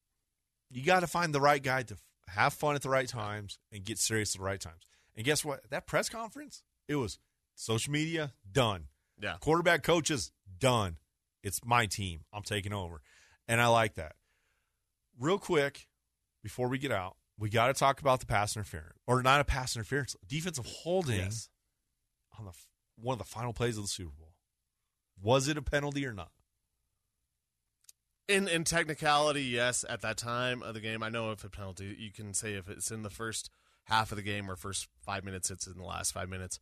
you 0.71 0.85
got 0.85 1.01
to 1.01 1.07
find 1.07 1.35
the 1.35 1.41
right 1.41 1.63
guy 1.63 1.83
to 1.85 1.97
have 2.29 2.53
fun 2.53 2.75
at 2.75 2.83
the 2.83 2.91
right 2.91 3.09
times 3.09 3.59
and 3.73 3.83
get 3.85 3.99
serious 3.99 4.35
at 4.35 4.41
the 4.41 4.45
right 4.45 4.61
times. 4.61 4.83
And 5.17 5.25
guess 5.25 5.45
what? 5.45 5.69
That 5.71 5.87
press 5.87 6.09
conference, 6.11 6.63
it 6.87 6.97
was 6.97 7.19
social 7.55 7.93
media 7.93 8.35
done. 8.53 8.89
yeah. 9.21 9.37
Quarterback 9.41 9.83
coaches 9.83 10.31
done. 10.59 10.99
It's 11.43 11.65
my 11.65 11.87
team. 11.87 12.21
I'm 12.33 12.43
taking 12.43 12.73
over. 12.73 13.01
And 13.49 13.61
I 13.61 13.67
like 13.69 13.95
that. 13.95 14.17
Real 15.19 15.39
quick, 15.39 15.87
before 16.43 16.69
we 16.69 16.79
get 16.79 16.91
out, 16.93 17.17
we 17.39 17.51
got 17.51 17.67
to 17.69 17.75
talk 17.75 18.01
about 18.01 18.21
the 18.21 18.27
pass 18.27 18.57
interference, 18.57 18.97
or 19.07 19.23
not 19.23 19.41
a 19.41 19.45
pass 19.45 19.77
interference, 19.77 20.17
defensive 20.27 20.67
holding 20.67 21.17
Yes. 21.19 21.49
on 22.39 22.45
the 22.47 22.53
one 22.97 23.15
of 23.15 23.19
the 23.19 23.25
final 23.25 23.53
plays 23.53 23.77
of 23.77 23.85
the 23.85 23.89
Super 23.89 24.13
Bowl. 24.17 24.35
Was 25.21 25.49
it 25.49 25.59
a 25.59 25.63
penalty 25.63 26.07
or 26.07 26.13
not? 26.13 26.31
In 28.27 28.49
in 28.49 28.65
technicality, 28.65 29.43
yes. 29.43 29.85
At 29.89 30.01
that 30.01 30.17
time 30.17 30.63
of 30.63 30.75
the 30.75 30.81
game, 30.81 31.03
I 31.03 31.09
know 31.11 31.31
if 31.33 31.45
a 31.45 31.51
penalty, 31.51 31.95
you 31.99 32.11
can 32.13 32.33
say 32.33 32.55
if 32.55 32.69
it's 32.69 32.91
in 32.91 33.03
the 33.03 33.11
first 33.11 33.51
half 33.85 34.13
of 34.13 34.17
the 34.17 34.23
game 34.23 34.51
or 34.51 34.57
first 34.57 34.89
five 35.05 35.25
minutes, 35.25 35.51
it's 35.51 35.67
in 35.67 35.77
the 35.77 35.83
last 35.85 36.13
five 36.13 36.29
minutes. 36.29 36.59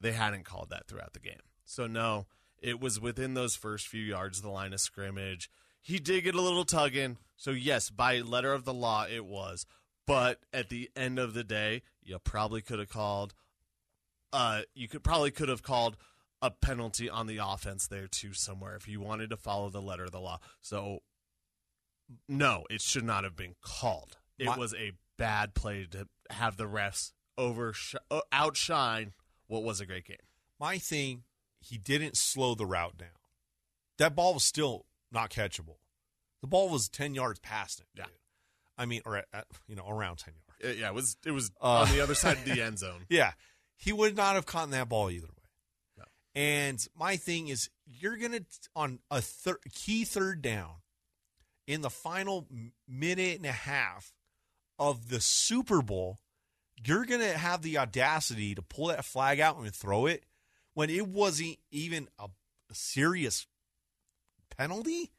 They 0.00 0.12
hadn't 0.12 0.44
called 0.44 0.70
that 0.70 0.88
throughout 0.88 1.12
the 1.12 1.20
game, 1.20 1.40
so 1.64 1.86
no, 1.86 2.26
it 2.58 2.80
was 2.80 2.98
within 3.00 3.34
those 3.34 3.54
first 3.54 3.86
few 3.86 4.02
yards 4.02 4.38
of 4.38 4.42
the 4.44 4.50
line 4.50 4.72
of 4.72 4.80
scrimmage. 4.80 5.48
He 5.86 6.00
did 6.00 6.24
get 6.24 6.34
a 6.34 6.40
little 6.40 6.64
tugging, 6.64 7.16
so 7.36 7.52
yes, 7.52 7.90
by 7.90 8.18
letter 8.18 8.52
of 8.52 8.64
the 8.64 8.74
law, 8.74 9.06
it 9.08 9.24
was. 9.24 9.66
But 10.04 10.40
at 10.52 10.68
the 10.68 10.90
end 10.96 11.20
of 11.20 11.32
the 11.32 11.44
day, 11.44 11.82
you 12.02 12.18
probably 12.18 12.60
could 12.60 12.80
have 12.80 12.88
called. 12.88 13.34
Uh, 14.32 14.62
you 14.74 14.88
could 14.88 15.04
probably 15.04 15.30
could 15.30 15.48
have 15.48 15.62
called 15.62 15.96
a 16.42 16.50
penalty 16.50 17.08
on 17.08 17.28
the 17.28 17.38
offense 17.38 17.86
there 17.86 18.08
too 18.08 18.32
somewhere 18.32 18.74
if 18.74 18.88
you 18.88 19.00
wanted 19.00 19.30
to 19.30 19.36
follow 19.36 19.68
the 19.68 19.80
letter 19.80 20.02
of 20.02 20.10
the 20.10 20.18
law. 20.18 20.40
So 20.60 21.04
no, 22.28 22.64
it 22.68 22.80
should 22.80 23.04
not 23.04 23.22
have 23.22 23.36
been 23.36 23.54
called. 23.62 24.16
It 24.40 24.46
My- 24.46 24.56
was 24.58 24.74
a 24.74 24.90
bad 25.16 25.54
play 25.54 25.86
to 25.92 26.08
have 26.30 26.56
the 26.56 26.64
refs 26.64 27.12
over 27.38 27.72
uh, 28.10 28.22
outshine 28.32 29.14
what 29.46 29.62
was 29.62 29.80
a 29.80 29.86
great 29.86 30.06
game. 30.06 30.16
My 30.58 30.78
thing, 30.78 31.22
he 31.60 31.78
didn't 31.78 32.16
slow 32.16 32.56
the 32.56 32.66
route 32.66 32.98
down. 32.98 33.10
That 33.98 34.16
ball 34.16 34.34
was 34.34 34.42
still 34.42 34.86
not 35.12 35.30
catchable. 35.30 35.76
The 36.42 36.46
ball 36.48 36.68
was 36.68 36.88
ten 36.88 37.14
yards 37.14 37.38
past 37.40 37.80
him. 37.80 37.86
Yeah. 37.94 38.04
dude. 38.04 38.12
I 38.78 38.84
mean, 38.86 39.00
or 39.06 39.16
at, 39.16 39.26
at, 39.32 39.46
you 39.66 39.74
know, 39.76 39.88
around 39.88 40.16
ten 40.18 40.34
yards. 40.34 40.76
It- 40.76 40.80
yeah, 40.80 40.88
it 40.88 40.94
was 40.94 41.16
it 41.24 41.30
was 41.32 41.50
Uh, 41.60 41.84
on 41.86 41.88
the 41.90 42.00
other 42.02 42.14
side 42.14 42.38
of 42.38 42.44
the 42.44 42.60
end 42.62 42.78
zone. 42.78 43.04
Yeah, 43.08 43.32
he 43.76 43.92
would 43.92 44.16
not 44.16 44.34
have 44.34 44.46
caught 44.46 44.70
that 44.70 44.88
ball 44.88 45.10
either 45.10 45.26
way. 45.28 45.48
No. 45.98 46.04
And 46.34 46.86
my 46.98 47.16
thing 47.16 47.48
is, 47.48 47.70
you're 47.86 48.16
gonna 48.16 48.40
on 48.74 48.98
a 49.10 49.20
thir- 49.22 49.60
key 49.72 50.04
third 50.04 50.42
down 50.42 50.76
in 51.66 51.80
the 51.80 51.90
final 51.90 52.46
minute 52.86 53.36
and 53.38 53.46
a 53.46 53.52
half 53.52 54.12
of 54.78 55.08
the 55.08 55.20
Super 55.20 55.80
Bowl, 55.82 56.18
you're 56.84 57.04
gonna 57.06 57.32
have 57.36 57.62
the 57.62 57.78
audacity 57.78 58.54
to 58.54 58.62
pull 58.62 58.86
that 58.88 59.04
flag 59.04 59.40
out 59.40 59.56
and 59.58 59.74
throw 59.74 60.06
it 60.06 60.24
when 60.74 60.90
it 60.90 61.06
wasn't 61.08 61.56
even 61.70 62.08
a, 62.18 62.24
a 62.70 62.74
serious 62.74 63.46
penalty. 64.56 65.12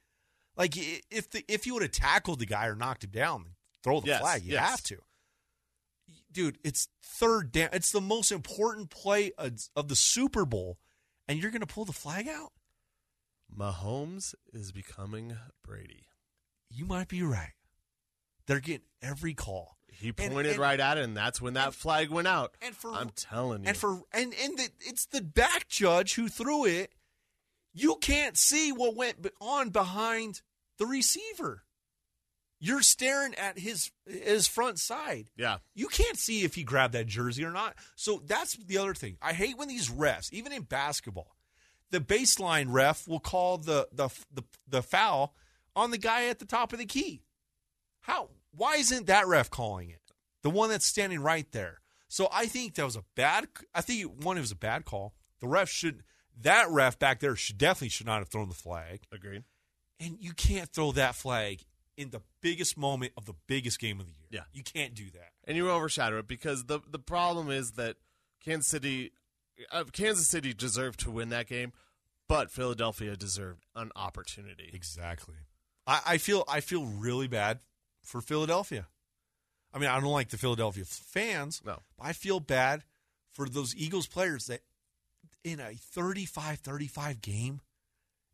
Like 0.55 0.73
if 0.75 1.29
the 1.29 1.43
if 1.47 1.65
you 1.65 1.73
would 1.75 1.83
have 1.83 1.91
tackled 1.91 2.39
the 2.39 2.45
guy 2.45 2.67
or 2.67 2.75
knocked 2.75 3.03
him 3.03 3.11
down, 3.11 3.45
throw 3.83 3.99
the 3.99 4.07
Yes, 4.07 4.21
flag. 4.21 4.43
You 4.43 4.53
yes. 4.53 4.69
have 4.69 4.81
to 4.83 4.97
dude, 6.31 6.59
it's 6.63 6.87
third 7.01 7.51
down. 7.51 7.69
It's 7.73 7.91
the 7.91 8.01
most 8.01 8.31
important 8.31 8.89
play 8.91 9.31
of 9.37 9.87
the 9.87 9.95
Super 9.95 10.45
Bowl, 10.45 10.77
and 11.27 11.39
you're 11.41 11.49
going 11.51 11.61
to 11.61 11.65
pull 11.67 11.85
the 11.85 11.93
flag 11.93 12.27
out? 12.27 12.51
Mahomes 13.55 14.35
is 14.53 14.71
becoming 14.71 15.35
Brady. 15.63 16.05
You 16.69 16.85
might 16.85 17.07
be 17.07 17.23
right. 17.23 17.53
They're 18.45 18.59
getting 18.59 18.85
every 19.01 19.33
call. 19.33 19.77
He 19.87 20.11
pointed 20.11 20.45
and- 20.51 20.59
right 20.59 20.79
at 20.79 20.97
it, 20.97 21.05
and 21.05 21.17
that's 21.17 21.41
when 21.41 21.53
that 21.55 21.73
flag 21.73 22.09
went 22.09 22.27
out. 22.27 22.55
And 22.61 22.75
for 22.75 22.91
I'm 22.93 23.09
telling 23.09 23.63
you. 23.63 23.69
and 23.69 23.77
for 23.77 24.01
and 24.11 24.33
and 24.43 24.57
the, 24.57 24.69
it's 24.81 25.05
the 25.05 25.21
back 25.21 25.67
judge 25.67 26.13
who 26.15 26.27
threw 26.27 26.65
it. 26.65 26.93
You 27.79 27.97
can't 28.01 28.37
see 28.37 28.71
what 28.71 28.95
went 28.95 29.27
on 29.39 29.69
behind 29.69 30.41
the 30.79 30.85
receiver. 30.85 31.63
You're 32.59 32.81
staring 32.81 33.35
at 33.35 33.59
his 33.59 33.91
his 34.07 34.47
front 34.47 34.79
side. 34.79 35.29
yeah, 35.37 35.57
You 35.75 35.87
can't 35.87 36.17
see 36.17 36.43
if 36.43 36.55
he 36.55 36.63
grabbed 36.63 36.95
that 36.95 37.05
jersey 37.05 37.43
or 37.45 37.51
not. 37.51 37.75
So 37.95 38.23
that's 38.25 38.55
the 38.55 38.79
other 38.79 38.95
thing. 38.95 39.17
I 39.21 39.33
hate 39.33 39.57
when 39.59 39.67
these 39.67 39.89
refs, 39.91 40.33
even 40.33 40.51
in 40.51 40.63
basketball, 40.63 41.35
the 41.91 41.99
baseline 41.99 42.65
ref 42.69 43.07
will 43.07 43.19
call 43.19 43.59
the 43.59 43.87
the 43.91 44.09
the, 44.33 44.43
the 44.67 44.81
foul 44.81 45.35
on 45.75 45.91
the 45.91 45.99
guy 45.99 46.25
at 46.29 46.39
the 46.39 46.45
top 46.45 46.73
of 46.73 46.79
the 46.79 46.85
key. 46.85 47.21
How? 48.01 48.29
Why 48.51 48.77
isn't 48.77 49.05
that 49.05 49.27
ref 49.27 49.51
calling 49.51 49.91
it? 49.91 50.01
The 50.41 50.49
one 50.49 50.69
that's 50.71 50.85
standing 50.85 51.19
right 51.19 51.45
there. 51.51 51.81
So 52.07 52.27
I 52.33 52.47
think 52.47 52.73
that 52.75 52.85
was 52.85 52.95
a 52.95 53.03
bad. 53.15 53.47
I 53.75 53.81
think 53.81 54.23
one 54.23 54.37
it 54.37 54.41
was 54.41 54.51
a 54.51 54.55
bad 54.55 54.83
call. 54.83 55.13
The 55.41 55.47
ref 55.47 55.69
should. 55.69 56.01
That 56.41 56.69
ref 56.69 56.99
back 56.99 57.19
there 57.19 57.35
should 57.35 57.57
definitely 57.57 57.89
should 57.89 58.05
not 58.05 58.19
have 58.19 58.29
thrown 58.29 58.47
the 58.49 58.55
flag. 58.55 59.01
agreed. 59.11 59.43
And 59.99 60.17
you 60.19 60.33
can't 60.33 60.69
throw 60.69 60.91
that 60.91 61.15
flag 61.15 61.63
in 61.97 62.11
the 62.11 62.21
biggest 62.41 62.77
moment 62.77 63.11
of 63.17 63.25
the 63.25 63.33
biggest 63.47 63.79
game 63.79 63.99
of 63.99 64.05
the 64.05 64.11
year. 64.13 64.27
Yeah. 64.29 64.41
you 64.53 64.61
can't 64.63 64.93
do 64.93 65.05
that. 65.13 65.31
and 65.45 65.57
you 65.57 65.69
overshadow 65.69 66.19
it 66.19 66.27
because 66.27 66.65
the 66.65 66.79
the 66.89 66.99
problem 66.99 67.49
is 67.49 67.71
that 67.71 67.95
Kansas 68.43 68.67
City, 68.67 69.11
uh, 69.71 69.83
Kansas 69.91 70.27
City 70.27 70.53
deserved 70.53 70.99
to 71.01 71.11
win 71.11 71.29
that 71.29 71.47
game, 71.47 71.73
but 72.27 72.51
Philadelphia 72.51 73.15
deserved 73.15 73.65
an 73.75 73.91
opportunity. 73.95 74.69
Exactly. 74.73 75.35
I, 75.87 76.01
I 76.05 76.17
feel 76.19 76.43
I 76.47 76.59
feel 76.59 76.85
really 76.85 77.27
bad 77.27 77.59
for 78.03 78.21
Philadelphia. 78.21 78.87
I 79.73 79.79
mean, 79.79 79.89
I 79.89 79.99
don't 79.99 80.11
like 80.11 80.29
the 80.29 80.37
Philadelphia 80.37 80.85
fans. 80.85 81.61
No. 81.65 81.79
But 81.97 82.07
I 82.07 82.13
feel 82.13 82.39
bad 82.39 82.83
for 83.33 83.49
those 83.49 83.75
Eagles 83.75 84.07
players 84.07 84.45
that 84.47 84.61
in 85.47 85.59
a 85.59 85.73
35-35 85.95 87.21
game, 87.21 87.61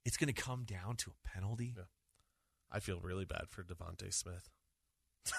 it's 0.06 0.18
going 0.18 0.34
to 0.34 0.42
come 0.42 0.64
down 0.64 0.96
to 0.98 1.12
a 1.12 1.28
penalty. 1.30 1.74
Yeah. 1.78 1.84
I 2.72 2.80
feel 2.80 3.00
really 3.00 3.26
bad 3.26 3.50
for 3.50 3.64
DeVonta 3.64 4.14
Smith. 4.14 4.50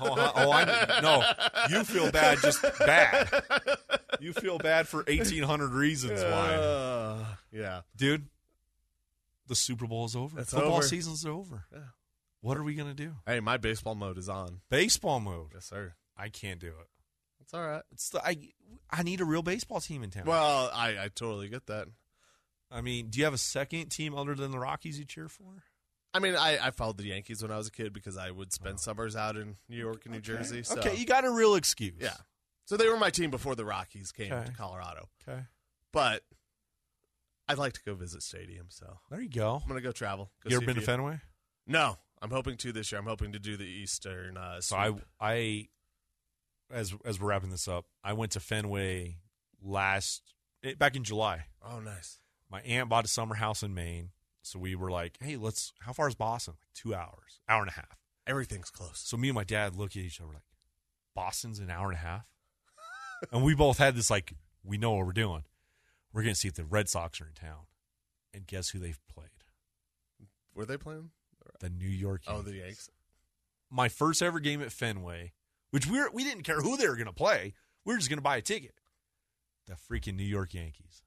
Oh, 0.00 0.08
oh, 0.34 0.50
I 0.50 1.00
no. 1.02 1.22
You 1.70 1.84
feel 1.84 2.10
bad, 2.10 2.38
just 2.38 2.60
bad. 2.80 3.28
You 4.18 4.32
feel 4.32 4.58
bad 4.58 4.88
for 4.88 5.04
eighteen 5.06 5.44
hundred 5.44 5.70
reasons 5.70 6.20
why, 6.20 6.54
Uh, 6.56 7.24
yeah, 7.52 7.82
dude. 7.96 8.26
The 9.46 9.54
Super 9.54 9.86
Bowl 9.86 10.04
is 10.06 10.16
over. 10.16 10.40
It's 10.40 10.52
Football 10.52 10.78
over. 10.78 10.82
season's 10.82 11.24
over. 11.24 11.66
Yeah. 11.72 11.78
What 12.40 12.56
are 12.56 12.64
we 12.64 12.74
gonna 12.74 12.92
do? 12.94 13.12
Hey, 13.24 13.38
my 13.38 13.56
baseball 13.56 13.94
mode 13.94 14.18
is 14.18 14.28
on. 14.28 14.62
Baseball 14.68 15.20
mode. 15.20 15.52
Yes, 15.54 15.66
sir. 15.66 15.94
I 16.16 16.28
can't 16.28 16.58
do 16.58 16.72
it. 16.80 16.88
All 17.54 17.60
right. 17.66 17.82
It's 17.92 18.10
the, 18.10 18.20
I 18.26 18.36
I 18.90 19.02
need 19.02 19.20
a 19.20 19.24
real 19.24 19.42
baseball 19.42 19.80
team 19.80 20.02
in 20.02 20.10
town. 20.10 20.24
Well, 20.26 20.70
I, 20.74 20.90
I 21.04 21.08
totally 21.14 21.48
get 21.48 21.66
that. 21.66 21.86
I 22.70 22.80
mean, 22.80 23.08
do 23.08 23.18
you 23.20 23.24
have 23.24 23.34
a 23.34 23.38
second 23.38 23.88
team 23.90 24.14
other 24.14 24.34
than 24.34 24.50
the 24.50 24.58
Rockies 24.58 24.98
you 24.98 25.04
cheer 25.04 25.28
for? 25.28 25.62
I 26.12 26.18
mean, 26.18 26.34
I, 26.36 26.58
I 26.60 26.70
followed 26.70 26.96
the 26.98 27.04
Yankees 27.04 27.42
when 27.42 27.50
I 27.50 27.56
was 27.56 27.68
a 27.68 27.70
kid 27.72 27.92
because 27.92 28.16
I 28.16 28.30
would 28.30 28.52
spend 28.52 28.78
summers 28.80 29.16
out 29.16 29.36
in 29.36 29.56
New 29.68 29.76
York 29.76 30.02
and 30.04 30.14
New 30.14 30.20
Jersey. 30.20 30.62
So. 30.62 30.78
Okay, 30.78 30.96
you 30.96 31.06
got 31.06 31.24
a 31.24 31.30
real 31.30 31.54
excuse. 31.54 31.94
yeah. 32.00 32.14
So 32.66 32.76
they 32.76 32.88
were 32.88 32.96
my 32.96 33.10
team 33.10 33.30
before 33.30 33.54
the 33.54 33.64
Rockies 33.64 34.10
came 34.12 34.32
Okay. 34.32 34.46
to 34.46 34.52
Colorado. 34.52 35.08
Okay. 35.28 35.40
But 35.92 36.22
I'd 37.48 37.58
like 37.58 37.74
to 37.74 37.80
go 37.84 37.94
visit 37.94 38.22
stadium, 38.22 38.66
so 38.70 38.98
There 39.10 39.20
you 39.20 39.28
go. 39.28 39.60
I'm 39.62 39.68
gonna 39.68 39.80
go 39.80 39.92
travel. 39.92 40.30
Go 40.42 40.50
You 40.50 40.56
ever 40.56 40.66
been 40.66 40.76
to. 40.76 40.80
Fenway? 40.80 41.20
No, 41.66 41.98
I'm 42.22 42.30
hoping 42.30 42.56
to 42.58 42.72
this 42.72 42.90
year. 42.90 43.00
I'm 43.00 43.06
hoping 43.06 43.32
to 43.32 43.38
do 43.38 43.56
the 43.56 43.64
Eastern. 43.66 44.36
Uh, 44.36 44.60
So 44.60 44.76
I. 44.76 44.92
I 45.20 45.68
as 46.70 46.94
as 47.04 47.20
we're 47.20 47.28
wrapping 47.28 47.50
this 47.50 47.68
up, 47.68 47.86
I 48.02 48.12
went 48.12 48.32
to 48.32 48.40
Fenway 48.40 49.18
last 49.62 50.22
eh, 50.62 50.74
back 50.78 50.96
in 50.96 51.04
July. 51.04 51.46
oh, 51.66 51.80
nice. 51.80 52.18
My 52.50 52.60
aunt 52.60 52.88
bought 52.88 53.04
a 53.04 53.08
summer 53.08 53.34
house 53.34 53.62
in 53.62 53.74
Maine, 53.74 54.10
so 54.42 54.58
we 54.58 54.74
were 54.74 54.90
like, 54.90 55.18
"Hey, 55.20 55.36
let's. 55.36 55.72
How 55.80 55.92
far 55.92 56.08
is 56.08 56.14
Boston? 56.14 56.54
Like 56.60 56.74
two 56.74 56.94
hours, 56.94 57.40
hour 57.48 57.62
and 57.62 57.70
a 57.70 57.74
half." 57.74 57.98
Everything's 58.26 58.70
close. 58.70 59.00
So 59.04 59.16
me 59.16 59.28
and 59.28 59.34
my 59.34 59.44
dad 59.44 59.76
look 59.76 59.90
at 59.92 59.96
each 59.96 60.20
other 60.20 60.32
like, 60.32 60.42
"Boston's 61.14 61.58
an 61.58 61.70
hour 61.70 61.86
and 61.88 61.96
a 61.96 62.00
half," 62.00 62.26
and 63.32 63.42
we 63.42 63.54
both 63.54 63.78
had 63.78 63.96
this 63.96 64.10
like, 64.10 64.34
we 64.62 64.78
know 64.78 64.92
what 64.92 65.06
we're 65.06 65.12
doing. 65.12 65.44
We're 66.12 66.22
gonna 66.22 66.34
see 66.34 66.48
if 66.48 66.54
the 66.54 66.64
Red 66.64 66.88
Sox 66.88 67.20
are 67.20 67.26
in 67.26 67.34
town, 67.34 67.66
and 68.32 68.46
guess 68.46 68.68
who 68.70 68.78
they've 68.78 69.00
played? 69.12 69.28
Were 70.54 70.64
they 70.64 70.76
playing? 70.76 71.10
The 71.60 71.70
New 71.70 71.88
York. 71.88 72.22
Oh, 72.26 72.42
the 72.42 72.56
Yanks. 72.56 72.88
my 73.70 73.88
first 73.88 74.22
ever 74.22 74.38
game 74.38 74.62
at 74.62 74.70
Fenway, 74.72 75.32
which 75.74 75.86
we 75.88 75.98
were, 75.98 76.08
we 76.12 76.22
didn't 76.22 76.44
care 76.44 76.60
who 76.60 76.76
they 76.76 76.86
were 76.88 76.94
going 76.94 77.06
to 77.06 77.12
play. 77.12 77.52
We 77.84 77.92
were 77.92 77.98
just 77.98 78.08
going 78.08 78.18
to 78.18 78.22
buy 78.22 78.36
a 78.36 78.42
ticket. 78.42 78.74
The 79.66 79.74
freaking 79.74 80.14
New 80.16 80.22
York 80.22 80.54
Yankees. 80.54 81.02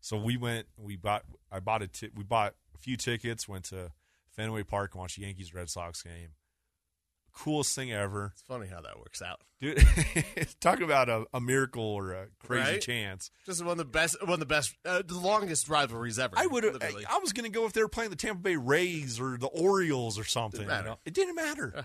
So 0.00 0.16
we 0.16 0.36
went. 0.36 0.66
We 0.76 0.96
bought. 0.96 1.22
I 1.52 1.60
bought 1.60 1.82
a. 1.82 1.86
T- 1.86 2.10
we 2.16 2.24
bought 2.24 2.54
a 2.74 2.78
few 2.78 2.96
tickets. 2.96 3.46
Went 3.48 3.66
to 3.66 3.92
Fenway 4.34 4.64
Park 4.64 4.94
and 4.94 5.00
watched 5.00 5.16
the 5.16 5.22
Yankees 5.22 5.54
Red 5.54 5.70
Sox 5.70 6.02
game. 6.02 6.30
Coolest 7.32 7.74
thing 7.76 7.92
ever, 7.92 8.30
It's 8.32 8.42
funny 8.42 8.66
how 8.66 8.80
that 8.80 8.98
works 8.98 9.22
out. 9.22 9.42
dude. 9.60 9.86
Talk 10.60 10.80
about 10.80 11.08
a, 11.08 11.24
a 11.32 11.40
miracle 11.40 11.84
or 11.84 12.12
a 12.12 12.26
crazy 12.40 12.72
Right? 12.72 12.80
chance. 12.80 13.30
Just 13.46 13.62
one 13.62 13.72
of 13.72 13.78
the 13.78 13.84
best, 13.84 14.20
one 14.22 14.32
of 14.32 14.40
the 14.40 14.46
best, 14.46 14.74
uh, 14.84 15.02
the 15.06 15.16
longest 15.18 15.68
rivalries 15.68 16.18
ever. 16.18 16.34
I 16.36 16.46
would. 16.46 16.64
literally. 16.64 17.04
I 17.06 17.18
was 17.18 17.32
going 17.32 17.44
to 17.44 17.54
go 17.56 17.64
if 17.66 17.74
they 17.74 17.82
were 17.82 17.88
playing 17.88 18.10
the 18.10 18.16
Tampa 18.16 18.40
Bay 18.42 18.56
Rays 18.56 19.20
or 19.20 19.36
the 19.38 19.46
Orioles 19.46 20.18
or 20.18 20.24
something. 20.24 20.62
Didn't 20.62 20.78
you 20.78 20.84
know? 20.90 20.98
It 21.04 21.14
didn't 21.14 21.36
matter. 21.36 21.72
Yeah. 21.76 21.82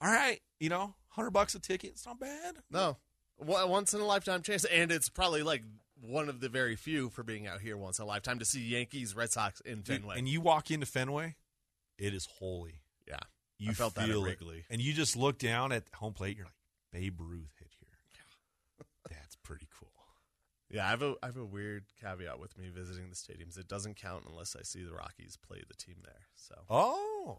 All 0.00 0.10
right, 0.12 0.40
you 0.58 0.70
know, 0.70 0.94
hundred 1.14 1.30
bucks 1.30 1.54
a 1.54 1.58
ticket. 1.60 1.90
It's 1.90 2.06
not 2.06 2.20
bad. 2.20 2.56
No, 2.70 2.96
once 3.38 3.94
in 3.94 4.00
a 4.00 4.04
lifetime 4.04 4.42
chance, 4.42 4.64
and 4.64 4.92
it's 4.92 5.08
probably 5.08 5.42
like 5.42 5.62
one 6.00 6.28
of 6.28 6.40
the 6.40 6.48
very 6.48 6.76
few 6.76 7.08
for 7.08 7.22
being 7.22 7.46
out 7.46 7.60
here 7.60 7.76
once 7.76 7.98
in 7.98 8.04
a 8.04 8.06
lifetime 8.08 8.38
to 8.38 8.44
see 8.44 8.60
Yankees, 8.60 9.14
Red 9.16 9.30
Sox 9.30 9.60
in 9.60 9.82
Fenway. 9.82 10.18
and 10.18 10.28
you 10.28 10.40
walk 10.40 10.70
into 10.70 10.86
Fenway, 10.86 11.36
it 11.98 12.12
is 12.14 12.26
holy. 12.38 12.82
yeah, 13.08 13.18
You 13.58 13.70
I 13.70 13.74
felt 13.74 13.94
that 13.94 14.08
at 14.08 14.14
it. 14.14 14.18
Wrigley. 14.18 14.64
and 14.70 14.80
you 14.80 14.92
just 14.92 15.16
look 15.16 15.38
down 15.38 15.72
at 15.72 15.84
home 15.94 16.12
plate. 16.12 16.36
You're 16.36 16.46
like, 16.46 16.54
Babe 16.92 17.20
Ruth 17.20 17.54
hit 17.58 17.70
here. 17.80 17.88
Yeah. 18.14 18.84
That's 19.10 19.36
pretty 19.36 19.66
cool. 19.78 19.88
Yeah, 20.70 20.86
I 20.86 20.90
have 20.90 21.02
a 21.02 21.14
I 21.22 21.26
have 21.26 21.36
a 21.36 21.44
weird 21.44 21.84
caveat 22.00 22.40
with 22.40 22.58
me 22.58 22.68
visiting 22.68 23.08
the 23.08 23.14
stadiums. 23.14 23.56
It 23.58 23.68
doesn't 23.68 23.94
count 23.96 24.24
unless 24.28 24.56
I 24.58 24.62
see 24.62 24.82
the 24.82 24.92
Rockies 24.92 25.36
play 25.46 25.62
the 25.68 25.74
team 25.74 25.96
there. 26.02 26.26
So, 26.34 26.54
Oh, 26.68 27.38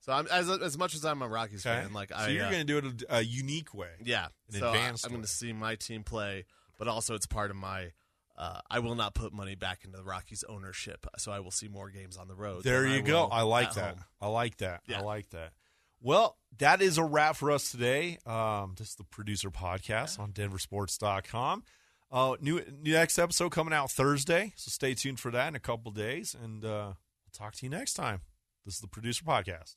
so 0.00 0.12
I'm 0.12 0.26
as 0.28 0.48
as 0.48 0.78
much 0.78 0.94
as 0.94 1.04
I'm 1.04 1.22
a 1.22 1.28
Rockies 1.28 1.64
okay. 1.64 1.82
fan, 1.82 1.92
like 1.92 2.10
so 2.10 2.16
I 2.16 2.28
you're 2.28 2.46
uh, 2.46 2.50
going 2.50 2.66
to 2.66 2.80
do 2.80 2.86
it 2.86 3.04
a, 3.08 3.16
a 3.16 3.20
unique 3.20 3.74
way. 3.74 3.90
yeah, 4.02 4.26
an 4.52 4.60
so 4.60 4.66
I, 4.66 4.76
advanced 4.76 5.04
I'm 5.04 5.12
going 5.12 5.22
to 5.22 5.28
see 5.28 5.52
my 5.52 5.76
team 5.76 6.02
play, 6.02 6.46
but 6.78 6.88
also 6.88 7.14
it's 7.14 7.26
part 7.26 7.50
of 7.50 7.56
my. 7.56 7.92
Uh, 8.38 8.58
I 8.70 8.78
will 8.78 8.94
not 8.94 9.14
put 9.14 9.34
money 9.34 9.54
back 9.54 9.84
into 9.84 9.98
the 9.98 10.02
Rockies 10.02 10.44
ownership, 10.48 11.06
so 11.18 11.30
I 11.30 11.40
will 11.40 11.50
see 11.50 11.68
more 11.68 11.90
games 11.90 12.16
on 12.16 12.26
the 12.26 12.34
road. 12.34 12.64
There 12.64 12.86
you 12.86 12.98
I 12.98 13.00
go. 13.00 13.28
I 13.30 13.42
like 13.42 13.74
that. 13.74 13.96
home. 13.96 14.04
I 14.18 14.28
like 14.28 14.56
that. 14.58 14.80
I 14.88 15.00
like 15.02 15.28
that. 15.30 15.52
Well, 16.00 16.38
that 16.56 16.80
is 16.80 16.96
a 16.96 17.04
wrap 17.04 17.36
for 17.36 17.50
us 17.50 17.70
today. 17.70 18.16
Um, 18.24 18.74
this 18.78 18.90
is 18.90 18.94
the 18.94 19.04
producer 19.04 19.50
podcast 19.50 20.18
on 20.18 20.32
denversports.com. 20.32 21.64
Uh, 22.10 22.36
new, 22.40 22.62
new 22.80 22.94
next 22.94 23.18
episode 23.18 23.50
coming 23.50 23.74
out 23.74 23.90
Thursday, 23.90 24.54
so 24.56 24.70
stay 24.70 24.94
tuned 24.94 25.20
for 25.20 25.30
that 25.30 25.48
in 25.48 25.54
a 25.54 25.60
couple 25.60 25.92
days, 25.92 26.34
and 26.42 26.64
uh, 26.64 26.92
we'll 26.94 27.32
talk 27.32 27.54
to 27.56 27.66
you 27.66 27.70
next 27.70 27.92
time. 27.92 28.22
This 28.64 28.74
is 28.74 28.80
the 28.80 28.88
producer 28.88 29.24
podcast. 29.24 29.76